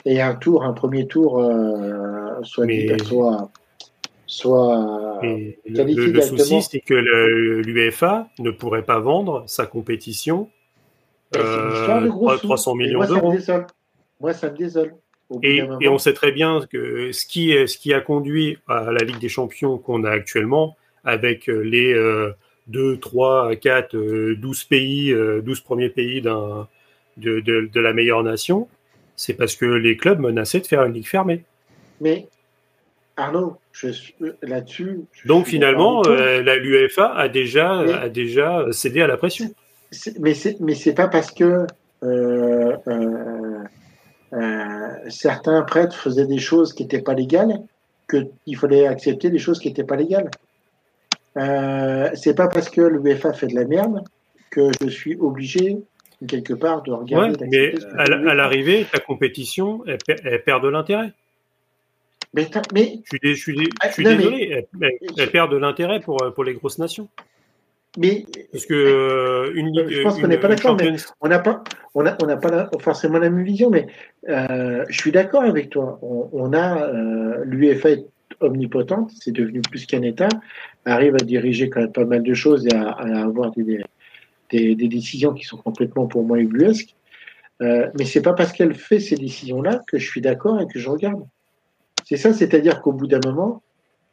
[0.04, 2.66] et un tour, un premier tour, euh, soit,
[4.30, 10.48] soit, le, le, souci, c'est que l'UEFA ne pourrait pas vendre sa compétition
[11.36, 12.08] euh,
[12.38, 13.34] 300 millions d'euros.
[14.20, 14.94] Moi, ça me désole.
[15.42, 19.04] Et, et, on sait très bien que ce qui, ce qui a conduit à la
[19.04, 21.94] Ligue des Champions qu'on a actuellement, avec les
[22.68, 23.96] 2, 3, 4,
[24.34, 28.68] 12 pays, 12 euh, premiers pays de, de, la meilleure nation,
[29.16, 31.44] c'est parce que les clubs menaçaient de faire une ligue fermée.
[32.00, 32.28] Mais
[33.20, 35.00] Arnaud, je suis là-dessus.
[35.24, 39.46] Donc finalement, euh, la l'UEFA a déjà, a déjà cédé à la pression.
[40.18, 41.66] Mais c'est pas parce que
[42.02, 42.76] euh,
[44.32, 47.60] euh, certains prêtres faisaient des choses qui n'étaient pas légales
[48.08, 50.30] qu'il fallait accepter des choses qui n'étaient pas légales.
[52.16, 54.02] c'est pas parce que l'UEFA fait de la merde
[54.50, 55.78] que je suis obligé
[56.26, 57.46] quelque part de regarder.
[57.50, 61.12] mais à l'arrivée, ta compétition, elle, perd de l'intérêt.
[62.32, 64.66] Mais, mais, je suis, je suis, ah, désolé,
[65.18, 67.08] elle, perd de l'intérêt pour, pour les grosses nations.
[67.98, 71.64] Mais parce que euh, une, je pense qu'on n'est pas d'accord, mais on n'a pas,
[71.94, 73.68] on a, on n'a pas forcément la même vision.
[73.68, 73.88] Mais
[74.28, 75.98] euh, je suis d'accord avec toi.
[76.02, 77.88] On, a euh, l'UEFA
[78.40, 80.28] omnipotente, c'est devenu plus qu'un État,
[80.84, 83.82] arrive à diriger quand même pas mal de choses et à, avoir des,
[84.50, 86.94] des, décisions qui sont complètement pour moi ubuesques.
[87.60, 90.78] Euh, mais c'est pas parce qu'elle fait ces décisions-là que je suis d'accord et que
[90.78, 91.24] je regarde.
[92.11, 93.62] C'est ça, c'est-à-dire qu'au bout d'un moment,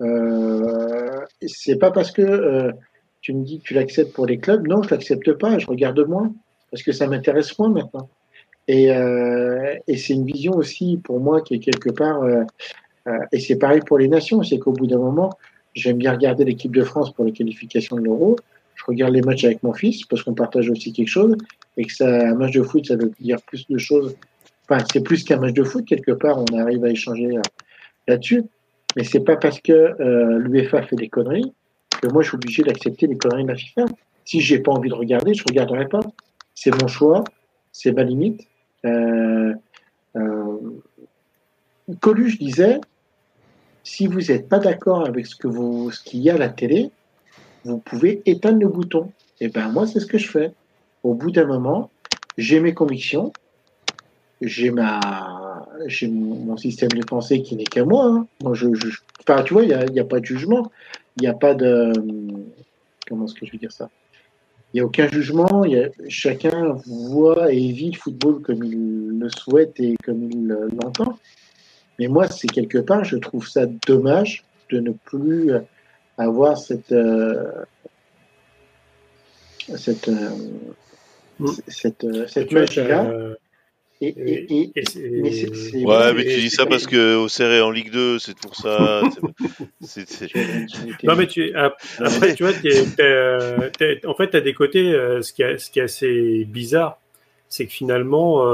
[0.03, 2.71] euh, c'est pas parce que euh,
[3.21, 5.99] tu me dis que tu l'acceptes pour les clubs, non, je l'accepte pas, je regarde
[6.01, 6.31] moins
[6.69, 8.07] parce que ça m'intéresse moins maintenant.
[8.67, 12.43] Et, euh, et c'est une vision aussi pour moi qui est quelque part, euh,
[13.07, 15.31] euh, et c'est pareil pour les nations, c'est qu'au bout d'un moment,
[15.73, 18.35] j'aime bien regarder l'équipe de France pour les qualifications de l'Euro.
[18.75, 21.35] Je regarde les matchs avec mon fils parce qu'on partage aussi quelque chose
[21.77, 24.15] et que ça, un match de foot, ça veut dire plus de choses.
[24.69, 26.37] Enfin, c'est plus qu'un match de foot quelque part.
[26.37, 27.39] On arrive à échanger
[28.07, 28.43] là-dessus,
[28.95, 31.53] mais c'est pas parce que euh, l'UEFA fait des conneries
[32.01, 33.85] que moi je suis obligé d'accepter les conneries de la FIFA.
[34.25, 36.01] Si j'ai pas envie de regarder, je regarderai pas.
[36.53, 37.23] C'est mon choix,
[37.71, 38.41] c'est ma limite.
[38.85, 39.53] Euh,
[40.15, 40.57] euh,
[42.01, 42.79] Coluche disait
[43.83, 45.35] si vous n'êtes pas d'accord avec ce
[46.03, 46.91] qu'il y a à la télé,
[47.63, 49.11] vous pouvez éteindre le bouton.
[49.39, 50.51] Et eh ben moi, c'est ce que je fais.
[51.03, 51.89] Au bout d'un moment,
[52.37, 53.31] j'ai mes convictions,
[54.41, 58.05] j'ai ma, j'ai mon, système de pensée qui n'est qu'à moi.
[58.05, 58.27] Hein.
[58.41, 58.89] Moi, je, je,
[59.27, 60.71] enfin, tu vois, il n'y a, pas de jugement,
[61.17, 61.93] il n'y a pas de,
[63.07, 63.89] comment est-ce que je vais dire ça?
[64.73, 65.63] Il n'y a aucun jugement.
[65.65, 70.47] Y a, chacun voit et vit le football comme il le souhaite et comme il
[70.47, 71.17] l'entend.
[71.99, 75.51] Mais moi, c'est quelque part, je trouve ça dommage de ne plus
[76.17, 77.63] avoir cette euh,
[79.75, 80.29] cette euh,
[81.39, 81.47] mm.
[81.67, 83.11] cette, euh, cette magie-là.
[83.99, 88.19] Et, et, et, ouais, mais tu dis ça parce que au serré en Ligue 2,
[88.19, 89.01] c'est pour ça.
[91.03, 94.91] non, mais tu, après, tu vois, en fait, tu as des côtés,
[95.21, 96.99] ce, qui est, ce qui est assez bizarre,
[97.49, 98.45] c'est que finalement,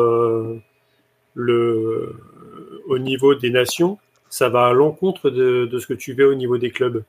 [1.34, 2.16] le,
[2.88, 3.98] au niveau des nations,
[4.30, 7.04] ça va à l'encontre de, ce que tu veux au niveau des clubs.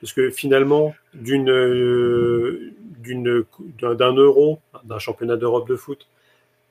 [0.00, 3.44] Parce que finalement, d'une, d'une,
[3.80, 6.08] d'un, euro, d'un championnat d'Europe de foot,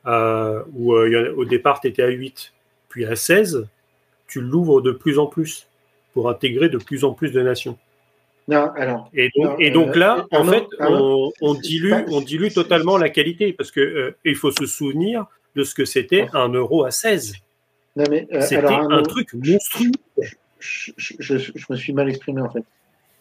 [0.06, 2.54] euh, où euh, au départ tu étais à 8,
[2.90, 3.68] puis à 16,
[4.28, 5.68] tu l'ouvres de plus en plus
[6.14, 7.78] pour intégrer de plus en plus de nations.
[8.48, 12.98] Non, alors, et donc, et donc là, euh, en fait, on, dilue, on dilue totalement
[12.98, 15.26] la qualité parce que il faut se souvenir
[15.56, 17.36] de ce que c'était un euro à 16.
[17.98, 19.92] Euh, C'était un truc monstrueux.
[20.60, 22.64] Je, me suis mal exprimé en fait.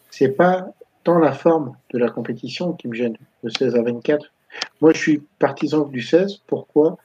[0.09, 0.67] C'est pas
[1.03, 4.31] tant la forme de la compétition qui me gêne, le 16 à 24.
[4.81, 6.41] Moi, je suis partisan du 16.
[6.47, 6.97] Pourquoi?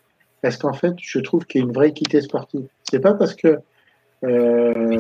[0.43, 2.67] Parce qu'en fait, je trouve qu'il y a une vraie équité sportive.
[2.85, 3.59] C'est pas parce que.
[4.25, 4.99] Euh,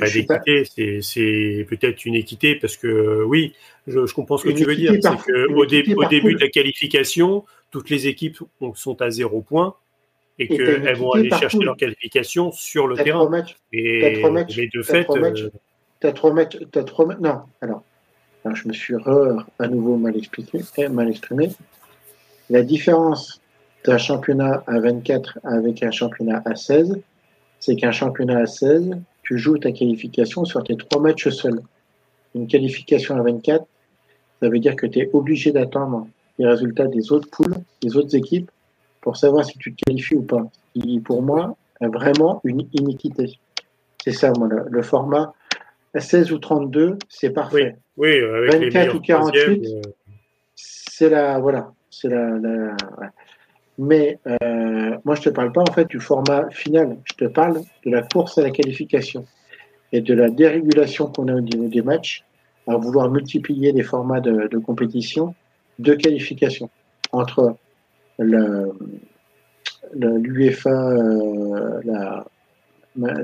[0.00, 0.64] pas d'équité,
[1.02, 3.54] c'est peut-être une équité parce que oui,
[3.86, 4.94] je, comprends ce que tu veux dire.
[5.02, 5.94] C'est au, début
[6.34, 8.38] de la qualification, toutes les équipes
[8.74, 9.74] sont à zéro point
[10.38, 13.30] et, qu'elles vont aller chercher leur qualification sur le terrain.
[13.72, 15.06] et, trois matchs, de fait,
[16.00, 17.82] tu as trois matchs, as trois non, alors,
[18.54, 18.94] je me suis
[19.58, 21.50] à nouveau mal expliqué, eh, mal exprimé.
[22.50, 23.40] La différence
[23.84, 26.98] d'un championnat à 24 avec un championnat à 16,
[27.58, 31.60] c'est qu'un championnat à 16, tu joues ta qualification sur tes trois matchs seuls.
[32.34, 33.64] Une qualification à 24,
[34.40, 36.06] ça veut dire que tu es obligé d'attendre
[36.38, 38.50] les résultats des autres poules, des autres équipes,
[39.00, 40.46] pour savoir si tu te qualifies ou pas.
[40.74, 43.38] Qui, pour moi, vraiment une iniquité.
[44.04, 45.32] C'est ça, moi, le, format
[45.96, 47.76] 16 ou 32, c'est parfait.
[47.96, 49.80] Oui, 24 ou 48, euh.
[50.54, 51.38] c'est la.
[51.38, 51.72] Voilà.
[53.78, 56.96] Mais euh, moi, je te parle pas en fait du format final.
[57.04, 59.26] Je te parle de la course à la qualification
[59.92, 62.24] et de la dérégulation qu'on a au niveau des matchs
[62.66, 65.34] à vouloir multiplier les formats de, compétition
[65.78, 66.70] de qualification
[67.12, 67.56] entre
[68.18, 68.90] l'UEFA,
[70.70, 72.26] euh, la,
[72.96, 73.20] la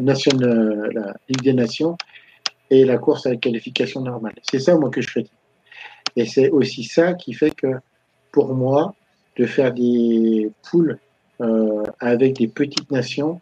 [1.28, 1.96] Ligue des Nations
[2.70, 4.34] et la course à la qualification normale.
[4.50, 5.26] C'est ça, moi, que je fais.
[6.14, 7.68] Et c'est aussi ça qui fait que,
[8.32, 8.94] pour moi,
[9.36, 10.98] de faire des poules
[11.40, 13.40] euh, avec des petites nations,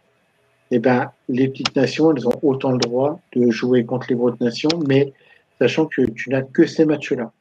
[0.70, 4.40] eh ben, les petites nations, elles ont autant le droit de jouer contre les grosses
[4.40, 5.12] nations, mais
[5.60, 7.32] sachant que tu n'as que ces matchs-là.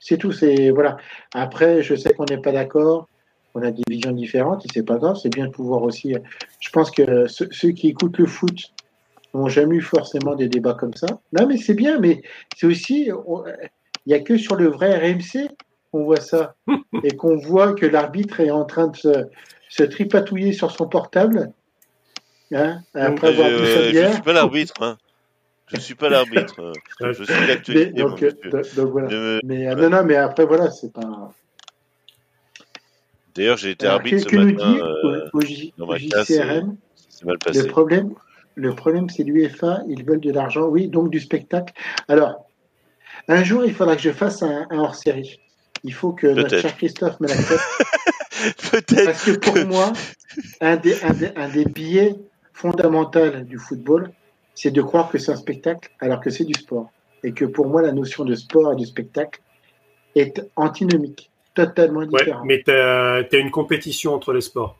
[0.00, 0.30] C'est tout.
[0.30, 0.96] C'est voilà.
[1.34, 3.08] Après, je sais qu'on n'est pas d'accord
[3.54, 6.14] on a des visions différentes et c'est pas grave, c'est bien de pouvoir aussi.
[6.60, 8.72] Je pense que ceux, qui écoutent le foot
[9.34, 11.06] n'ont jamais eu forcément des débats comme ça.
[11.32, 12.22] Non, mais c'est bien, mais
[12.56, 13.06] c'est aussi.
[13.08, 15.48] Il n'y a que sur le vrai RMC
[15.90, 16.54] qu'on voit ça
[17.02, 18.96] et qu'on voit que l'arbitre est en train de
[19.68, 21.52] se, tripatouiller sur son portable.
[22.52, 24.74] Hein, après avoir euh, je ne suis pas l'arbitre.
[24.80, 24.96] Hein.
[25.66, 26.72] Je ne suis pas l'arbitre.
[27.00, 27.92] je suis l'actualité.
[27.92, 28.24] Donc,
[28.76, 29.40] donc, voilà.
[29.44, 31.32] Mais, non, non, mais après, voilà, c'est pas.
[33.34, 36.26] D'ailleurs, j'ai été arbitre ce matin euh, dans ma classe.
[36.26, 37.62] C'est mal passé.
[37.62, 38.14] Le problème,
[38.58, 41.72] le problème, c'est l'UEFA, ils veulent de l'argent, oui, donc du spectacle.
[42.08, 42.46] Alors,
[43.28, 45.38] un jour, il faudra que je fasse un, hors-série.
[45.84, 47.60] Il faut que notre cher Christophe me l'accepte.
[48.70, 49.04] Peut-être.
[49.04, 49.92] Parce que pour moi,
[50.60, 52.14] un des, un des billets
[52.52, 54.10] fondamentaux du football,
[54.54, 56.90] c'est de croire que c'est un spectacle alors que c'est du sport.
[57.22, 59.40] Et que pour moi, la notion de sport et de spectacle
[60.14, 62.44] est antinomique, totalement différente.
[62.44, 64.76] mais tu as, une compétition entre les sports.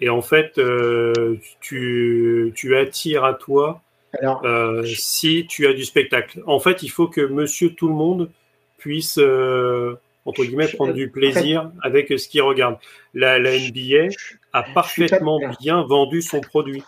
[0.00, 3.80] Et en fait, euh, tu, tu, attires à toi
[4.20, 6.42] alors, euh, si tu as du spectacle.
[6.46, 8.30] En fait, il faut que monsieur tout le monde
[8.78, 12.76] puisse, euh, entre guillemets, prendre du plaisir avec ce qu'il regarde.
[13.14, 14.14] La, la NBA
[14.52, 16.82] a parfaitement bien vendu son produit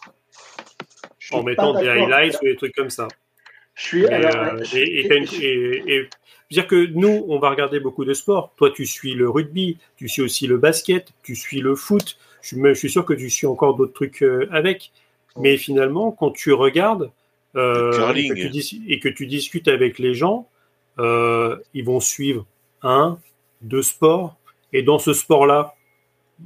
[1.33, 3.09] en mettant des highlights ou des trucs comme ça.
[3.75, 4.07] Je suis.
[4.07, 6.09] Alors, et,
[6.51, 8.53] dire que nous, on va regarder beaucoup de sports.
[8.57, 12.17] Toi, tu suis le rugby, tu suis aussi le basket, tu suis le foot.
[12.43, 14.93] Je, suis sûr que tu suis encore d'autres trucs euh, avec.
[15.37, 17.11] Mais finalement, quand tu regardes
[17.57, 20.49] euh, et, que tu et, que tu discutes avec les gens,
[21.01, 22.47] euh, ils vont suivre
[22.85, 23.19] un,
[23.63, 24.37] deux sports.
[24.73, 25.75] Et dans ce sport-là,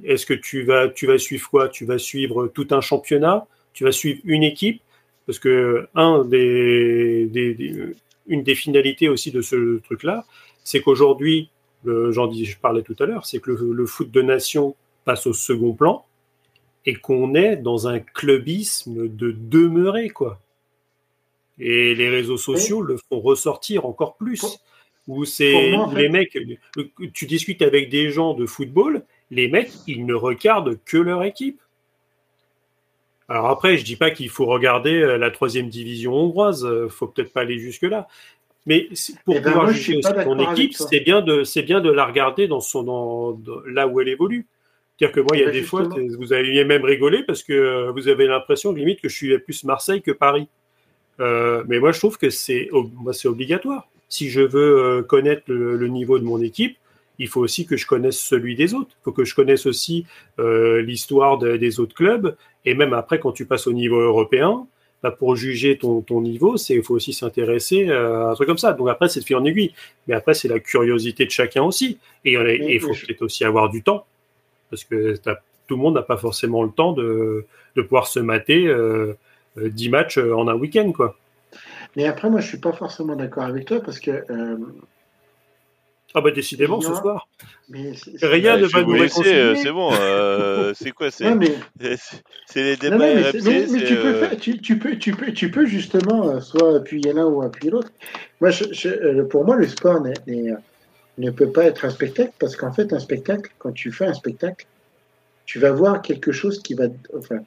[0.04, 1.68] est-ce que tu vas, tu vas suivre quoi?
[1.68, 3.46] Tu vas suivre tout un championnat?
[3.74, 4.82] Tu vas suivre une équipe,
[5.26, 7.28] parce que un des,
[8.26, 10.24] une des finalités aussi de ce truc-là,
[10.64, 11.50] c'est qu'aujourd'hui,
[11.84, 14.74] j'en dis, je parlais tout à l'heure, c'est que le, foot de nation
[15.04, 16.04] passe au second plan
[16.86, 20.40] et qu'on est dans un clubisme de demeurer, quoi.
[21.58, 24.60] Et les réseaux sociaux le font ressortir encore plus.
[25.08, 26.38] Où c'est les mecs,
[27.12, 31.60] tu discutes avec des gens de football, les mecs, ils ne regardent que leur équipe.
[33.28, 37.06] Alors après, je dis pas qu'il faut regarder euh, la troisième division hongroise, euh, faut
[37.06, 38.08] peut-être pas aller jusque là.
[38.66, 38.88] Mais
[39.24, 42.48] pour eh ben, pouvoir juger ton équipe, c'est bien de c'est bien de la regarder
[42.48, 44.46] dans son dans, là où elle évolue.
[44.98, 47.42] C'est-à-dire que moi, il y a eh ben, des fois, vous avez même rigolé parce
[47.42, 50.48] que euh, vous avez l'impression limite que je suis plus Marseille que Paris.
[51.18, 52.70] mais moi, je trouve que c'est
[53.12, 53.88] c'est obligatoire.
[54.08, 56.76] Si je veux connaître le, niveau de mon équipe,
[57.18, 58.90] il faut aussi que je connaisse celui des autres.
[59.00, 60.06] Il faut que je connaisse aussi
[60.38, 64.66] l'histoire des autres clubs et même après, quand tu passes au niveau européen,
[65.02, 68.72] bah, pour juger ton, ton niveau, il faut aussi s'intéresser à un truc comme ça.
[68.72, 69.72] Donc après, c'est de fil en aiguille.
[70.06, 71.98] Mais après, c'est la curiosité de chacun aussi.
[72.24, 74.04] Et il faut peut-être aussi avoir du temps.
[74.70, 75.16] Parce que
[75.66, 79.14] tout le monde n'a pas forcément le temps de, de pouvoir se mater euh,
[79.56, 80.92] 10 matchs en un week-end.
[80.92, 81.16] quoi.
[81.96, 84.56] Mais après, moi, je suis pas forcément d'accord avec toi parce que euh,
[86.14, 87.28] ah bah décidément ce soir.
[88.22, 89.34] Rien ne va nous réconcilier.
[89.34, 89.92] Euh, c'est bon.
[89.92, 91.24] Euh, c'est quoi C'est
[92.56, 96.40] les débats non, mais, tu, peux euh, tu, tu, peux, tu, peux, tu peux justement
[96.40, 97.92] soit appuyer l'un ou appuyer l'autre.
[98.40, 102.94] Moi, je, pour moi, le sport ne peut pas être un spectacle parce qu'en fait,
[102.94, 104.66] un spectacle, quand tu fais un spectacle,
[105.44, 106.84] tu vas voir quelque chose qui va.
[107.14, 107.40] Enfin,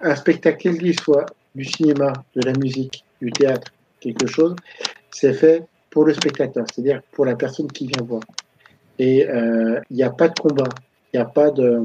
[0.00, 4.54] un spectacle, qu'il soit du cinéma, de la musique, du théâtre, quelque chose,
[5.10, 8.22] c'est fait pour le spectateur, c'est-à-dire pour la personne qui vient voir.
[8.98, 10.68] Et euh, il n'y a pas de combat,
[11.12, 11.80] il n'y a pas de,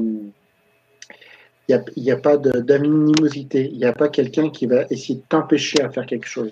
[1.68, 5.82] il n'y a, pas d'animosité, il n'y a pas quelqu'un qui va essayer de t'empêcher
[5.82, 6.50] à faire quelque chose.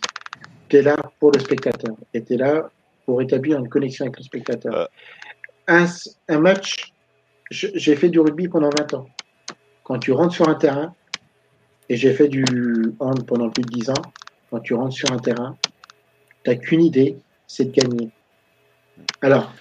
[0.68, 2.70] Tu es là pour le spectateur et tu es là
[3.06, 4.88] pour établir une connexion avec le spectateur.
[5.68, 5.86] Un,
[6.28, 6.92] un match,
[7.50, 9.06] j'ai fait du rugby pendant 20 ans.
[9.84, 10.94] Quand tu rentres sur un terrain,
[11.88, 12.44] et j'ai fait du
[12.98, 14.02] hand pendant plus de 10 ans,
[14.50, 15.56] quand tu rentres sur un terrain,
[16.44, 17.16] tu n'as qu'une idée,
[17.46, 18.10] c'est de gagner.
[19.20, 19.52] Alors,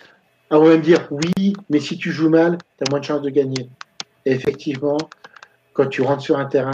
[0.52, 3.22] on va me dire, oui, mais si tu joues mal, tu as moins de chances
[3.22, 3.70] de gagner.
[4.26, 4.98] Et effectivement,
[5.74, 6.72] quand tu rentres sur un terrain,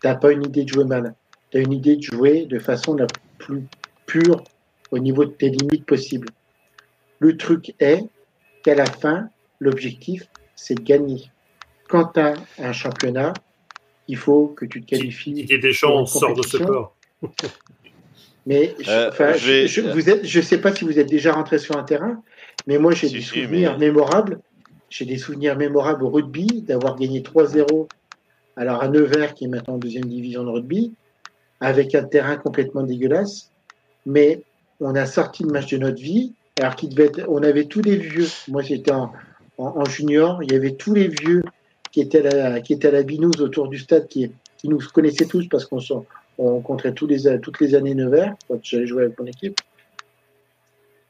[0.00, 1.14] tu n'as pas une idée de jouer mal.
[1.50, 3.06] Tu as une idée de jouer de façon la
[3.38, 3.64] plus
[4.06, 4.42] pure
[4.90, 6.28] au niveau de tes limites possibles.
[7.18, 8.02] Le truc est
[8.62, 9.28] qu'à la fin,
[9.60, 10.26] l'objectif,
[10.56, 11.30] c'est de gagner.
[11.88, 13.32] Quand tu as un championnat,
[14.08, 15.46] il faut que tu te qualifies.
[15.48, 16.96] Et des chances sort de ce corps.
[18.46, 21.82] Mais euh, je, vous êtes, je sais pas si vous êtes déjà rentré sur un
[21.82, 22.22] terrain,
[22.66, 24.40] mais moi j'ai des souvenirs mémorables.
[24.88, 27.86] J'ai des souvenirs mémorables au rugby d'avoir gagné 3-0
[28.56, 30.92] alors à Nevers qui est maintenant en deuxième division de rugby
[31.60, 33.50] avec un terrain complètement dégueulasse.
[34.06, 34.42] Mais
[34.80, 37.82] on a sorti le match de notre vie alors qu'il devait être, on avait tous
[37.82, 38.26] les vieux.
[38.48, 39.12] Moi j'étais en,
[39.58, 41.42] en, junior, il y avait tous les vieux
[41.92, 44.78] qui étaient à la, qui étaient à la binouse autour du stade qui, qui nous
[44.92, 45.80] connaissaient tous parce qu'on
[46.40, 49.60] on rencontrait tous les, toutes les années Nevers quand j'allais jouer avec mon équipe.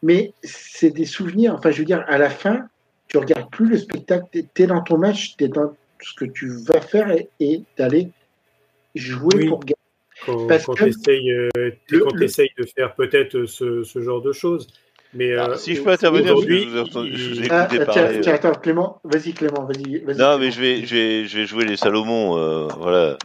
[0.03, 1.55] Mais c'est des souvenirs.
[1.55, 2.69] Enfin, je veux dire, à la fin,
[3.07, 4.25] tu regardes plus le spectacle.
[4.33, 8.09] Tu es dans ton match, tu es dans ce que tu vas faire et, d'aller
[8.95, 9.77] jouer pour gagner.
[10.27, 11.49] Quand, quand tu essayes, euh,
[11.91, 14.67] de faire peut-être ce, ce, genre de choses.
[15.15, 19.65] Mais ah, euh, si je peux intervenir, je, ah, tiens, tiens, attends, Clément, vas-y, Clément,
[19.65, 20.03] vas-y.
[20.17, 23.17] non, mais je vais, je vais, je vais jouer les Salomon, euh, voilà.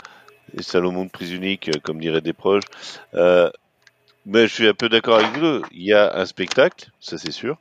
[0.57, 2.64] Et Salomon de prise unique, euh, comme dirait des proches.
[3.14, 3.49] Euh,
[4.26, 5.61] mais je suis un peu d'accord avec vous.
[5.72, 7.57] Il y a un spectacle, ça c'est sûr.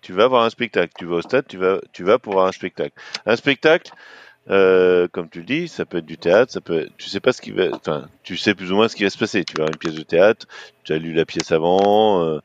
[0.00, 0.92] Tu vas voir un spectacle.
[0.98, 2.94] Tu vas au stade, tu vas, tu vas pour voir un spectacle.
[3.26, 3.92] Un spectacle,
[4.50, 6.88] euh, comme tu le dis, ça peut être du théâtre, ça peut.
[6.98, 7.68] Tu sais pas ce qui va.
[7.72, 9.44] Enfin, tu sais plus ou moins ce qui va se passer.
[9.44, 10.46] Tu vas une pièce de théâtre,
[10.82, 12.40] tu as lu la pièce avant,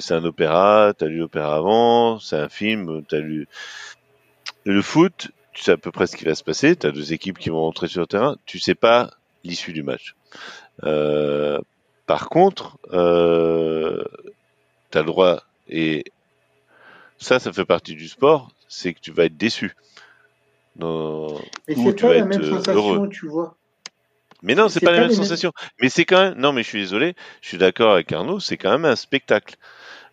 [0.00, 3.48] c'est un opéra, tu as lu l'opéra avant, c'est un film, tu as lu.
[4.64, 6.76] Le foot, tu sais à peu près ce qui va se passer.
[6.76, 8.36] Tu as deux équipes qui vont rentrer sur le terrain.
[8.46, 9.10] Tu sais pas
[9.44, 10.14] l'issue du match.
[10.84, 11.58] Euh,
[12.06, 14.04] par contre, euh,
[14.90, 16.04] tu as le droit, et
[17.18, 19.76] ça, ça fait partie du sport, c'est que tu vas être déçu.
[20.76, 23.08] Non, mais c'est pas la même sensation, heureux.
[23.10, 23.56] tu vois.
[24.42, 25.52] Mais non, c'est pas, pas la même sensation.
[25.54, 25.70] Mêmes...
[25.82, 26.38] Mais c'est quand même.
[26.38, 27.14] Non, mais je suis désolé.
[27.42, 28.40] Je suis d'accord avec Arnaud.
[28.40, 29.56] C'est quand même un spectacle.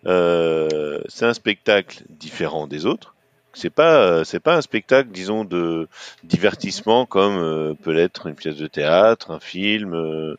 [0.06, 3.16] Euh, c'est un spectacle différent des autres.
[3.58, 5.88] C'est pas, c'est pas un spectacle, disons, de
[6.24, 10.38] divertissement comme euh, peut l'être une pièce de théâtre, un film, euh,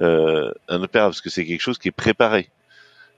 [0.00, 2.50] euh, un opéra, parce que c'est quelque chose qui est préparé.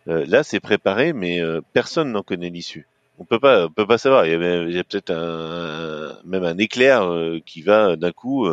[0.07, 1.41] Euh, là, c'est préparé, mais
[1.73, 2.87] personne n'en connaît l'issue.
[3.19, 4.25] On peut pas, on peut pas savoir.
[4.25, 7.03] Il y a, a peut-être un, même un éclair
[7.45, 8.49] qui va d'un coup,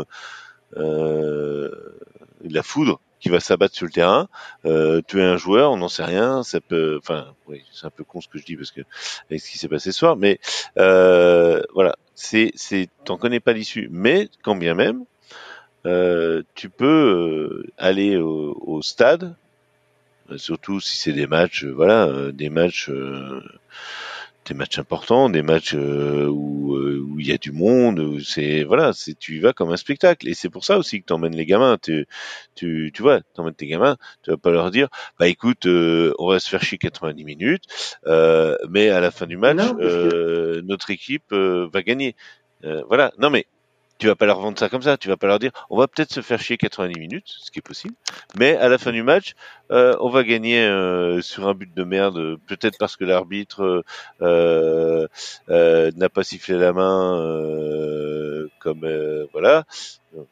[0.75, 4.27] la foudre qui va s'abattre sur le terrain,
[4.65, 8.03] euh, tuer un joueur, on n'en sait rien, ça peut, enfin, oui, c'est un peu
[8.03, 8.81] con ce que je dis parce que
[9.31, 10.39] avec ce qui s'est passé ce soir, mais
[10.77, 15.05] euh, voilà, c'est, c'est, t'en connais pas l'issue, mais quand bien même,
[15.87, 19.35] euh, tu peux euh, aller au, au, stade,
[20.35, 22.91] surtout si c'est des matchs, voilà, des matchs
[24.45, 28.63] des matchs importants, des matchs euh, où euh, où il y a du monde, c'est
[28.63, 30.27] voilà, c'est tu y vas comme un spectacle.
[30.27, 32.07] Et c'est pour ça aussi que t'emmènes les gamins, tu
[32.55, 34.87] tu tu vois, t'emmènes tes gamins, tu vas pas leur dire
[35.19, 37.65] bah écoute, euh, on va se faire chier 90 minutes,
[38.69, 39.61] mais à la fin du match,
[40.63, 42.15] notre équipe va gagner.
[42.63, 43.47] voilà, non mais
[43.97, 44.97] tu vas pas leur vendre ça comme ça.
[44.97, 47.59] Tu vas pas leur dire, on va peut-être se faire chier 90 minutes, ce qui
[47.59, 47.95] est possible,
[48.37, 49.33] mais à la fin du match,
[49.71, 53.83] euh, on va gagner euh, sur un but de merde, peut-être parce que l'arbitre
[54.21, 55.07] euh,
[55.49, 59.65] euh n'a pas sifflé la main, euh, comme euh, voilà.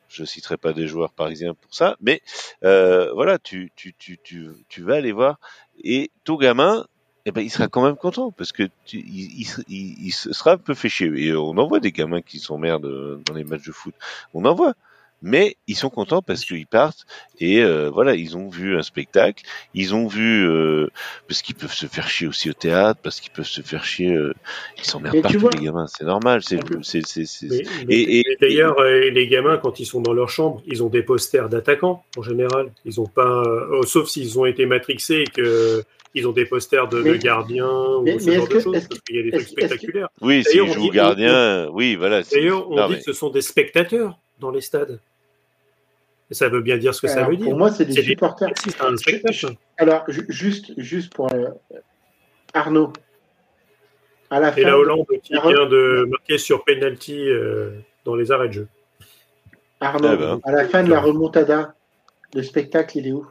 [0.07, 2.21] Je citerai pas des joueurs parisiens pour ça, mais
[2.61, 5.39] voilà, tu, tu, tu, tu, tu vas aller voir
[5.83, 6.85] et ton gamin,
[7.25, 10.57] eh ben, il sera quand même content parce que tu, il, il, il, sera un
[10.57, 11.11] peu fait chier.
[11.15, 13.95] Et on en voit des gamins qui s'emmerdent dans les matchs de foot.
[14.33, 14.73] On en voit.
[15.25, 17.05] Mais ils sont contents parce qu'ils partent
[17.39, 20.89] et euh, voilà, ils ont vu un spectacle, ils ont vu euh,
[21.29, 24.13] parce qu'ils peuvent se faire chier aussi au théâtre, parce qu'ils peuvent se faire chier,
[24.13, 24.33] euh,
[24.77, 26.41] ils s'emmerdent partout vois, les gamins, c'est normal.
[26.43, 27.47] C'est, c'est, c'est, c'est...
[27.87, 29.11] Mais, et, et, d'ailleurs, et...
[29.11, 32.73] les gamins quand ils sont dans leur chambre, ils ont des posters d'attaquants en général.
[32.83, 36.87] Ils ont pas, euh, sauf s'ils ont été matrixés et que ils ont des posters
[36.87, 39.47] de, mais, de gardiens ou ce genre de choses, parce qu'il y a des trucs
[39.47, 40.09] spectaculaires.
[40.21, 42.21] Oui, s'ils jouent gardien, oui, voilà.
[42.23, 42.99] D'ailleurs, on non, dit mais...
[42.99, 44.99] que ce sont des spectateurs dans les stades.
[46.29, 47.45] Et ça veut bien dire ce que Alors, ça veut dire.
[47.45, 48.49] Pour moi, c'est des supporters.
[48.55, 49.55] C'est un spectacle.
[49.77, 51.49] Alors, juste, juste pour euh,
[52.53, 52.93] Arnaud.
[54.29, 57.71] À la Et la Hollande qui vient de marquer sur penalty euh,
[58.03, 58.67] dans les arrêts de jeu.
[59.79, 60.39] Arnaud, eh ben.
[60.43, 61.75] à la fin de la remontada,
[62.33, 63.27] le spectacle, il est où?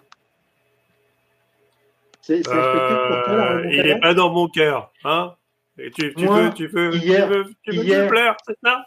[2.23, 4.93] C'est, c'est euh, il n'est pas dans mon cœur.
[5.05, 5.35] Hein
[5.77, 8.57] tu, tu, moi, veux, tu veux, hier, tu veux, tu veux hier, me plaire, c'est
[8.63, 8.85] ça?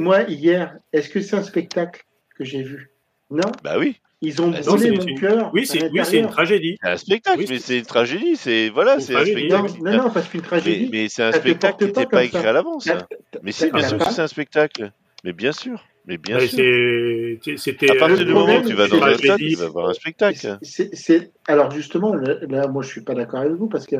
[0.00, 2.04] Moi, hier, est-ce que c'est un spectacle
[2.36, 2.90] que j'ai vu?
[3.30, 4.00] Non Bah oui.
[4.20, 5.20] Ils ont bah brûlé mon une...
[5.20, 5.50] cœur.
[5.52, 6.78] Oui, c'est, oui, c'est une tragédie.
[6.82, 8.36] C'est un spectacle, oui, mais c'est une tragédie.
[8.36, 9.72] C'est voilà, c'est un spectacle.
[9.80, 10.88] Non, non, non, parce qu'une tragédie.
[10.90, 12.48] Mais, mais c'est un spectacle qui n'était pas écrit ça.
[12.48, 12.88] à l'avance.
[12.88, 13.06] Hein.
[13.42, 14.92] Mais si, bien sûr que c'est un spectacle.
[15.22, 15.84] Mais bien sûr.
[16.06, 17.56] Mais bien ouais, sûr.
[17.56, 19.94] C'était, à partir du moment où tu vas dans un stade, tu vas voir un
[19.94, 20.58] spectacle.
[20.62, 23.96] C'est, alors justement, là, moi, je suis pas d'accord avec vous parce que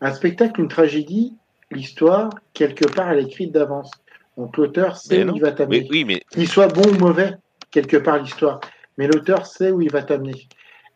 [0.00, 1.34] un spectacle, une tragédie,
[1.70, 3.90] l'histoire, quelque part, elle est écrite d'avance.
[4.36, 5.86] Donc l'auteur sait où il va t'amener.
[5.90, 6.22] Oui, mais...
[6.30, 7.32] Qu'il soit bon ou mauvais,
[7.70, 8.60] quelque part, l'histoire.
[8.96, 10.48] Mais l'auteur sait où il va t'amener.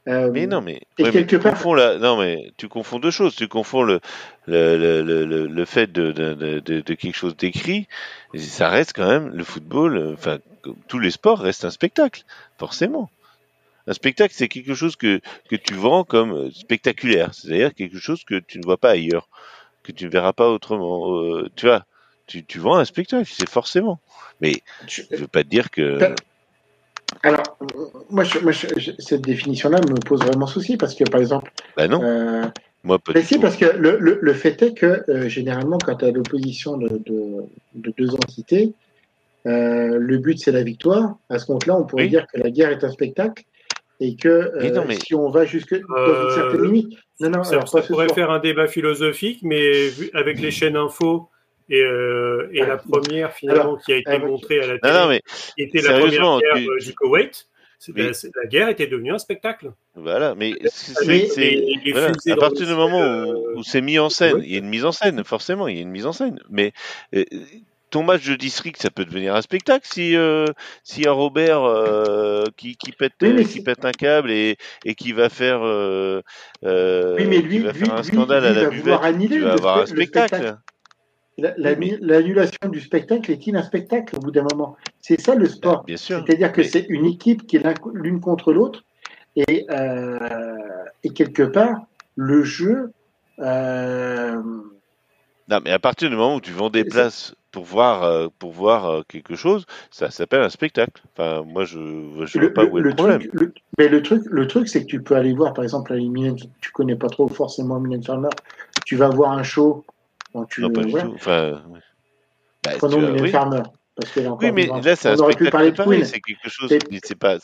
[0.08, 1.54] Euh, mais non, mais, ouais, mais tu, part...
[1.54, 1.98] confonds la...
[1.98, 3.34] non, mais tu confonds deux choses.
[3.34, 4.00] Tu confonds le,
[4.46, 7.88] le, le, le, le fait de, de, de, de, quelque chose d'écrit.
[8.36, 10.12] Ça reste quand même le football.
[10.14, 10.38] Enfin,
[10.86, 12.22] tous les sports restent un spectacle,
[12.56, 13.10] forcément.
[13.88, 15.20] Un spectacle, c'est quelque chose que,
[15.50, 17.34] que tu vends comme spectaculaire.
[17.34, 19.28] C'est-à-dire quelque chose que tu ne vois pas ailleurs,
[19.82, 21.20] que tu ne verras pas autrement.
[21.20, 21.84] Euh, tu vois,
[22.28, 24.00] tu, tu vends un spectacle, c'est forcément.
[24.40, 26.14] Mais je ne veux pas te dire que.
[27.22, 27.56] Alors,
[28.10, 28.66] moi, je, moi je,
[28.98, 31.50] cette définition-là me pose vraiment souci parce que, par exemple.
[31.76, 32.02] Bah non.
[32.02, 32.42] Euh,
[32.84, 35.96] moi, pas mais si, parce que le, le, le, fait est que, euh, généralement, quand
[35.96, 37.42] tu as l'opposition de, de,
[37.74, 38.72] de, deux entités,
[39.46, 41.16] euh, le but, c'est la victoire.
[41.30, 42.10] À ce compte-là, on pourrait Oui.
[42.10, 43.44] dire que la guerre est un spectacle
[44.00, 46.98] et que Mais non, mais- si on va jusque dans une certaine Euh, limite.
[47.20, 48.14] Non, non, Ça, alors ça pas ce pourrait soir.
[48.16, 51.28] faire un débat philosophique, mais vu- avec les chaînes info
[51.68, 54.94] Et, euh, et la première, finalement, Alors, qui a été alors, montrée à la télé,
[54.94, 55.10] non,
[55.58, 57.48] était la première guerre tu- euh, du Koweït,
[57.78, 58.02] c'est- Oui.
[58.02, 58.10] la,
[58.42, 59.72] la guerre était devenue un spectacle.
[59.96, 61.28] voilà, mais c'est,
[61.92, 64.42] voilà, à partir du moment où, euh, où c'est mis en scène, ouais.
[64.44, 66.38] il y a une mise en scène, forcément, il y a une mise en scène.
[66.50, 66.72] Mais
[67.16, 67.24] euh,
[67.90, 70.46] ton match de district, ça peut devenir un spectacle si euh,
[70.84, 74.56] si un Robert euh, qui, qui pète Oui, mais qui c'est- pète un câble et,
[74.84, 76.20] et qui va faire euh,
[76.62, 79.40] Oui, mais qui lui, va lui, faire un lui, scandale lui à la buvette, tu
[79.40, 80.34] vas avoir un spe- le spectacle.
[80.34, 80.56] La- la- Oui, mais-
[81.38, 85.84] L'annulation du spectacle est-il un spectacle au bout d'un moment C'est ça le sport.
[85.84, 86.24] bien sûr.
[86.26, 88.84] C'est-à-dire que Mais- c'est une équipe qui est l'un- l'une contre l'autre
[89.36, 90.18] et, euh,
[91.04, 91.82] et quelque part,
[92.14, 92.90] le jeu.
[93.40, 94.40] euh,
[95.48, 98.50] Non, mais à partir du moment où tu vends des places pour voir, euh, pour
[98.52, 101.02] voir quelque chose, ça s'appelle un spectacle.
[101.12, 101.78] Enfin, moi, je
[102.24, 103.18] je vois pas où est le, problème.
[103.20, 105.92] truc, le, mais le truc, le truc, c'est que tu peux aller voir, par exemple,
[105.92, 108.30] à Mylène, tu connais pas trop forcément Mylène Farmer,
[108.86, 109.84] tu vas voir un show.
[110.44, 111.12] Tu, non, pas du tout.
[111.14, 111.80] Enfin, ouais.
[112.64, 113.30] bah, Prenons tu oui.
[113.30, 113.62] Farmer.
[113.96, 116.04] Parce Oui, mais là, c'est un spectacle pareil.
[116.04, 116.72] C'est quelque chose.
[117.02, 117.38] C'est pas.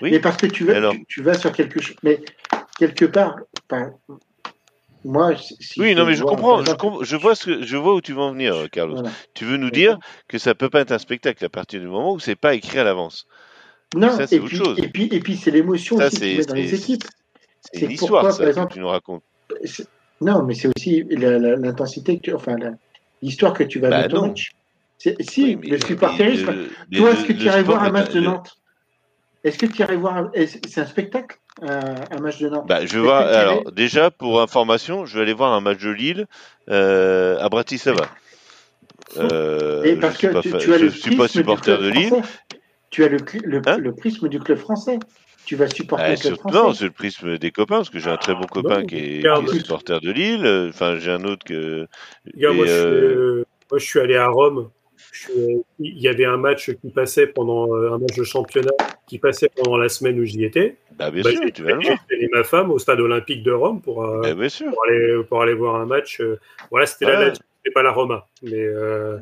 [0.00, 0.10] Oui.
[0.12, 1.96] Mais parce que tu vas, Alors tu, tu vas sur quelque chose.
[2.02, 2.20] Mais
[2.78, 3.36] quelque part,
[5.04, 6.64] moi, si Oui, non, mais je vois, comprends.
[6.64, 8.94] Je, com- je vois ce que je vois où tu veux en venir, euh, Carlos.
[8.94, 9.10] voilà.
[9.34, 9.98] Tu veux nous dire
[10.28, 12.78] que ça peut pas être un spectacle à partir du moment où c'est pas écrit
[12.78, 13.26] à l'avance.
[13.94, 14.78] Non, ça, c'est et autre puis, chose.
[14.78, 17.04] et puis, et puis, c'est l'émotion aussi que tu c'est mets dans les équipes.
[17.62, 19.22] c'est C'est une histoire, pourquoi, ça, par que exemple, tu nous racontes.
[20.20, 22.56] Non, mais c'est aussi l'intensité enfin,
[23.22, 24.52] l'histoire que tu vas Bah, match.
[24.98, 26.50] Si, Oui, le supporterisme.
[26.50, 26.68] le-
[26.98, 28.52] Toi, le- est-ce que le tu irais voir un match de le- Nantes?
[29.44, 32.66] Est-ce que tu irais voir C'est un spectacle, un, match de Nantes?
[32.66, 36.26] Bah, je irais- Alors, déjà, pour information, je vais aller voir un match de Lille
[36.68, 38.08] euh, à Bratislava.
[39.16, 41.26] Euh, Et je parce suis que pas, tu, fa- tu as je le suis pas
[41.26, 42.22] du supporter de Lille.
[42.90, 43.78] Tu as le, le, Hein?
[43.78, 44.98] le prisme du club français.
[45.48, 46.58] Tu vas supporter Ah, français.
[46.58, 48.96] non, c'est le prisme des copains, parce que j'ai un très bon copain non, qui
[48.96, 49.46] est, regarde.
[49.48, 50.44] qui est supporter de Lille.
[50.44, 51.86] euh, Enfin, j'ai un autre que.
[52.34, 54.68] Regarde, et, moi, je suis, euh, euh, moi, je suis allé à Rome.
[55.10, 55.30] Je
[55.78, 58.72] il y avait un match qui passait pendant un match de championnat
[59.06, 60.76] qui passait pendant la semaine où j'y étais.
[60.98, 62.04] Bah, bien Bah, sûr, j'ai tu vas le j'ai voir.
[62.06, 64.70] traîné ma femme au stade olympique de Rome pour, euh, Bah, bien sûr.
[64.70, 66.20] pour, aller, pour aller voir un match.
[66.70, 67.12] voilà, c'était Ouais.
[67.12, 68.26] la Lazio, c'était pas la Roma.
[68.42, 69.16] Mais, euh,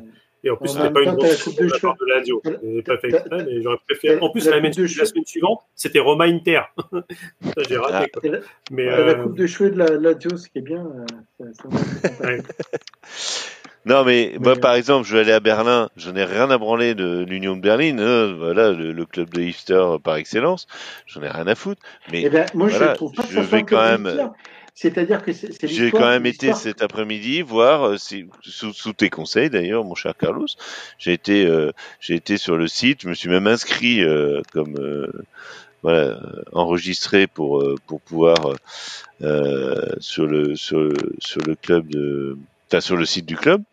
[0.47, 1.95] et en plus, En c'était même pas une grosse la coupe de de la part
[1.95, 2.41] de Lazio.
[2.43, 4.19] T'as- Je n'ai pas fait exprès, mais j'aurais préféré.
[4.21, 6.61] En plus, la la, semaine, la suivante, c'était Roma Inter.
[7.43, 8.11] Ça, j'ai raté.
[8.15, 8.19] Ah.
[8.19, 8.29] quoi.
[8.31, 8.39] La,
[8.71, 10.85] Mais, la euh, coupe de cheveux de la Lazio, ce qui est bien.
[11.41, 11.45] euh,
[12.21, 12.37] ouais.
[13.85, 16.93] Non, mais, moi, par exemple, je vais aller à Berlin, je n'ai rien à branler
[16.93, 20.67] de l'Union de Berlin, hein, voilà, le, le club de hipster par excellence,
[21.05, 21.81] j'en ai rien à foutre.
[22.11, 23.97] Mais Eh ben, moi, voilà, je trouve pas que je ça soit vais quand de
[24.03, 24.31] même-.
[24.79, 29.09] C'est-à-dire que c'est j'ai quand même été cet après-midi voir, euh, si, sous, sous tes
[29.09, 30.45] conseils d'ailleurs, mon cher Carlos,
[30.99, 34.75] j'ai été, euh, j'ai été sur le site, je me suis même inscrit euh, comme
[34.77, 35.11] euh,
[35.81, 36.19] voilà,
[36.51, 38.35] enregistré pour euh, pour pouvoir
[39.23, 42.37] euh, sur le sur, le- sur le club de,
[42.69, 43.63] enfin sur le site du club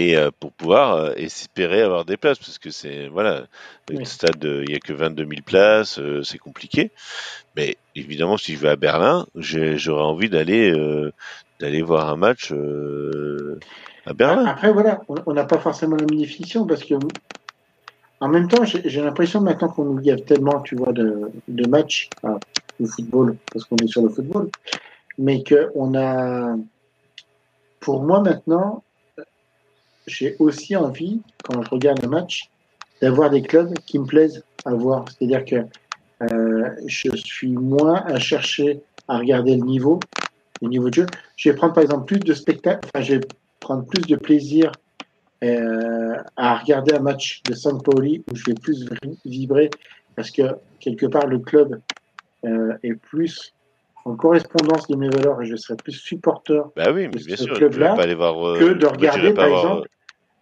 [0.00, 3.46] et euh, pour pouvoir euh, espérer avoir des places parce que c'est voilà
[3.88, 4.04] le Oui.
[4.04, 6.92] stade euh, il y a que 22 000 places euh, c'est compliqué
[7.56, 10.72] mais évidemment si je vais à Berlin j'aurais envie d'aller
[11.60, 12.52] d'aller voir un match
[14.06, 16.94] à Berlin Après, voilà, on- on n'a pas forcément la même définition parce que,
[18.20, 22.12] en même temps, j'ai l'impression maintenant qu'on nous a tellement, tu vois, de, de matchs,
[22.22, 22.42] enfin,
[22.78, 24.50] de football, parce qu'on est sur le football,
[25.18, 26.56] mais qu'on a,
[27.78, 28.84] pour moi maintenant,
[30.10, 32.50] j'ai aussi envie, quand je regarde un match,
[33.00, 35.06] d'avoir des clubs qui me plaisent à voir.
[35.08, 35.56] C'est-à-dire que
[36.30, 40.00] euh, je suis moins à chercher à regarder le niveau,
[40.60, 41.06] le niveau de jeu.
[41.36, 43.20] Je vais prendre par exemple plus de spectacles, enfin, je vais
[43.60, 44.70] prendre plus de plaisir
[45.42, 49.70] euh, à regarder un match de San Paoli où je vais plus vi- vibrer
[50.16, 50.42] parce que
[50.80, 51.80] quelque part le club
[52.44, 53.54] euh, est plus
[54.04, 57.36] en correspondance de mes valeurs et je serai plus supporter bah oui mais de bien
[57.36, 59.88] ce sûr club-là vais pas aller voir que de regarder par exemple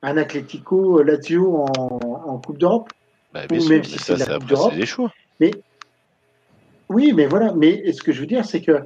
[0.03, 2.91] un Atlético Lazio en, en Coupe d'Europe.
[2.91, 4.71] euh, bah, bien ou sûr même mais si ça c'est la c'est Coupe après d'Europe.
[4.73, 5.13] c'est des choix
[6.89, 7.53] Oui, mais voilà.
[7.55, 8.81] Mais ce que je veux dire, c'est que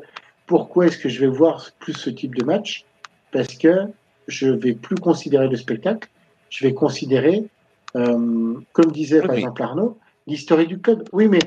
[0.47, 2.84] pourquoi est-ce que je vais voir plus ce type de match?
[3.30, 3.86] Parce que
[4.28, 6.09] je vais plus considérer le spectacle.
[6.51, 7.44] Je vais considérer,
[7.97, 11.05] euh, comme disait Oui, par mais- exemple Arnaud, l'historique du club.
[11.12, 11.39] Oui, mais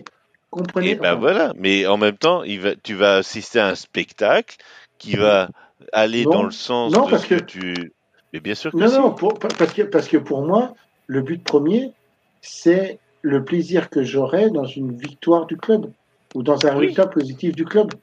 [0.49, 0.91] comprenez.
[0.91, 3.75] Et ben enfin, voilà, mais en même temps, il va, tu vas assister à un
[3.75, 4.55] spectacle
[4.97, 5.49] qui va
[5.91, 6.31] aller Non.
[6.31, 7.91] dans le sens Non, de parce ce que, que- tu.
[8.35, 8.95] Mais bien sûr que Non, si.
[8.95, 10.73] non, pour- parce, que, parce que pour moi,
[11.07, 11.93] le but premier,
[12.41, 15.89] c'est le plaisir que j'aurai dans une victoire du club
[16.35, 16.87] ou dans un Oui.
[16.87, 17.93] résultat positif du club.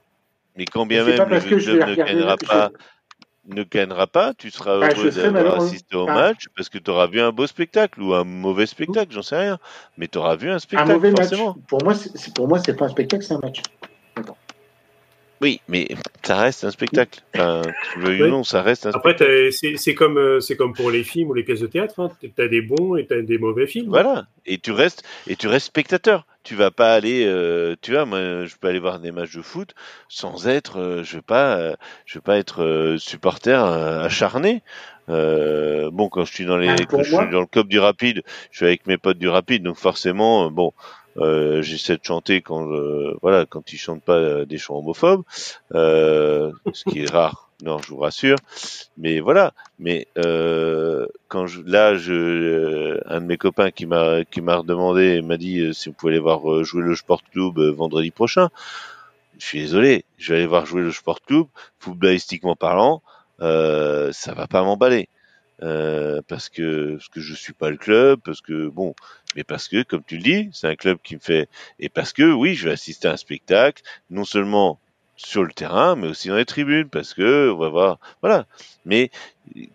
[0.57, 2.71] Mais quand bien même pas parce le que club ne gagnera pas,
[3.45, 6.15] ne gagnera pas, tu seras Bah, heureux d'avoir assisté au Bah.
[6.15, 9.37] match parce que tu auras vu un beau spectacle ou un mauvais spectacle, j'en sais
[9.37, 9.59] rien.
[9.99, 11.57] Mais tu auras vu un Un spectacle mauvais forcément.
[11.57, 11.65] match.
[11.69, 13.61] Pour moi, c'est- pour moi, c'est pas un spectacle, c'est un match.
[15.43, 15.89] Oui, mais
[16.23, 17.21] ça reste un spectacle.
[17.35, 17.63] Enfin,
[17.93, 18.31] tu veux ou Oui.
[18.31, 19.31] non, ça reste un Après, spectacle.
[19.51, 21.99] t'as- c'est c'est comme, euh, c'est comme pour les films ou les pièces de théâtre.
[21.99, 22.11] Hein.
[22.21, 23.89] Tu as des bons et tu as des mauvais films.
[23.89, 24.27] Voilà.
[24.47, 26.27] Et tu restes, et tu restes spectateur.
[26.45, 29.43] Tu vas pas aller, euh, tu vois, moi, je peux aller voir des matchs de
[29.43, 29.75] foot
[30.09, 31.75] sans être, euh, je vais pas, euh,
[32.07, 33.61] je vais pas être supporter
[34.05, 34.63] acharné.
[35.09, 37.47] Euh, bon, quand je suis dans les, Ah, pour quand je moi- suis dans le
[37.47, 40.73] club du rapide, je suis avec mes potes du rapide, donc forcément, bon,
[41.19, 45.23] euh, j'essaie de chanter quand, je, voilà, quand ils chantent pas euh, des chants homophobes,
[45.75, 47.49] euh, ce qui est rare.
[47.65, 48.39] Non, je vous rassure.
[48.99, 49.55] Mais voilà.
[49.79, 54.57] Mais euh, quand je, là, je, euh, un de mes copains qui m'a qui m'a
[54.57, 58.49] redemandé, m'a dit euh, si on pouvait aller voir jouer le Sport Club vendredi prochain.
[59.39, 61.47] Je suis désolé, je vais aller voir jouer le Sport Club.
[61.79, 63.01] Footballistiquement parlant,
[63.39, 65.09] ça va pas m'emballer.
[65.63, 68.95] Euh, parce que parce que je suis pas le club, parce que bon,
[69.37, 71.49] mais parce que comme tu le dis, c'est un club qui me fait
[71.79, 74.81] et parce que oui, je vais assister à un spectacle, non seulement
[75.17, 78.47] sur le terrain, mais aussi dans les tribunes, parce que on va voir, voilà.
[78.87, 79.11] Mais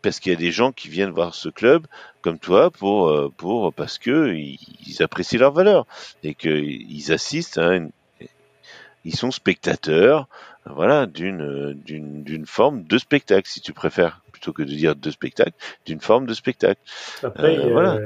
[0.01, 1.87] parce qu'il y a des gens qui viennent voir ce club
[2.21, 5.85] comme toi pour euh, pour parce que ils, ils apprécient leur valeur
[6.23, 7.91] et qu'ils assistent à une,
[9.05, 10.27] ils sont spectateurs,
[10.65, 15.09] voilà, d'une d'une d'une forme de spectacle, si tu préfères, plutôt que de dire de
[15.11, 15.53] spectacle,
[15.85, 16.79] d'une forme de spectacle.
[17.23, 17.99] Après, Euh, euh, voilà.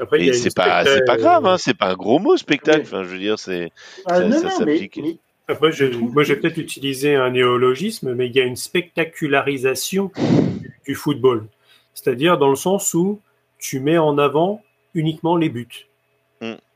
[0.00, 2.80] après, Et c'est pas c'est pas grave, hein, c'est pas un gros mot spectacle.
[2.80, 2.84] Oui.
[2.86, 3.70] Enfin, je veux dire, c'est
[4.06, 4.96] Ah, Ça- non, ça non, mais, s'applique.
[5.02, 5.16] mais-
[5.50, 10.70] Après, je, moi, j'ai peut-être utilisé un néologisme, mais il y a une spectacularisation du,
[10.86, 11.46] du football.
[11.94, 13.20] C'est-à-dire dans le sens où
[13.58, 14.62] tu mets en avant
[14.94, 15.86] uniquement les buts.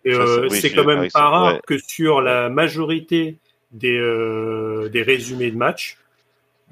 [0.04, 1.60] Et euh, c'est- oui, quand même pas rare ouais.
[1.66, 3.36] que sur la majorité
[3.70, 5.96] des, euh, des résumés de match,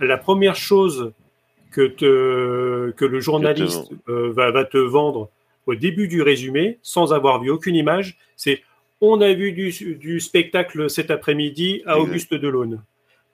[0.01, 1.13] la première chose
[1.71, 5.31] que, te, que le journaliste euh, va, va te vendre
[5.67, 8.63] au début du résumé, sans avoir vu aucune image, c'est
[9.01, 12.01] on a vu du, du spectacle cet après-midi à Exact.
[12.09, 12.83] Auguste Delaune.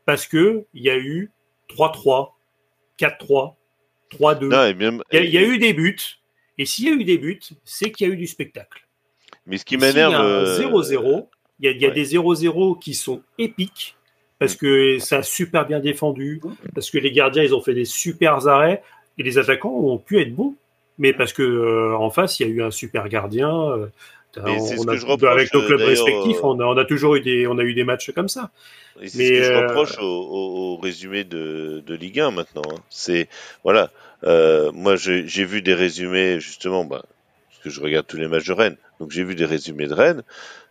[0.05, 1.31] Parce que il y a eu
[1.71, 2.31] 3-3,
[3.01, 3.55] 4-3,
[4.13, 4.49] 3-2.
[4.49, 5.03] non, et même.
[5.13, 5.97] Il y, a- il y a eu des buts.
[6.59, 8.87] Et s'il y a eu des buts, c'est qu'il y a eu du spectacle.
[9.47, 10.15] Mais ce qui y m'énerve.
[10.15, 11.29] a un euh, 0-0,
[11.61, 11.95] il y a, il y a ouais.
[11.95, 13.96] des 0-0 qui sont épiques
[14.39, 16.41] parce que ça a super bien défendu,
[16.75, 18.83] parce que les gardiens ils ont fait des super arrêts
[19.19, 20.55] et les attaquants ont pu être bons,
[20.99, 23.51] mais parce que euh, en face il y a eu un super gardien.
[23.73, 23.87] euh,
[24.59, 26.77] c'est on a- que je reproche, avec nos clubs euh, respectifs, euh, on a, on
[26.77, 28.51] a toujours eu des, on a eu des matchs comme ça.
[29.01, 32.31] Et c'est ce que je euh, reproche au, au- au résumé de, de Ligue 1
[32.31, 32.63] maintenant.
[32.75, 32.81] hein.
[32.91, 33.29] C'est
[33.65, 33.91] voilà,
[34.25, 37.03] euh, moi j'ai j'ai vu des résumés justement, bah,
[37.49, 39.95] parce que je regarde tous les matchs de Rennes, donc j'ai vu des résumés de
[39.95, 40.23] Rennes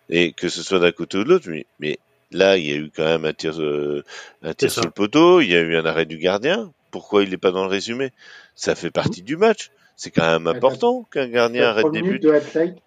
[0.09, 1.99] et que ce soit d'un côté ou de l'autre, mais, mais
[2.31, 4.03] là il y a eu quand même un tir, euh,
[4.41, 4.81] un tir ça.
[4.81, 6.71] sur le poteau, il y a eu un arrêt du gardien.
[6.91, 8.11] Pourquoi il n'est pas dans le résumé?
[8.55, 9.69] Ça fait partie du match.
[9.97, 12.19] C'est quand même important qu'un gardien arrête des buts.
[12.19, 12.77] de highlight.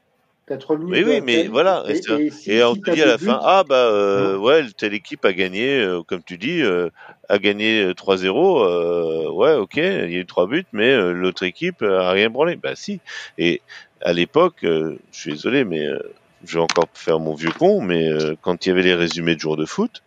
[0.47, 3.07] T'as trois minutes Oui, mais voilà, Et, c'est- et si- Et on te dit à
[3.07, 6.89] la fin, ah bah euh, ouais, telle équipe a gagné, euh, comme tu dis, euh,
[7.29, 8.63] a gagné euh, 3-0.
[8.65, 12.31] euh, ouais, ok, il y a eu trois buts, mais euh, l'autre équipe a rien
[12.31, 12.57] branlé.
[12.57, 13.01] Bah si.
[13.37, 13.61] Et
[14.01, 15.99] à l'époque, euh, je suis désolé, mais euh,
[16.45, 19.35] je vais encore faire mon vieux con, mais euh, quand il y avait les résumés
[19.35, 20.03] de jours de foot,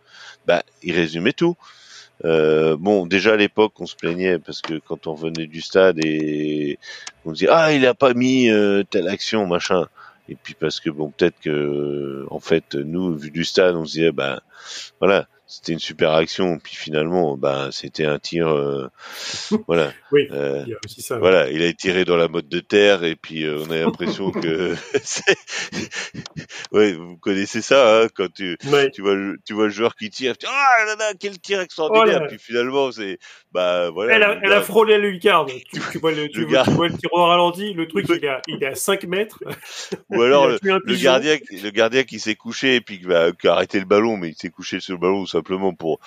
[0.46, 1.56] bah ils résumaient tout.
[2.24, 5.98] Euh, bon, déjà à l'époque, on se plaignait parce que quand on venait du stade
[6.04, 6.78] et
[7.24, 9.86] on disait ah il a pas mis euh, telle action machin.
[10.28, 13.94] Et puis parce que bon peut-être que en fait nous vu du stade on se
[13.94, 14.42] disait bah
[15.00, 18.88] voilà c'était une super action puis finalement bah c'était un tir euh,
[19.66, 21.18] voilà Oui, Euh, il y a aussi ça.
[21.18, 24.30] voilà il a tiré dans la mode de terre et puis euh, on a l'impression
[24.42, 24.74] que
[26.72, 28.90] ouais vous connaissez ça hein, quand tu Ouais.
[28.90, 31.60] tu vois le, tu vois le joueur qui tire tu ah là là quel tir
[31.60, 33.18] extraordinaire Oh puis finalement c'est
[33.52, 35.46] bah voilà Elle a, elle frôlé le lucarne.
[35.48, 38.06] Tu, tu vois le, tu, Le vois, tu vois le tir au ralenti, le truc
[38.08, 39.38] il est à, il est à 5 mètres.
[40.10, 40.58] ou alors le,
[40.96, 43.84] gardien qui- le gardien qui s'est couché et puis qui, bah, qui a arrêté le
[43.84, 45.98] ballon mais il s'est couché sur le ballon simplement pour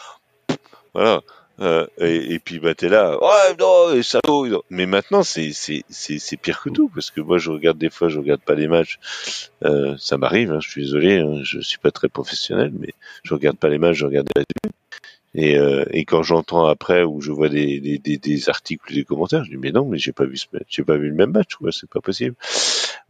[0.93, 1.21] voilà
[1.61, 3.95] Euh, et, puis bah t'es là ouais non
[4.49, 4.61] non.
[4.69, 8.09] mais maintenant c'est c'est c'est pire que tout parce que moi je regarde des fois
[8.09, 8.99] je regarde pas les matchs
[9.63, 12.91] euh, ça m'arrive hein, je suis désolé hein, je suis pas très professionnel mais
[13.23, 14.43] je regarde pas les matchs je regarde les
[15.33, 19.45] et, euh, et quand j'entends après ou je vois des, des, des, articles des commentaires
[19.45, 20.37] je dis mais non mais j'ai pas vu
[20.67, 22.35] j'ai pas vu le même match quoi c'est pas possible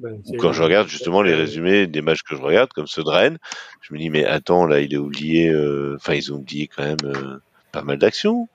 [0.02, 3.04] ou c'est- quand je regarde justement les résumés des matchs que je regarde, comme ceux
[3.04, 3.38] de Rennes,
[3.82, 6.84] je me dis mais attends là il est oublié, euh, enfin ils ont oublié quand
[6.84, 7.38] même euh,
[7.72, 8.48] pas mal d'actions.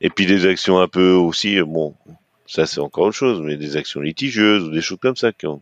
[0.00, 1.94] Et puis des actions un peu aussi, bon
[2.46, 5.46] ça c'est encore autre chose, mais des actions litigieuses ou des choses comme ça qui
[5.46, 5.60] ont,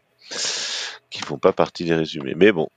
[1.10, 2.34] qui font pas partie des résumés.
[2.36, 2.68] Mais bon,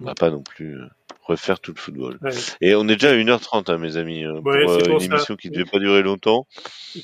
[0.00, 0.86] on va pas non plus euh,
[1.24, 2.18] refaire tout le football.
[2.22, 2.30] ouais.
[2.60, 4.94] Et on est déjà à 1h30 hein, mes amis, euh, pour Ouais, c'est euh, pour
[4.94, 5.06] une ça.
[5.14, 6.46] émission qui devait pas durer longtemps.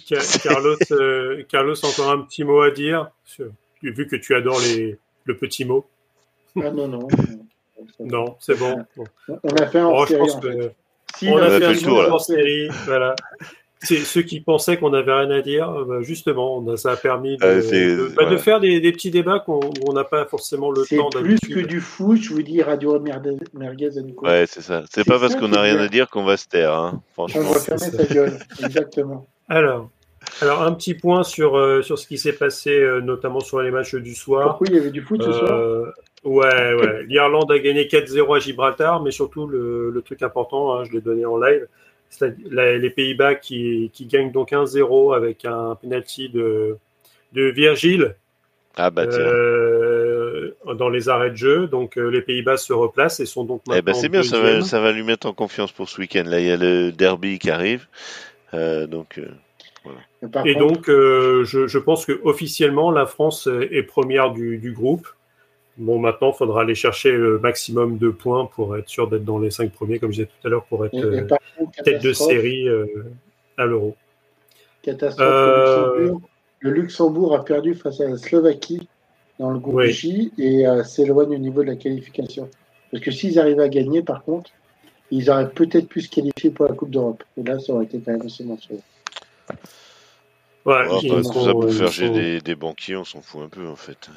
[0.07, 3.51] Ca- Carlos, euh, Carlos, encore un petit mot à dire, sur-
[3.83, 5.87] vu que tu adores les, le petit mot.
[6.63, 7.09] Ah non, non.
[8.01, 8.85] Non, c'est bon.
[9.45, 10.75] On a fait un Oh, que fait.
[11.17, 12.15] Si, on on a a fait fait un un le tour tour, là.
[12.15, 12.69] en série.
[12.87, 13.15] Voilà.
[13.83, 16.93] C'est ceux qui pensaient qu'on n'avait rien à dire, euh, bah, justement, on a, ça
[16.93, 20.03] a permis de, c'est- de- bah, de faire des, des petits débats qu'on- on n'a
[20.05, 21.67] pas forcément le C'est temps plus que d'habitude.
[21.69, 24.27] du foot, je vous dis Radio Merguez Merguez and Co.
[24.27, 24.83] Ouais, c'est ça.
[24.91, 25.85] C'est C'est pas parce qu'on qui a est rien bien.
[25.85, 27.03] à dire qu'on va se taire, hein.
[27.17, 27.53] On Franchement.
[27.53, 28.39] va fermer sa gueule.
[28.65, 29.27] Exactement.
[29.49, 29.91] Alors,
[30.43, 33.71] alors, un petit point sur, euh, sur ce qui s'est passé, euh, notamment sur les
[33.71, 34.49] matchs du soir.
[34.49, 35.51] Pourquoi il y avait du foot ce soir?
[35.53, 35.91] Euh,
[36.25, 37.05] ouais, ouais.
[37.05, 41.01] L'Irlande a gagné 4-0 à Gibraltar, mais surtout le, le truc important, hein, je l'ai
[41.01, 41.67] donné en live,
[42.11, 46.77] c'est les Pays-Bas qui, qui gagnent donc 1-0 avec un penalty de,
[47.33, 48.15] de Virgile
[48.77, 49.19] Ah bah tiens.
[49.21, 51.67] euh, dans les arrêts de jeu.
[51.67, 54.39] Donc euh, les Pays-Bas se replacent et sont donc Eh ben maintenant c'est bien, ça
[54.41, 56.25] va, ça va lui mettre en confiance pour ce week-end.
[56.27, 57.87] Là, il y a le derby qui arrive.
[58.55, 59.27] Euh, donc, euh,
[60.45, 64.73] Et contre, donc, euh, je, je pense que officiellement, la France est première du, du
[64.73, 65.07] groupe.
[65.79, 69.39] Bon, maintenant, il faudra aller chercher le maximum de points pour être sûr d'être dans
[69.39, 71.27] les cinq premiers, comme je disais tout à l'heure, pour être et- et euh,
[71.59, 72.87] contre, tête de catastrophe, série euh,
[73.59, 73.95] à l'euro.
[74.83, 76.21] catastrophe, Euh, le, Luxembourg,
[76.61, 78.89] le Luxembourg a perdu face à la Slovaquie
[79.39, 79.91] dans le groupe Oui.
[79.93, 82.49] J et euh, s'éloigne au niveau de la qualification.
[82.91, 84.51] Parce que s'ils arrivaient à gagner, par contre,
[85.11, 87.23] ils auraient peut-être pu se qualifier pour la Coupe d'Europe.
[87.37, 88.81] Et là, ça aurait été quand même assez monstrueux.
[90.65, 93.23] Ouais, ouais, ils, bah, sont, tout ça pour faire sont- des, des banquiers, on s'en
[93.23, 94.11] fout un peu en fait.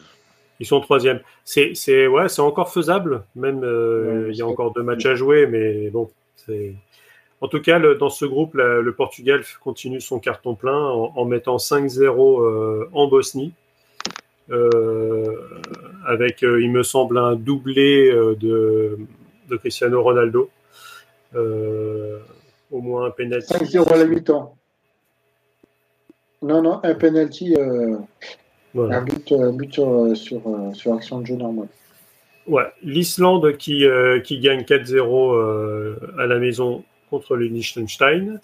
[0.60, 1.20] ils sont troisième.
[1.46, 3.24] C'est, c'est, ouais, c'est encore faisable.
[3.36, 6.74] Même, euh, Ouais, il y a encore deux matchs à jouer, mais bon, c'est.
[7.42, 11.14] En tout cas, le- dans ce groupe, la- le Portugal continue son carton plein en,
[11.16, 13.54] en mettant 5-0 euh, en Bosnie,
[14.50, 15.36] euh,
[16.08, 18.98] avec, euh, il me semble, un doublé euh, de,
[19.50, 20.50] de Cristiano Ronaldo.
[21.36, 22.18] Euh,
[22.72, 23.54] au moins un penalty.
[23.54, 24.56] 5-0 à la mi-temps.
[26.42, 27.98] Non, non, un penalty, euh,
[28.74, 28.98] Voilà.
[28.98, 31.68] un but, un but sur, sur, euh, sur action de jeu normale.
[32.48, 38.40] Ouais, l'Islande qui, euh, qui gagne 4-0 euh, à la maison contre le Liechtenstein.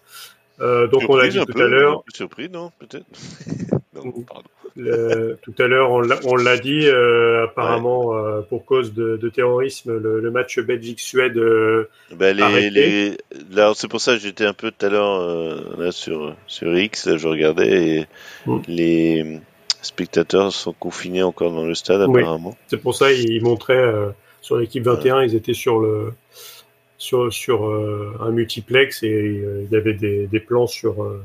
[0.61, 3.05] Euh, donc on l'a dit tout peu, à l'heure, un peu Surpris, non Peut-être
[3.95, 4.49] Non, pardon.
[4.75, 9.97] le- tout à l'heure on l'a- dit, euh, apparemment euh, pour cause de, de terrorisme,
[9.97, 11.37] le, le match Belgique-Suède.
[11.37, 13.17] euh, Ben, les,
[13.75, 17.07] c'est pour ça que j'étais un peu tout à l'heure euh, là sur, sur X,
[17.07, 18.05] là, je regardais et
[18.45, 18.59] Mm.
[18.67, 19.39] les
[19.81, 22.21] spectateurs sont confinés encore dans le stade Oui.
[22.21, 22.55] apparemment.
[22.67, 24.09] c'est pour ça ils montraient euh,
[24.41, 26.11] sur l'équipe 21, ils étaient sur le
[26.97, 31.21] sur, sur euh, un multiplex et euh, il y avait des, des plans sur, euh,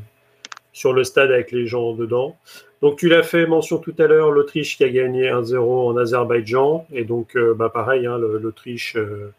[0.72, 2.36] sur le stade avec les gens dedans.
[2.82, 6.86] Donc tu l'as fait mention tout à l'heure, l'Autriche qui a gagné 1-0 en Azerbaïdjan.
[6.92, 9.32] Et donc euh, bah, pareil, hein, l'Autriche euh,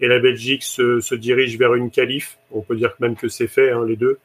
[0.00, 2.38] et la Belgique se, dirigent vers une qualif.
[2.50, 4.18] On peut dire même que c'est fait, hein, les deux,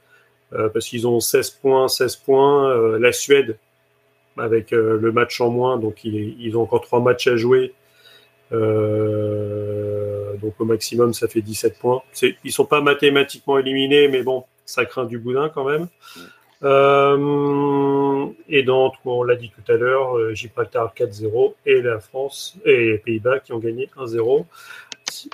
[0.54, 2.98] euh, parce qu'ils ont 16 points, 16 points.
[2.98, 3.58] La Suède,
[4.38, 7.74] avec le match en moins, donc ils, ils ont encore trois matchs à jouer.
[8.52, 8.60] Donc
[10.60, 12.02] au maximum, ça fait 17 points.
[12.44, 15.88] Ils sont pas mathématiquement éliminés, mais bon, ça craint du boudin quand même.
[16.66, 22.58] Euh, et donc, on l'a dit tout à l'heure, euh, Gibraltar 4-0 et la France
[22.66, 24.46] et les Pays-Bas qui ont gagné 1-0.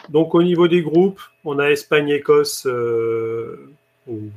[0.10, 3.70] Donc au niveau des groupes, on a Espagne-Écosse, euh,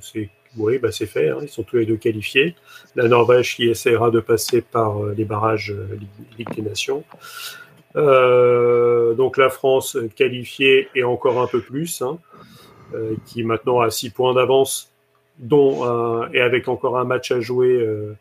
[0.00, 2.54] c'est oui, bah c'est fait, hein, ils sont tous les deux qualifiés.
[2.94, 5.74] La Norvège qui essaiera de passer par les barrages
[6.38, 7.02] Ligue, des Nations.
[7.96, 12.18] Donc la France qualifiée et encore un peu plus, hein,
[13.26, 14.93] qui maintenant a 6 points d'avance,
[15.38, 18.16] dont un- et avec encore un match à jouer euh,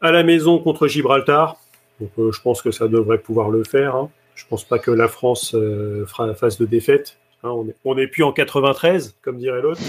[0.00, 1.56] à la maison contre Gibraltar.
[2.00, 3.96] Donc euh, je pense que ça devrait pouvoir le faire.
[3.96, 4.10] Hein.
[4.34, 7.18] Je pense pas que la France euh, fera face de défaite.
[7.42, 9.80] Hein, on est, on est plus en 93, comme dirait l'autre.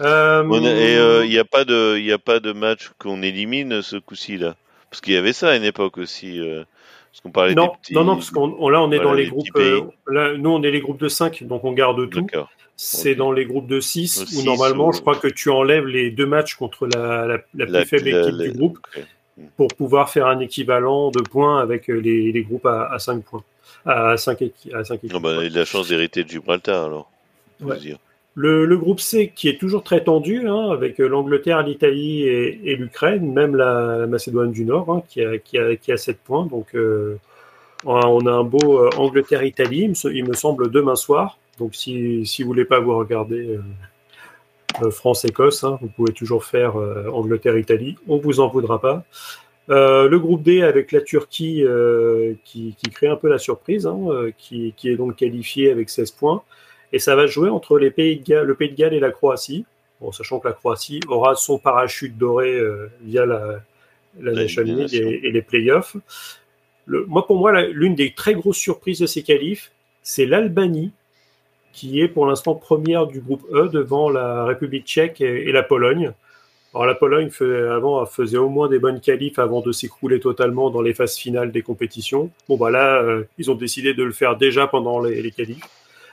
[0.00, 3.96] Euh, et euh, il n'y a pas de, a pas de match qu'on élimine ce
[3.96, 4.56] coup-ci là,
[4.90, 6.64] parce qu'il y avait ça à une époque aussi, euh,
[7.12, 7.94] parce qu'on parlait non, des petits.
[7.94, 9.46] non, non, parce qu'on on- là on est Voilà, dans les les groupes.
[9.56, 12.26] euh, là, nous on est les groupes de 5, donc on garde tout.
[12.76, 15.86] C'est dans les groupes de 6 De où normalement ou- je crois que tu enlèves
[15.86, 19.02] les deux matchs contre la, la, la plus La- faible équipe du groupe ok.
[19.56, 23.22] pour pouvoir faire un équivalent de points avec euh, les, les groupes à, à 5
[23.22, 23.44] points.
[23.84, 24.74] À 5 équipes.
[24.74, 25.12] À cinq équipes.
[25.12, 27.10] Non, bah, il a la chance d'hériter de Gibraltar alors.
[27.60, 27.76] Ouais.
[27.78, 27.98] dire.
[28.34, 33.30] Le, groupe C qui est toujours très tendu, hein, avec euh, l'Angleterre, l'Italie et, l'Ukraine,
[33.30, 36.46] même la, Macédoine du Nord, hein, qui, a, qui, a, qui a 7 points.
[36.46, 37.18] Donc euh,
[37.84, 41.38] on a- un beau euh, Angleterre-Italie, il, me semble, demain soir.
[41.58, 43.58] Donc si, si vous voulez pas vous regarder
[44.90, 46.76] France-Écosse, hein, vous pouvez toujours faire
[47.12, 49.04] Angleterre-Italie, on vous en voudra pas.
[49.68, 51.62] Le groupe D avec la Turquie
[52.44, 53.86] qui, crée un peu la surprise,
[54.38, 56.42] qui, qui est donc qualifié avec 16 points.
[56.92, 59.10] Et ça va jouer entre les Pays de Galles, le Pays de Galles et la
[59.10, 59.64] Croatie.
[60.00, 63.60] Bon, sachant que la Croatie aura son parachute doré euh, via la,
[64.20, 65.96] la La Nation League et, et les playoffs.
[66.86, 70.92] Le, moi, pour moi, l'une des très grosses surprises de ces qualifs, c'est l'Albanie
[71.72, 76.12] qui est pour l'instant première du groupe E devant la République tchèque et, la Pologne.
[76.74, 77.30] Alors la Pologne
[77.70, 81.50] avant faisait au moins des bonnes qualifs avant de s'écrouler totalement dans les phases finales
[81.50, 82.30] des compétitions.
[82.48, 85.66] Bon bah là, euh, ils ont décidé de le faire déjà pendant les, les qualifs.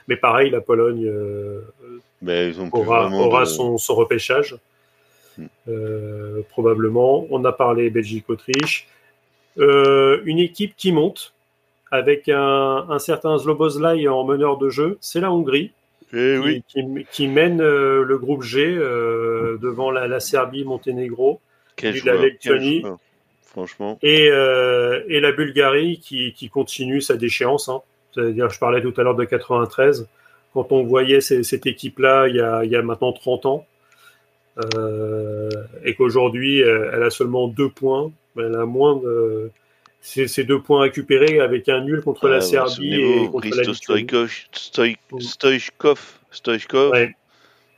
[0.08, 1.60] Mais pareil, la Pologne euh,
[2.72, 4.56] aura, son, repêchage.
[5.38, 5.46] Hmm.
[5.68, 7.26] Euh, probablement.
[7.30, 8.88] On a parlé Belgique-Autriche.
[9.56, 11.32] une équipe qui monte,
[11.90, 15.72] avec un, certain Zlobozlai en meneur de jeu, c'est la Hongrie.
[16.12, 16.62] Eh
[17.12, 21.40] qui, mène euh, le groupe G euh, devant la, Serbie, Monténégro,
[21.80, 22.82] la Lettonie,
[23.46, 23.96] franchement.
[24.02, 27.68] Et, euh, et, la Bulgarie qui, continue sa déchéance.
[27.68, 27.82] Hein.
[28.12, 30.08] C'est-à-dire, je parlais tout à l'heure de 93.
[30.52, 32.34] Quand on voyait cette équipe-là il,
[32.64, 33.66] il, y a maintenant 30 ans,
[35.84, 39.50] et qu'aujourd'hui elle a seulement deux points, elle a moins de,
[40.00, 44.30] ces deux points récupérés avec un nul contre la Serbie et contre la Stoichkov,
[46.30, 46.92] Stoichkov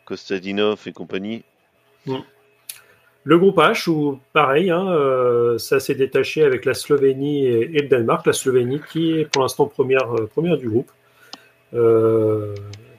[0.05, 1.43] Kostadinov et compagnie.
[2.07, 2.17] Mm.
[3.24, 7.89] Le groupe H, où pareil, hein, euh, ça s'est détaché avec la Slovénie et, le
[7.89, 8.27] Danemark.
[8.27, 10.90] La Slovénie qui est pour l'instant première, euh, première du groupe,
[11.74, 12.55] euh,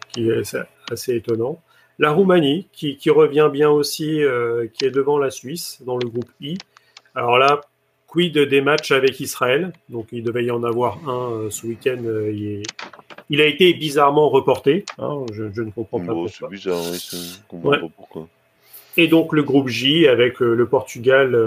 [0.10, 0.42] qui est
[0.90, 1.62] assez étonnant.
[2.00, 4.22] La Roumanie qui, qui revient bien aussi,
[4.74, 6.58] qui est devant la Suisse dans le groupe I.
[7.14, 7.62] Alors là,
[8.08, 9.74] Quid des matchs avec Israël?
[9.90, 12.02] Donc il devait y en avoir un ce week-end.
[13.30, 14.86] Il, a été bizarrement reporté.
[14.98, 16.30] Hein, je, ne comprends pas pourquoi.
[16.30, 18.28] C'est bizarre, oui, comprends pas pourquoi.
[18.98, 21.38] Et donc le groupe J avec euh, le Portugal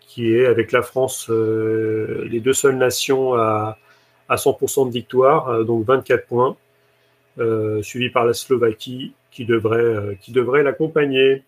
[0.00, 3.78] qui est avec la France les deux seules nations à,
[4.28, 6.56] à 100% de victoire, donc 24 points,
[7.82, 11.42] suivi par la Slovaquie qui devrait, qui devrait l'accompagner.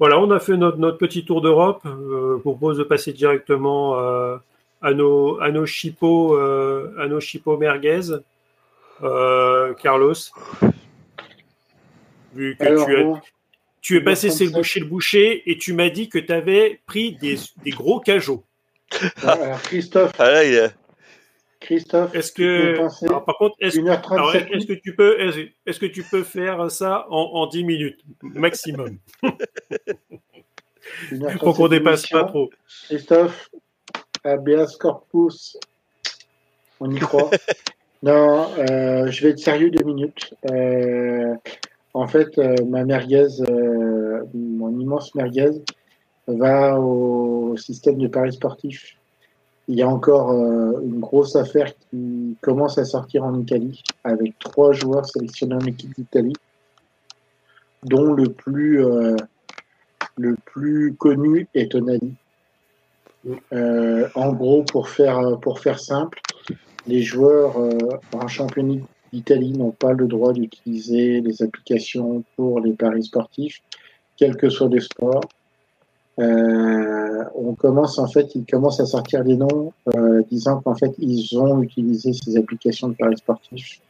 [0.00, 1.82] Voilà, on a fait notre, notre petit tour d'Europe.
[1.84, 4.38] Euh, je propose de passer directement euh,
[4.80, 8.00] à nos à nos chipots euh, à nos chipots merguez.
[9.82, 10.14] Carlos,
[12.34, 13.32] vu que tu,
[13.90, 17.16] es passé chez le boucher le boucher et tu m'as dit que tu avais pris
[17.16, 18.44] des, des gros cajots.
[19.22, 20.12] Alors, Christophe.
[20.18, 20.70] Ah là, il est...
[21.60, 22.78] Christophe, est-ce que
[23.24, 25.20] par contre, est-ce que tu peux
[25.66, 28.98] est-ce que tu peux faire ça en, en 10 minutes maximum?
[31.40, 32.50] Pour qu'on dépasse pas trop.
[32.84, 33.50] Christophe,
[34.24, 35.58] Abeas Corpus,
[36.80, 37.30] on y croit.
[38.02, 40.34] non, euh, je vais être sérieux deux minutes.
[40.50, 41.34] Euh,
[41.94, 43.28] en fait, euh, ma merguez,
[44.34, 45.62] mon immense merguez,
[46.26, 48.96] va au système de paris sportif
[49.70, 54.36] il y a encore euh, une grosse affaire qui commence à sortir en Italie avec
[54.40, 56.34] trois joueurs sélectionnés en équipe d'Italie,
[57.84, 59.14] dont le plus, euh,
[60.16, 62.14] le plus connu est Tonali.
[63.52, 66.20] Euh, en gros, pour faire, pour faire simple,
[66.88, 67.54] les joueurs
[68.12, 73.60] en championnat d'Italie n'ont pas le droit d'utiliser les applications pour les paris sportifs,
[74.16, 75.22] quel que soit le sport.
[76.18, 80.92] Euh, on commence en fait, ils commencent à sortir des noms, euh, disant qu'en fait
[80.98, 83.80] ils ont utilisé ces applications de paris sportifs,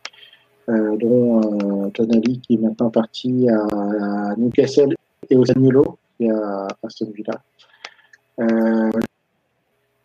[0.68, 4.94] euh, dont Tonali qui est maintenant parti à, Newcastle
[5.28, 7.42] et au qui est à Aston Villa.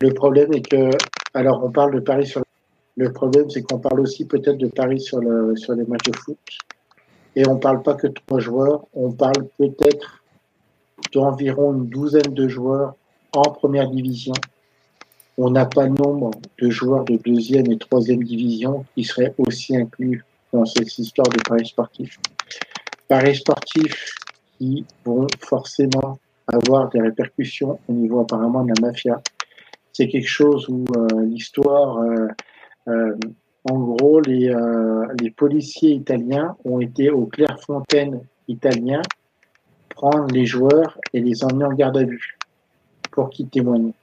[0.01, 0.89] le problème est que,
[1.33, 2.43] alors on parle de paris sur
[2.97, 6.15] le problème, c'est qu'on parle aussi peut-être de paris sur, le, sur les matchs de
[6.15, 6.37] foot.
[7.35, 10.23] Et on parle pas que trois joueurs, on parle peut-être
[11.13, 12.95] d'environ une douzaine de joueurs
[13.33, 14.33] en première division.
[15.37, 16.31] On n'a pas le nombre
[16.61, 20.23] de joueurs de deuxième et troisième division qui seraient aussi inclus
[20.53, 22.17] dans cette histoire de paris sportifs.
[23.09, 24.15] Paris sportifs
[24.57, 26.17] qui vont forcément
[26.47, 29.21] avoir des répercussions au niveau apparemment de la mafia.
[29.91, 32.27] C'est quelque chose où euh, l'histoire, euh,
[32.87, 34.53] en gros, les,
[35.19, 39.01] les policiers italiens ont été au Clairefontaine italien
[39.95, 42.37] prendre les joueurs et les emmener en garde à vue
[43.11, 43.93] pour qu'ils témoignent.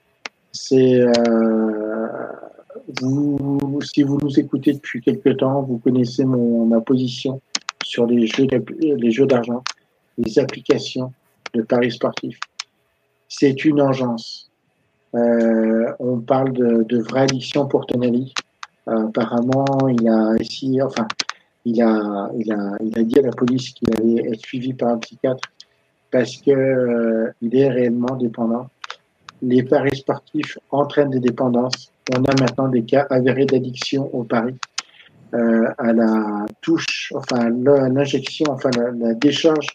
[0.50, 2.08] C'est euh,
[3.00, 7.40] vous, si vous nous écoutez depuis quelque temps, vous connaissez mon, ma position
[7.84, 8.46] sur les jeux,
[8.80, 9.62] les jeux d'argent,
[10.18, 11.12] les applications
[11.54, 12.40] de paris sportifs.
[13.28, 14.50] C'est une engeance.
[15.14, 18.32] Euh, on parle de, de vraie addiction pour Tonali.
[18.88, 21.06] Euh, apparemment, il a essayé, enfin,
[21.64, 24.88] il a, il a, il a dit à la police qu'il allait être suivi par
[24.90, 25.48] un psychiatre
[26.12, 28.68] parce que euh, il est réellement dépendant.
[29.40, 31.90] Les paris sportifs entraînent des dépendances.
[32.14, 34.54] On a maintenant des cas avérés d'addiction au paris,
[35.34, 39.66] euh, à la touche, enfin l'injection, enfin la, décharge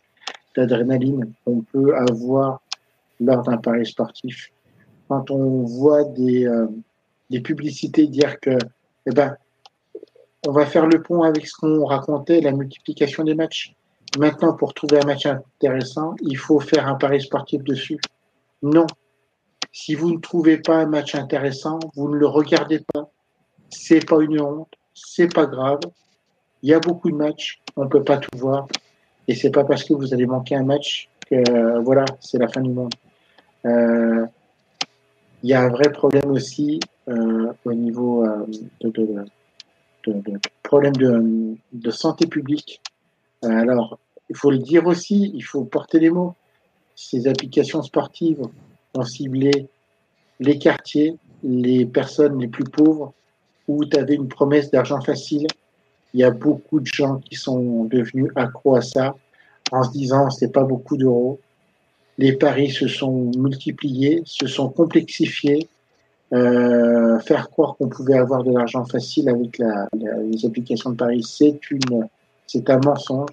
[0.56, 2.62] d'adrénaline qu'on peut avoir
[3.20, 4.52] lors d'un pari sportif.
[5.10, 6.68] Quand on voit des, euh,
[7.30, 8.58] des publicités dire que,
[9.08, 9.38] eh ben,
[10.46, 13.74] on va faire le pont avec ce qu'on racontait, la multiplication des matchs.
[14.18, 18.00] Maintenant, pour trouver un match intéressant, il faut faire un pari sportif dessus.
[18.62, 18.86] Non.
[19.72, 23.10] Si vous ne trouvez pas un match intéressant, vous ne le regardez pas.
[23.70, 25.80] C'est pas une honte, c'est pas grave.
[26.64, 28.68] Il y a beaucoup de matchs, on ne peut pas tout voir.
[29.28, 32.62] Et c'est pas parce que vous allez manquer un match que voilà, c'est la fin
[32.62, 32.94] du monde.
[33.66, 34.26] Euh,
[35.44, 38.46] il y a un vrai problème aussi euh, au niveau euh,
[38.82, 39.26] de, de,
[40.08, 40.94] de, problème
[41.72, 42.82] de, santé publique.
[43.44, 44.00] alors,
[44.30, 46.36] il faut le dire aussi, il faut porter les mots.
[46.96, 48.42] Ces applications sportives
[48.96, 49.68] ont ciblé
[50.40, 53.14] les quartiers, les personnes les plus pauvres,
[53.68, 55.48] où tu avais une promesse d'argent facile.
[56.14, 59.16] Il y a beaucoup de gens qui sont devenus accros à ça
[59.72, 61.40] en se disant c'est pas beaucoup d'euros.
[62.18, 65.68] Les paris se sont multipliés, se sont complexifiés.
[66.34, 71.24] Euh, faire croire qu'on pouvait avoir de l'argent facile avec la, les applications de paris,
[71.24, 72.08] c'est une,
[72.48, 73.30] c'est un mensonge.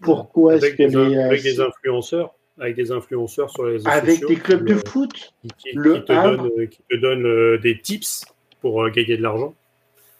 [0.00, 4.66] Pourquoi est-ce que les, avec des influenceurs, avec des influenceurs sur les avec des clubs
[4.66, 8.24] de foot, qui, le te donnent, qui te donnent euh, des tips
[8.60, 9.54] pour euh, gagner de l'argent.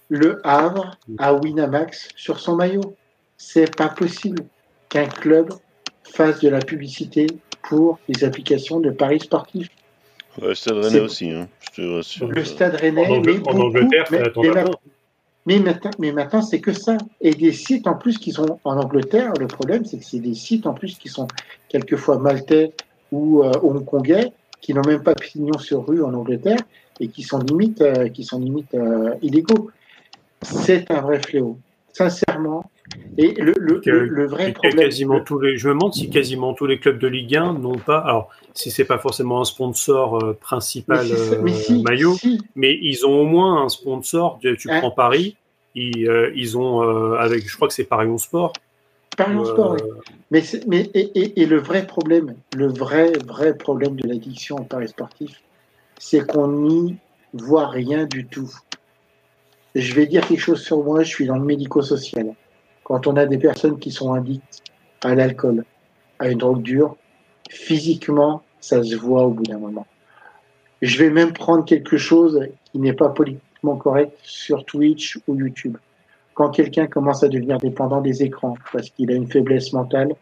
[0.09, 2.95] Le Havre a Winamax sur son maillot.
[3.37, 4.45] C'est pas possible
[4.89, 5.53] qu'un club
[6.05, 7.27] fasse de la publicité
[7.68, 9.68] pour les applications de paris sportifs.
[10.40, 14.22] le Stade Rennais aussi, hein, je te Le Stade Rennais, en, mais en Angleterre, mais,
[15.47, 16.97] mais, maintenant, mais maintenant c'est que ça.
[17.20, 20.34] Et des sites en plus qui sont en Angleterre, le problème c'est que c'est des
[20.34, 21.28] sites en plus qui sont
[21.68, 22.72] quelquefois maltais
[23.12, 26.59] ou euh, hongkongais, qui n'ont même pas pignon sur rue en Angleterre
[27.01, 29.70] et qui sont limite, euh, qui sont limite euh, illégaux.
[30.43, 31.59] C'est un vrai fléau.
[31.97, 32.70] Sincèrement,
[33.16, 34.85] et le, le, le, vrai problème.
[34.85, 37.78] Quasiment tous les, je me demande si quasiment tous les clubs de Ligue 1 n'ont
[37.78, 37.98] pas.
[38.01, 41.43] Alors, si c'est pas forcément un sponsor euh, principal euh,
[41.82, 42.16] maillot,
[42.55, 44.39] mais ils ont au moins un sponsor.
[44.43, 44.81] Tu hein?
[44.81, 45.36] prends Paris,
[45.74, 46.82] ils, euh, ils ont
[47.14, 48.52] avec, je crois que c'est Paris Sport.
[49.16, 49.81] Paris Sport, oui.
[50.31, 54.89] Mais, mais et, et, le vrai problème, le vrai vrai problème de l'addiction au Paris
[54.89, 55.40] sportif,
[55.98, 56.97] c'est qu'on n'y
[57.32, 58.51] voit rien du tout.
[59.78, 61.03] Je vais dire quelque chose sur moi.
[61.03, 62.35] Je suis dans le médico-social
[62.82, 64.62] quand on a des personnes qui sont addictes
[65.03, 65.66] à l'alcool,
[66.19, 66.97] à une drogue dure,
[67.51, 69.86] physiquement, ça se voit au bout d'un moment.
[70.81, 75.77] Je vais même prendre quelque chose qui n'est pas politiquement correct sur Twitch ou YouTube.
[76.32, 80.15] Quand quelqu'un commence à devenir dépendant des écrans parce qu'il a une faiblesse mentale,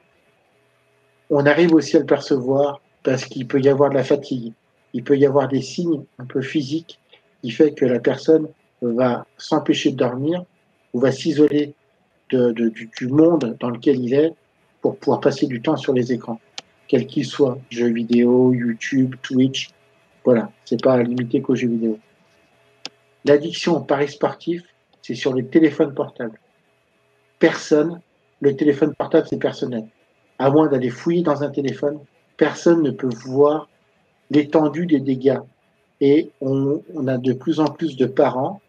[1.31, 4.53] on arrive aussi à le percevoir parce qu'il peut y avoir de la fatigue.
[4.95, 6.99] Il peut y avoir des signes un peu physiques
[7.41, 8.49] qui fait que la personne
[8.83, 10.45] va s'empêcher de dormir
[10.93, 11.75] ou va s'isoler
[12.31, 14.33] du, monde dans lequel il est
[14.81, 16.41] pour pouvoir passer du temps sur les écrans,
[16.89, 19.71] quel qu'il soit, jeux vidéo, YouTube, Twitch.
[20.25, 21.99] Voilà, c'est pas limité qu'aux jeux vidéo.
[23.25, 24.63] L'addiction au paris sportif,
[25.03, 26.39] c'est sur les téléphones portables.
[27.39, 28.01] Personne,
[28.41, 29.87] le téléphone portable, c'est personnel.
[30.39, 32.01] À moins d'aller fouiller dans un téléphone,
[32.37, 33.69] personne ne peut voir
[34.31, 35.41] l'étendue des dégâts.
[36.01, 38.61] Et on, a de plus en plus de parents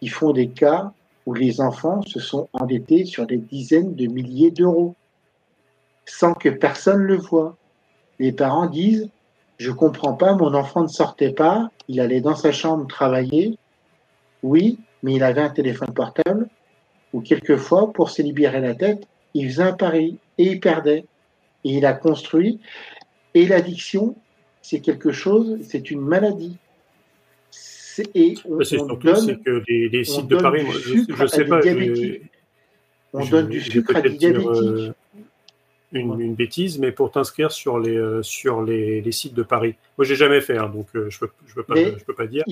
[0.00, 0.92] qui font des cas
[1.26, 4.94] où les enfants se sont endettés sur des dizaines de milliers d'euros,
[6.06, 7.56] sans que personne le voie.
[8.18, 9.08] Les parents disent,
[9.58, 13.58] je comprends pas, mon enfant ne sortait pas, il allait dans sa chambre travailler,
[14.42, 16.48] oui, mais il avait un téléphone portable,
[17.12, 21.04] ou quelquefois, pour se libérer la tête, il faisait un pari et il perdait.
[21.64, 22.58] Et il a construit.
[23.34, 24.16] Et l'addiction,
[24.62, 26.56] c'est quelque chose, c'est une maladie
[28.14, 31.60] et on, c'est surtout que les, sites de Paris, je, ne sais pas.
[33.12, 34.48] on donne du sucre à des diabétiques.
[34.48, 34.92] Euh,
[35.92, 39.74] une, bêtise, mais pour t'inscrire sur les euh, sur les, sites de Paris.
[39.98, 42.26] Moi, j'ai jamais fait, hein, donc euh, je peux je peux pas je peux pas
[42.26, 42.44] dire.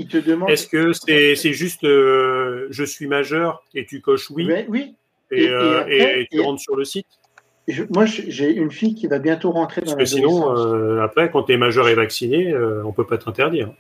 [0.49, 4.95] Est-ce que c'est juste je suis majeur et tu coches oui, oui.
[5.31, 7.07] Et, tu rentres sur le site?
[7.91, 11.53] moi, j'ai une fille qui va bientôt rentrer dans Parce que sinon, après, quand tu
[11.53, 13.73] es majeur et vacciné, on peut pas t'interdire.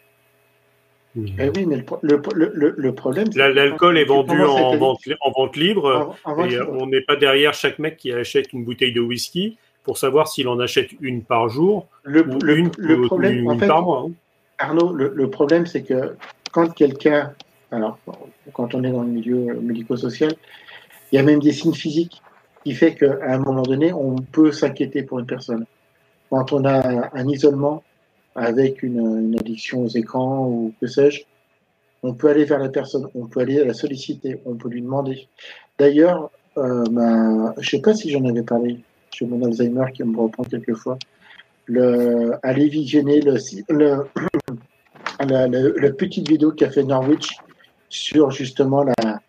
[1.16, 3.28] Eh oui, mais le, le, le, problème.
[3.34, 6.14] L'alcool est vendu en vente, en vente, libre.
[6.48, 10.28] et on n'est pas derrière chaque mec qui achète une bouteille de whisky pour savoir
[10.28, 12.70] s'il en achète une par jour le, ou une,
[13.06, 14.04] problème, en fait, par mois.
[14.06, 14.12] Hein.
[14.58, 16.14] Arnaud, le, problème, c'est que
[16.52, 17.32] quand quelqu'un.
[17.70, 17.98] Alors,
[18.52, 20.32] quand on est dans le milieu médico-social,
[21.10, 22.22] il y a même des signes physiques
[22.64, 25.64] qui fait qu'à un moment donné, on peut s'inquiéter pour une personne.
[26.30, 27.82] Quand on a un isolement,
[28.34, 31.22] avec une, addiction aux écrans ou que sais-je,
[32.02, 35.28] on peut aller vers la personne, on peut aller la solliciter, on peut lui demander.
[35.78, 38.78] D'ailleurs, euh, je ne sais pas si j'en avais parlé
[39.12, 40.98] chez mon Alzheimer qui me reprend quelquefois,
[41.66, 43.36] le, aller visionner le,
[43.68, 44.06] le,
[45.80, 47.36] la, petite vidéo qu'a fait Norwich
[47.88, 49.20] sur justement la,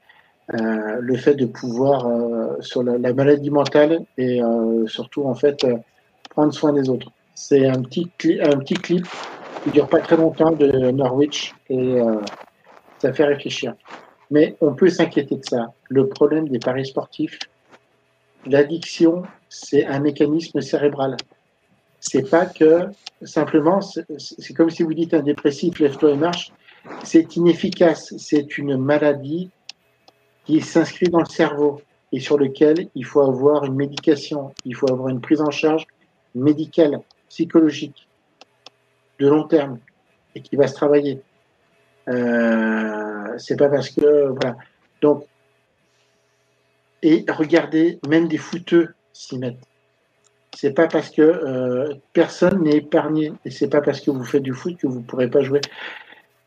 [0.54, 4.42] euh, le fait de pouvoir euh, sur la, la, maladie mentale et
[4.86, 5.66] surtout en fait
[6.30, 7.12] prendre soin des autres.
[7.41, 9.07] C'est un petit clip
[9.64, 12.20] qui dure pas très longtemps de Norwich et euh,
[12.98, 13.76] ça fait réfléchir.
[14.30, 15.72] Mais on peut s'inquiéter de ça.
[15.88, 17.40] Le problème des paris sportifs,
[18.45, 21.16] l'addiction, c'est un mécanisme cérébral.
[22.02, 22.90] C'est pas que
[23.22, 26.52] simplement, c'est comme si vous dites un dépressif, lève-toi et marche.
[27.06, 28.14] C'est inefficace.
[28.18, 29.49] C'est une maladie
[30.44, 34.91] qui s'inscrit dans le cerveau et sur lequel il faut avoir une médication, il faut
[34.91, 35.88] avoir une prise en charge
[36.36, 36.99] médicale,
[37.30, 38.07] psychologique,
[39.19, 39.80] de long terme
[40.35, 41.22] et qui va se travailler.
[42.07, 44.57] Euh, c'est pas parce que voilà.
[45.01, 45.26] Donc
[47.01, 49.60] et regardez, même des footeux s'y mettent.
[50.56, 54.43] C'est pas parce que euh, personne n'est épargné et c'est pas parce que vous faites
[54.43, 55.61] du foot que vous pourrez pas jouer.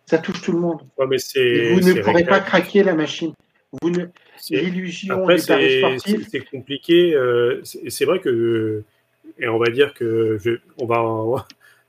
[0.06, 0.80] Ça touche tout le monde.
[0.98, 1.72] Ouais, mais Et c'est.
[1.72, 3.32] vous ne pourrez pas craquer la machine.
[3.80, 4.04] Vous ne
[4.36, 7.14] c'est- l'illusion paris c'est compliqué.
[7.14, 8.82] euh, c'est vrai que.
[9.38, 10.38] Et on va dire que.
[10.42, 11.02] Je, on va.
[11.02, 11.46] On va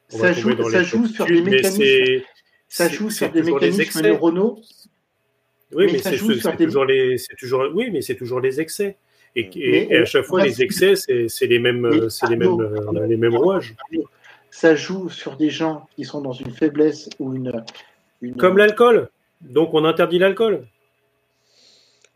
[0.10, 2.24] Ça joue, dans ça les joue sur des mécanismes.
[2.68, 4.60] Ça joue sur des mécanismes neuronaux.
[5.76, 6.18] Oui, mais mais ça c'est
[6.66, 8.98] toujours les, c'est toujours, oui, mais c'est toujours les excès.
[9.36, 12.60] Et, et- Mais et à chaque fois, les excès, c'est les mêmes, c'est les mêmes,
[12.60, 13.74] euh, les mêmes rouages.
[14.52, 17.64] Ça joue sur des gens qui sont dans une faiblesse ou une.
[18.22, 19.10] une- Comme l'alcool.
[19.42, 20.68] Donc, on interdit l'alcool.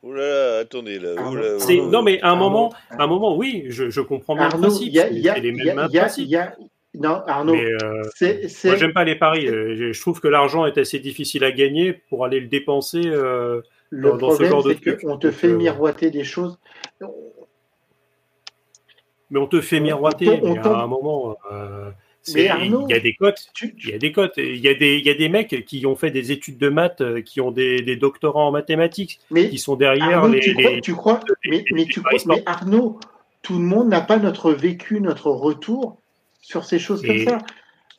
[0.04, 1.14] Ouh là là, attendez là.
[1.18, 1.80] Arnaud, ouh là, ouh C'est- là.
[1.82, 4.54] Arnaud, non, mais à un moment, à un moment, oui, je, je comprends bien le
[4.54, 4.88] Arnaud, principe.
[4.88, 6.30] il y a, y a, c'est les mêmes y a, principes.
[6.30, 6.38] y
[7.00, 9.48] non, Arnaud, Mais euh, c'est, c'est, moi, j'aime pas les paris.
[9.48, 13.02] Euh, Je trouve que l'argent est assez difficile à gagner pour aller le dépenser.
[13.06, 15.02] euh, le dans- dans ce problème, genre de truc.
[15.02, 16.58] qu'on te fait euh, miroiter des choses.
[19.30, 20.30] mais on te fait On- miroiter.
[20.30, 21.36] on- on mais tombe- à un moment,
[22.28, 23.48] il y a des cotes.
[23.84, 24.34] Il y a des cotes.
[24.38, 26.70] Il y a des, il y a des mecs qui ont fait des études de
[26.70, 30.40] maths, euh, qui ont des, des doctorats en mathématiques, mais qui sont derrière Arnaud, les,
[30.42, 32.44] tu crois, les- tu crois, les- mais, tu crois, mais.
[32.46, 33.00] Arnaud,
[33.42, 35.98] tout le monde n'a pas notre vécu, notre retour
[36.42, 37.38] sur ces choses Et comme ça.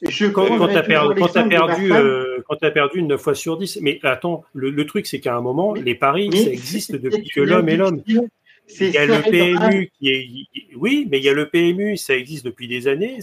[0.01, 4.45] Je quand, tu as, perdu, euh, quand t'as perdu 9 fois sur 10, mais attends,
[4.55, 7.69] le, le truc c'est qu'à un moment, Mais- les paris, ça existe depuis que l'homme
[7.69, 8.01] est l'homme.
[8.07, 9.23] Il y a le.
[9.31, 10.29] PMU qui est.
[10.77, 13.19] Oui, mais il y a le PMU, ça existe depuis des années,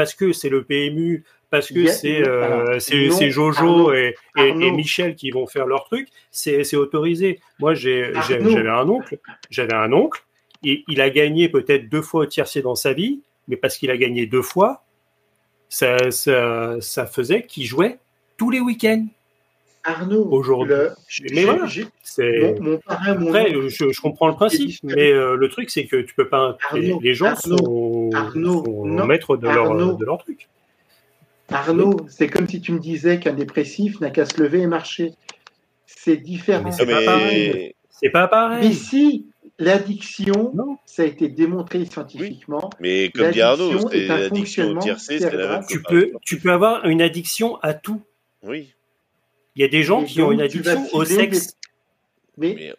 [0.00, 4.50] parce que c'est le PMU, parce que c'est euh, c'est Jojo Arnaud, et, et- et
[4.50, 4.72] Arnaud.
[4.76, 7.38] Michel qui vont faire leur truc, c'est autorisé.
[7.58, 9.18] Moi, j'avais un oncle,
[9.50, 10.22] j'avais un oncle,
[10.64, 13.90] et il a gagné peut-être deux fois au tiercé dans sa vie, mais parce qu'il
[13.90, 14.84] a gagné deux fois,
[15.68, 17.98] ça, ça, ça faisait qu'il jouait
[18.38, 19.06] tous les week-ends.
[19.82, 20.74] Arnaud, Aujourd'hui.
[20.74, 21.66] Mais j'ai- voilà.
[21.66, 25.48] j'ai- C'est mon, mon parrain, mon après, je, je comprends le principe, mais euh, le
[25.48, 26.58] truc, c'est que tu peux pas.
[26.74, 30.48] les, Arnaud, les gens Arnaud, sont, Arnaud, sont non, maîtres de leur, de leur truc.
[31.48, 35.12] Arnaud, c'est comme si tu me disais qu'un dépressif n'a qu'à se lever et marcher.
[35.86, 36.64] C'est différent.
[36.64, 37.50] Mais c'est pas pareil.
[37.54, 38.74] mais C'est pas Mais pareil.
[38.74, 39.26] si
[39.58, 40.52] l'addiction,
[40.86, 45.64] ça a été démontré scientifiquement, mais comme dit Arnaud, L'addiction c'est au tiercé, la même
[45.68, 48.00] Tu peux, tu peux avoir une addiction à tout.
[48.42, 48.72] Oui.
[49.60, 51.54] Il y a des gens qui ont une addiction au sexe,
[52.38, 52.74] mais, Mais-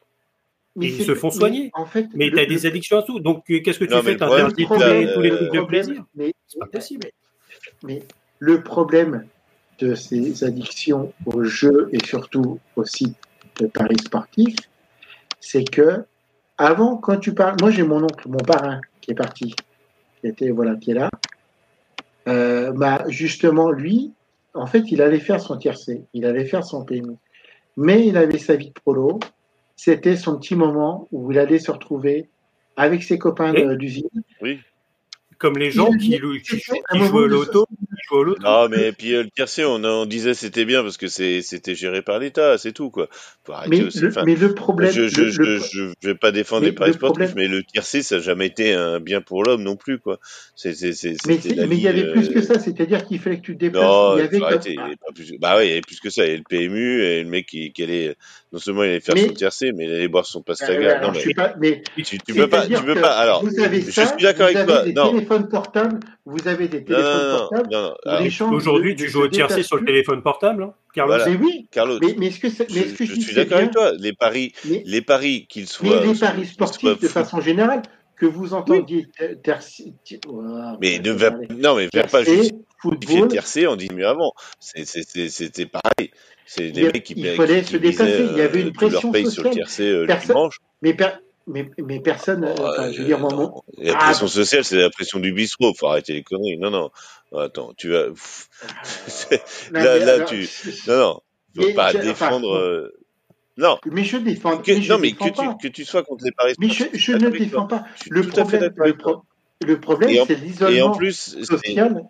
[0.76, 1.70] mais ils se font mais soigner.
[1.76, 3.20] en fait, mais tu as le- des addictions à tout.
[3.20, 4.18] Donc, euh, qu'est-ce que tu Non, fais?
[4.18, 6.06] T'interdis tous les, tous les le trucs de problème- plaisir?
[6.16, 7.08] mais- C'est pas possible.
[7.84, 8.02] Mais
[8.40, 9.28] le problème
[9.78, 13.16] de ces addictions au jeu et surtout au site
[13.60, 14.56] de paris sportifs,
[15.40, 16.04] c'est que
[16.58, 19.54] avant, quand tu parles, moi j'ai mon oncle, mon parrain qui est parti,
[20.20, 21.12] qui était voilà, qui est là.
[22.28, 24.14] Euh, bah, justement, lui,
[24.54, 27.16] en fait, il allait faire son tiercé, il allait faire son PMU,
[27.78, 29.20] mais il avait sa vie de prolo.
[29.76, 32.30] C'était son petit moment où il allait se retrouver
[32.76, 33.78] avec ses copains Oui.
[33.78, 34.10] d'usine.
[34.42, 34.60] Oui.
[35.38, 36.60] Comme les gens Il- qui, qui,
[37.00, 37.46] jouent au
[38.42, 41.76] Non, mais puis euh, le tiercé, on, on disait c'était bien parce que c'est c'était
[41.76, 43.08] géré par l'État, c'est tout quoi.
[43.46, 44.00] Faut arrêter Mais aussi.
[44.00, 46.72] le, Enfin, mais le problème, je, je, le- je, je, je vais pas défendre les
[46.74, 49.64] paris le sportifs, problème- mais le tiercé, ça n'a jamais été un bien pour l'homme
[49.64, 50.20] non plus quoi.
[50.56, 53.38] C'est c'est c'est Mais c'est- il y avait plus euh, que ça, c'est-à-dire qu'il fallait
[53.38, 53.84] que tu te déplaces.
[53.84, 54.70] Non, il y avait faut comme- arrêter.
[54.72, 56.24] il y avait pas plus- Bah oui, il y avait plus que ça.
[56.24, 58.16] Il y avait le PMU et le mec qui, qui allait
[58.52, 61.00] non seulement il allait faire Mais- son tiercé, mais il allait boire son Euh, pastaga.
[61.00, 63.14] non je mais suis pas, mais tu, tu peux pas, tu peux pas.
[63.18, 64.84] Alors, vous avez je ça, suis d'accord vous avec avez toi.
[64.84, 67.70] des Non, téléphones portables, vous avez des non, téléphones non, non, portables.
[67.72, 67.94] non, non.
[68.30, 71.30] Gens Aujourd'hui, tu joues au tiercé sur le téléphone portable, hein, Carlos Voilà.
[71.30, 73.36] Mais oui, Carlos, mais, mais est-ce que, mais je, est-ce que je je dis suis
[73.36, 73.92] d'accord avec toi.
[74.00, 77.82] Les paris, mais, les paris qu'ils mais soient, les paris sportifs soient de façon générale,
[78.18, 79.08] que vous entendiez
[79.44, 82.24] terci- ti- Ouah, Mais ne va, non, mais va pas
[82.82, 84.34] football, tiercé en disant mieux avant.
[84.60, 86.12] C'était pareil.
[86.46, 88.74] C'est il, des mecs qui, il fallait qui se misaient Il y avait euh, une
[88.74, 89.54] pression paye sur le sociale.
[89.54, 90.58] tiercé euh, le Personne, dimanche.
[90.82, 91.12] mais, per-
[91.48, 94.64] mais, mais personne, euh, enfin, Euh, je veux dire, moi, mon- la Ah, pression sociale,
[94.66, 95.74] c'est la pression du bistrot.
[95.76, 96.58] Faut arrêter les conneries.
[96.58, 96.90] Non, non.
[97.38, 98.08] Attends, tu vas.
[99.74, 100.48] Non, là, là, tu.
[100.88, 101.20] Non, non.
[101.56, 102.56] Faut mais pas défendre.
[102.56, 102.94] euh,
[103.58, 103.78] Non.
[103.86, 104.58] Mais je défends.
[104.58, 105.56] Que, mais je non, mais défends que pas.
[105.62, 107.86] tu, que tu sois contre les paris Mais je, je ne défends pas.
[108.10, 109.24] Le problème, le, pro-
[109.82, 112.04] problème, c'est l'isolement social.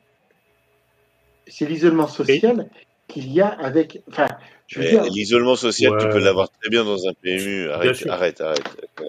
[1.48, 2.69] C'est l'isolement social
[3.07, 4.02] qu'il y a avec.
[4.10, 4.27] Enfin,
[4.76, 7.69] l'isolement social, tu peux l'avoir très bien dans un PMU.
[7.69, 8.64] Arrête, arrête, arrête,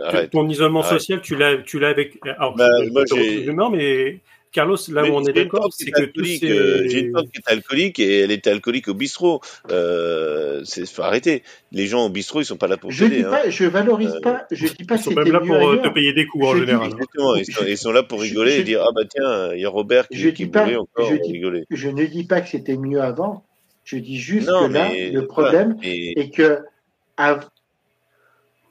[0.05, 0.31] arrête.
[0.31, 0.99] Ton isolement Arrête.
[0.99, 2.19] social, tu l'as, tu l'as avec.
[2.25, 4.21] Alors, Bah, je- moi, j'ai- mais
[4.53, 6.51] Carlos, là Mais où on est d'accord, c'est est que tous ces.
[6.51, 9.41] euh, J'ai une tante qui est alcoolique et elle était alcoolique au bistrot.
[9.71, 11.43] Euh, c'est faut arrêter.
[11.73, 13.25] Les gens au bistrot, ils sont pas là pour je t'aider.
[13.25, 13.39] Hein.
[13.49, 15.69] je valorise Euh, pas, je dis pas Ils que sont c'était même là mieux pour
[15.71, 16.83] euh, te payer des coups en dis- général.
[16.87, 16.91] hein.
[16.93, 17.35] Exactement.
[17.37, 19.61] Ils sont, Je- ils sont là pour rigoler je- et dire ah bah tiens, il
[19.61, 21.65] y a Robert qui, Je qui dis est pas- bourré encore, je dis- rigoler.
[21.71, 23.45] Je ne dis pas que c'était mieux avant.
[23.85, 26.59] Je dis juste Non, que là, le problème mais- est que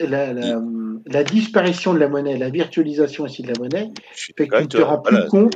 [0.07, 0.61] la, la-
[1.07, 3.89] la disparition de la monnaie, la virtualisation aussi de la monnaie,
[4.37, 5.55] fait que tu ne te rends plus Voilà, compte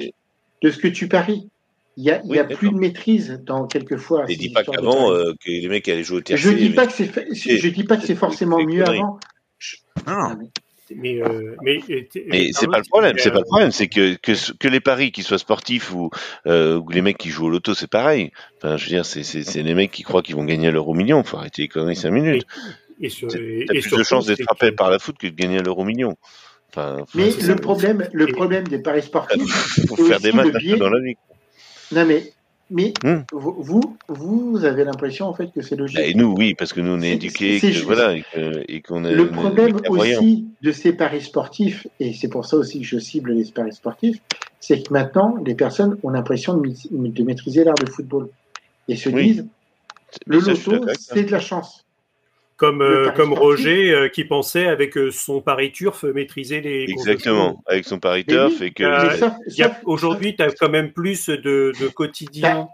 [0.61, 1.49] de ce que tu paries.
[1.97, 4.25] Il y a, y a plus de maîtrise dans quelquefois.
[4.27, 6.55] Et dis pas qu'avant euh, que les mecs allaient jouer au je tiercé.
[6.55, 8.99] dis mais- pas que c'est, fait- je dis pas que c'est c'est- forcément mieux conneries.
[8.99, 9.19] avant.
[10.07, 10.13] Non, non.
[10.31, 10.49] Ah, mais-
[10.95, 14.13] Mais, euh, mais, et- Mais c'est pas le problème, c'est pas le problème, c'est que,
[14.21, 16.11] que ce- que les paris, qu'ils soient sportifs ou,
[16.45, 18.31] euh, ou les mecs qui jouent au loto, c'est pareil.
[18.57, 21.23] Enfin, je veux dire, c'est les mecs qui croient qu'ils vont gagner l'euro million.
[21.23, 22.45] Faut arrêter les conneries cinq minutes.
[23.01, 25.83] Et, sur- T'as plus de chances d'être frappé par la foot que de gagner l'euro
[25.83, 26.15] million.
[26.69, 27.55] Enfin, Mais le ça.
[27.55, 30.77] problème, le problème des paris sportifs, c'est faire aussi des maths le un peu biais-
[30.77, 31.15] dans la vie.
[31.93, 32.31] non mais,
[32.69, 33.21] mais Hmm.
[33.31, 35.97] vous, vous, avez l'impression en fait que c'est logique.
[35.97, 38.81] Bah, et nous, oui, parce que nous on est éduqués, que, voilà, et que- et
[38.81, 39.13] qu'on est.
[39.13, 43.31] Le problème aussi de ces paris sportifs, et c'est pour ça aussi que je cible
[43.33, 44.17] les paris sportifs,
[44.59, 48.29] c'est que maintenant, les personnes ont l'impression de, maîtriser l'art de football.
[48.87, 49.31] Et se Oui.
[49.33, 49.45] disent,
[50.25, 51.84] le loto, c'est de la chance.
[52.57, 53.33] Comme, euh, comme.
[53.33, 57.11] Roger euh, qui pensait avec euh, son pari turf maîtriser les courses de chevaux.
[57.11, 59.85] Exactement, avec son pari turf oui, et que.
[59.85, 62.69] Aujourd'hui, tu as quand même plus de, de quotidien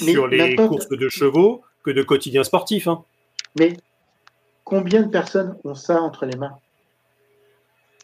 [0.00, 2.88] mais sur les courses de chevaux que de quotidien sportif.
[2.88, 3.04] Hein.
[3.58, 3.76] Mais
[4.64, 6.56] combien de personnes ont ça entre les mains?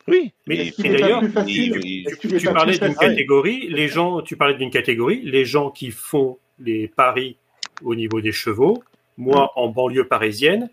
[0.06, 5.70] Oui, Mais d'ailleurs, Tu, parlais d'une catégorie, les gens, tu parlais d'une catégorie, les gens
[5.70, 7.36] qui font les paris
[7.82, 8.82] au niveau des chevaux.
[9.18, 10.70] Moi, en banlieue parisienne,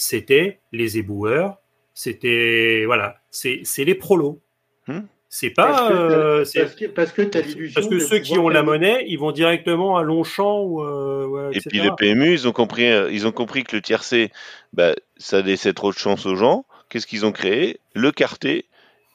[0.00, 1.58] c'était les éboueurs,
[1.92, 4.40] c'était voilà, c'est c'est les prolos.
[4.86, 5.00] Hmm.
[5.32, 9.04] C'est Parce pas que euh, parce que, parce que parce ceux qui ont la monnaie,
[9.06, 12.90] ils vont directement à Longchamp ou euh, ouais, Et puis le PMU, ils ont compris,
[12.90, 14.32] euh, ils ont compris que le tiercé,
[14.72, 16.64] bah, ça laissait trop de chance aux gens.
[16.88, 17.78] Qu'est-ce qu'ils ont créé?
[17.94, 18.66] Le quarté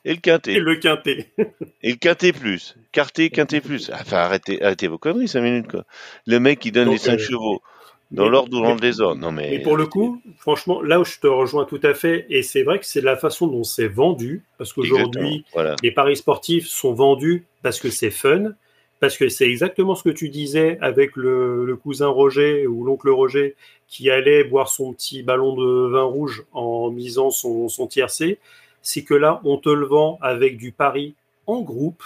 [0.05, 0.53] et le quinté.
[0.53, 1.33] Et le quintet.
[1.81, 2.75] Et le quinté plus.
[2.91, 3.89] Quarté, quinté plus.
[3.91, 5.83] Enfin, arrêtez, arrêtez vos conneries, 5 minutes, quoi.
[6.27, 7.61] Le mec, il donne Donc, les 5 euh, chevaux
[8.11, 9.19] dans l'ordre ou dans mais- le désordre.
[9.21, 9.49] Non, mais.
[9.51, 12.63] Mais pour le coup, franchement, là où je te rejoins tout à fait, et c'est
[12.63, 15.75] vrai que c'est la façon dont c'est vendu, parce qu'aujourd'hui, Voilà.
[15.83, 18.53] les paris sportifs sont vendus parce que c'est fun,
[18.99, 23.09] parce que c'est exactement ce que tu disais avec le, le cousin Roger ou l'oncle
[23.09, 23.55] Roger
[23.87, 28.39] qui allait boire son petit ballon de vin rouge en misant son, son tiercé.
[28.81, 31.15] C'est que là, on te le vend avec du pari
[31.47, 32.03] en groupe.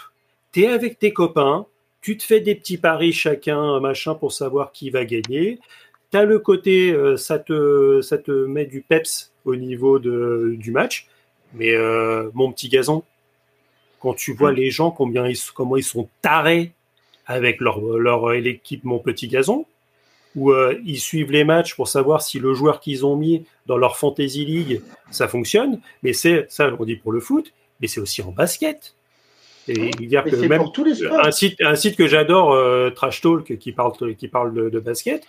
[0.52, 1.66] Tu es avec tes copains,
[2.02, 5.60] tu te fais des petits paris chacun, machin, pour savoir qui va gagner.
[6.12, 10.56] Tu as le côté, euh, ça, te, ça te met du peps au niveau de,
[10.58, 11.08] du match.
[11.54, 13.04] Mais euh, mon petit gazon,
[14.00, 16.72] quand tu vois les gens, combien ils, comment ils sont tarés
[17.26, 19.66] avec leur, leur l'équipe Mon Petit Gazon,
[20.36, 23.78] où euh, ils suivent les matchs pour savoir si le joueur qu'ils ont mis dans
[23.78, 24.82] leur Fantasy League,
[25.12, 25.80] ça fonctionne.
[26.02, 28.96] Mais c'est ça, on dit pour le foot, mais c'est aussi en basket.
[29.68, 32.90] Et Mais que c'est même pour tous les un site, un site que j'adore, euh,
[32.90, 35.28] Trash Talk, qui parle, qui parle de, de basket.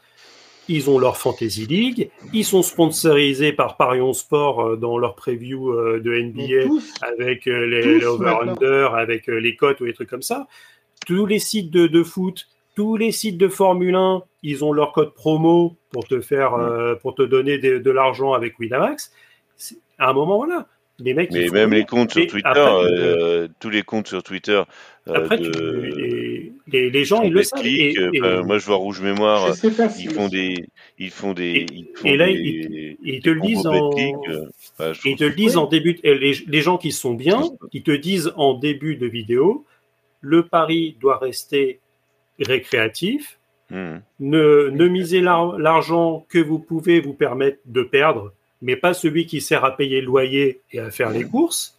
[0.73, 2.11] Ils ont leur Fantasy League.
[2.33, 7.47] Ils sont sponsorisés par Parion Sport euh, dans leur preview euh, de NBA tous, avec
[7.49, 10.47] euh, les, les over-under, avec les cotes ou des trucs comme ça.
[11.07, 14.93] Tous les sites de, de foot, tous les sites de Formule 1, ils ont leur
[14.93, 19.13] code promo pour te faire, euh, pour te donner de, de l'argent avec Winamax.
[19.99, 20.67] À un moment, voilà.
[21.03, 24.63] Les mecs, Mais même les comptes sur Twitter, après, euh, tous les comptes sur Twitter.
[25.09, 25.91] euh, Après, de, tu-
[26.73, 27.63] les, les, gens, ils le savent.
[27.63, 29.49] Betclic, Et, et- euh, moi, je vois Rouge Mémoire.
[29.49, 30.65] je sais pas si Ils font des,
[30.99, 33.91] ils font des, Et- ils font et là, des, ils- ils te le disent en,
[33.91, 34.47] euh,
[34.79, 37.43] enfin, Et ils te le disent en début, de- les, les gens qui sont bien,
[37.73, 39.65] ils te disent en début de vidéo,
[40.21, 41.81] le pari doit rester
[42.39, 43.37] récréatif,
[43.73, 43.99] Hmm.
[44.19, 48.33] ne, ne misez l'ar- l'argent que vous pouvez vous permettre de perdre,
[48.63, 51.79] mais pas celui qui sert à payer le loyer et à faire les courses.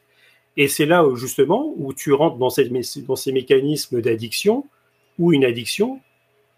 [0.55, 4.65] Et c'est là où, justement où tu rentres dans ces, mé- dans ces mécanismes d'addiction,
[5.21, 5.99] où une addiction,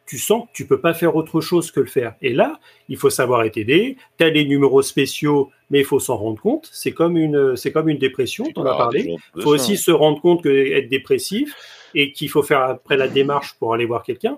[0.06, 2.16] tu sens que tu peux pas faire autre chose que le faire.
[2.22, 2.60] Et là,
[2.90, 3.98] il faut savoir être aidé.
[4.18, 6.70] Tu as les numéros spéciaux, mais il faut s'en rendre compte.
[6.74, 9.16] C'est comme une, c'est comme une dépression, tu en as parlé.
[9.36, 11.56] Il faut aussi se rendre compte que être dépressif
[11.96, 14.38] et qu'il faut faire après la démarche pour aller voir quelqu'un.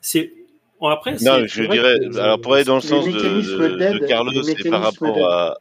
[0.00, 0.32] C'est
[0.80, 3.10] après, Non, c'est- je c'est dirais, que- alors pour aller dans le sens de,
[3.98, 5.56] de- Carlos les et par rapport à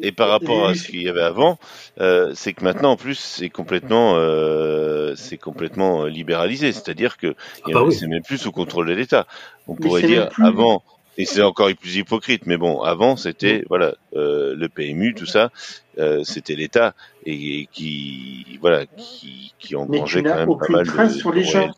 [0.00, 1.58] et par rapport à ce qu'il y avait avant,
[2.00, 7.34] euh, c'est que maintenant en plus c'est complètement euh, c'est complètement euh, libéralisé, c'est-à-dire que
[7.66, 7.94] il y bah oui.
[7.94, 9.26] c'est même plus sous contrôle de l'État.
[9.66, 10.82] On Mais pourrait dire plus- avant
[11.16, 15.50] et c'est encore plus hypocrite, mais bon, avant c'était voilà euh, le PMU, tout ça,
[15.98, 16.94] euh, c'était l'État
[17.26, 21.46] et, et qui voilà qui qui engrangeait quand même pas mal de, sur les de
[21.46, 21.70] gens.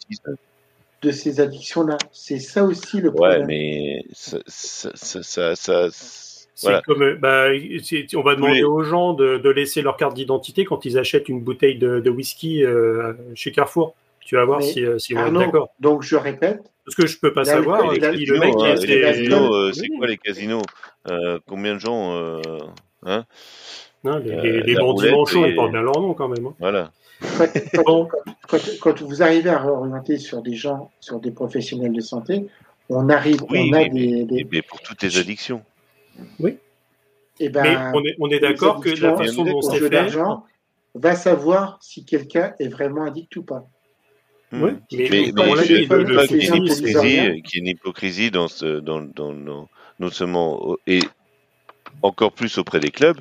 [1.03, 1.97] de ces addictions-là.
[2.13, 3.47] C'est ça aussi le Ouais, problème.
[3.47, 5.89] mais ça ça ça, ça, ça-
[6.61, 6.83] C'est voilà.
[6.83, 7.47] comme, euh, bah,
[8.17, 11.41] on va demander aux gens de, de laisser leur carte d'identité quand ils achètent une
[11.41, 13.95] bouteille de, de whisky euh, chez Carrefour.
[14.21, 15.71] Tu vas voir Mais, si, euh, s'ils vont être Arnaud, d'accord.
[15.81, 18.55] donc je répète, Parce que je peux pas savoir le- les si casinos, le mec
[18.59, 19.75] hein, les casinos, euh, Oui.
[19.75, 20.63] c'est quoi les casinos?
[21.11, 22.41] Euh, Combien de gens euh,
[23.07, 23.25] hein?
[24.05, 26.45] Non, les, Euh, les, bandits manchots, et- ils portent bien leur nom quand même.
[26.47, 26.55] hein.
[26.61, 26.91] Voilà.
[27.39, 28.09] quand, quand- Bon.
[28.49, 32.45] quand- quand vous arrivez à réorienter sur des gens, sur des professionnels de santé,
[32.91, 35.63] on arrive, Oui, on a mais- des, bien pour toutes les addictions.
[37.41, 39.91] Eh ben, Mais on est, on est d'accord que la façon dont c'est jeu fait.
[39.91, 40.45] d'argent
[40.95, 43.67] va savoir si quelqu'un est vraiment addict ou pas.
[44.53, 44.65] Hmm.
[44.65, 47.67] mais, Mais, mais je ne pas qu'il y ait une hypocrisie, qu'il y ait une
[47.69, 49.69] hypocrisie dans ce, dans, dans, dans-
[50.01, 51.01] non seulement et
[52.03, 53.19] encore plus auprès des clubs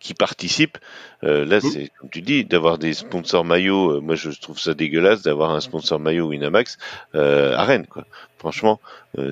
[0.00, 0.78] qui participent.
[1.24, 1.60] Euh, là, Mm.
[1.60, 3.96] c'est comme tu dis, d'avoir des sponsors maillots.
[3.96, 6.78] euh, moi, je trouve ça dégueulasse d'avoir un sponsor maillot Winamax
[7.16, 7.86] euh, à Rennes.
[7.86, 8.04] Quoi.
[8.38, 8.80] Franchement,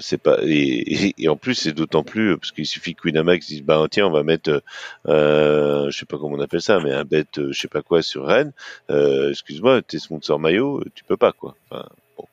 [0.00, 0.38] c'est pas.
[0.42, 3.84] Et, et, et en plus, c'est d'autant plus parce qu'il suffit que Winamax dise bah
[3.88, 4.62] tiens, on va mettre,
[5.06, 8.26] je sais pas comment on appelle ça, mais un bet, je sais pas quoi sur
[8.26, 8.52] Rennes.
[8.88, 11.54] Excuse-moi, t'es sponsor maillot, tu peux pas quoi.
[11.70, 11.86] Enfin,
[12.18, 12.24] bon.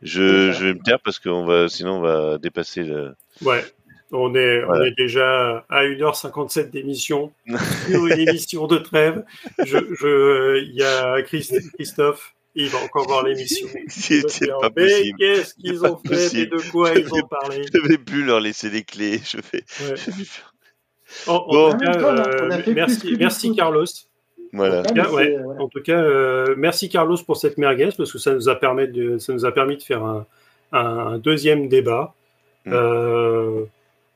[0.00, 3.14] Je vais me taire parce qu'on va, sinon on va dépasser le.
[3.42, 3.62] Ouais.
[4.14, 7.32] On est, on est déjà à 1h57 d'émission
[7.90, 9.24] sur une émission de trêve.
[9.64, 13.66] Je, je, il y a Christ- Christophe, il va encore voir l'émission.
[13.88, 14.20] C'est
[14.60, 15.18] pas mais possible.
[15.18, 16.50] qu'est-ce qu'ils ont fait et possible.
[16.58, 19.18] de quoi Je ils ont parlé Je vais plus leur laisser les clés.
[19.24, 19.64] Je vais.
[19.90, 19.96] Ouais.
[19.96, 20.26] je vais-
[21.26, 22.74] En, tout cas, temps, on a euh, fait
[23.18, 23.54] merci.
[23.56, 23.84] Carlos.
[24.54, 24.82] Voilà.
[24.94, 25.36] Mais ouais.
[25.58, 28.88] En tout cas, euh, merci Carlos pour cette merguez parce que ça nous a permis
[28.88, 30.26] de, ça nous a permis de faire un,
[30.72, 32.14] un deuxième débat.
[32.66, 32.72] Mm.
[32.74, 33.64] Euh,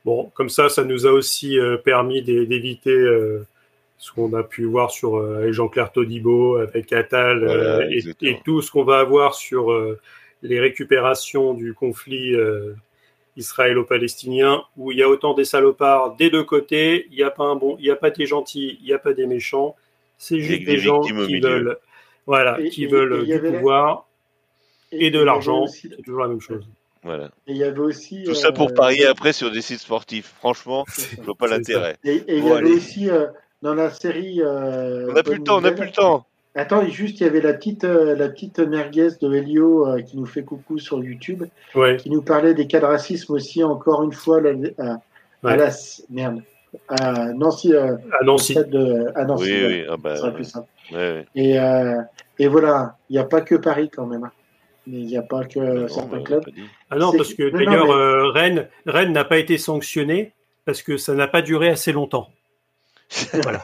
[0.07, 3.45] bon, comme ça, ça nous a aussi euh, permis d'é- d'éviter euh,
[3.97, 7.89] ce qu'on a pu voir sur euh, avec Jean-Claire Todibo, avec Attal Voilà, euh,
[8.21, 9.99] et, tout ce qu'on va avoir sur euh,
[10.43, 12.73] les récupérations du conflit euh,
[13.37, 17.07] israélo-palestinien, où il y a autant des salopards des deux côtés.
[17.11, 18.99] Il n'y a pas un bon, il n'y a pas des gentils, il n'y a
[18.99, 19.75] pas des méchants.
[20.17, 21.47] C'est juste des des gens qui milieu.
[21.47, 21.77] veulent,
[22.25, 24.07] voilà, Et- qui et- veulent et du la- pouvoir
[24.91, 25.67] et de l'argent.
[25.67, 26.65] C'est toujours la même chose.
[27.03, 27.25] Voilà.
[27.47, 28.23] Et il y avait aussi.
[28.23, 30.33] Tout ça pour euh, parier après sur des sites sportifs.
[30.39, 30.85] Franchement,
[31.17, 31.97] je vois pas l'intérêt.
[32.03, 33.27] Et, et il y avait aussi euh,
[33.61, 34.41] dans la série.
[34.41, 35.57] euh, On n'a plus le temps.
[35.57, 36.25] On n'a plus le temps.
[36.55, 40.17] Attends, juste, il y avait la petite, euh, la petite merguez de Helio euh, qui
[40.17, 41.43] nous fait coucou sur YouTube,
[41.75, 41.97] Ouais.
[41.97, 44.53] qui nous parlait des cas de racisme aussi, encore une fois, là,
[45.43, 45.69] à, la.
[46.09, 46.41] Merde.
[46.89, 47.73] À Nancy.
[47.75, 48.55] euh, À Nancy.
[48.55, 49.43] de- à Nancy.
[49.51, 49.83] Oui, oui.
[49.87, 50.67] Ah bah, plus simple.
[50.91, 51.25] ouais, ouais.
[51.35, 52.01] Et, euh,
[52.39, 54.23] et voilà, il n'y a pas que Paris quand même.
[54.23, 54.31] hein.
[54.87, 56.45] Il n'y a pas que certains bah, on clubs.
[56.47, 56.57] l'a pas.
[56.89, 60.31] Ah non, parce que d'ailleurs, mais- euh, Rennes, Rennes n'a pas été sanctionné
[60.65, 62.29] parce que ça n'a pas duré assez longtemps.
[63.43, 63.61] Voilà.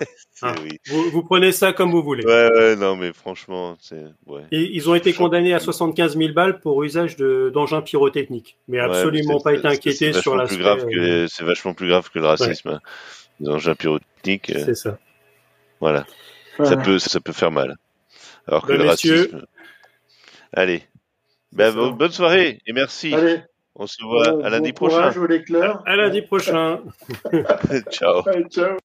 [0.61, 0.77] Oui.
[0.87, 2.25] Vous, vous prenez ça comme vous voulez.
[2.25, 4.03] Ouais, ouais, non, mais franchement, c'est.
[4.25, 4.41] Ouais.
[4.51, 8.79] Et ils ont été condamnés à 75 000 balles pour usage de- d'engins pyrotechniques, mais
[8.79, 12.69] absolument mais pas été inquiétés sur que euh, C'est vachement plus grave que le racisme.
[12.69, 12.79] hein.
[13.39, 14.97] Les engins pyrotechniques, euh, C'est ça.
[15.79, 16.05] voilà.
[16.63, 17.75] Ça peut, ça peut faire mal.
[18.47, 19.15] Alors que Bah, le messieurs.
[19.17, 19.45] racisme.
[20.51, 20.83] Allez.
[21.55, 23.13] Ben, bonne soirée et merci.
[23.13, 23.41] Allez,
[23.75, 25.21] On se voit à lundi bon courage prochain.
[25.21, 25.83] aux lecteurs.
[25.85, 26.81] À lundi prochain.
[27.91, 28.23] Ciao.
[28.25, 28.77] Ouais, ciao.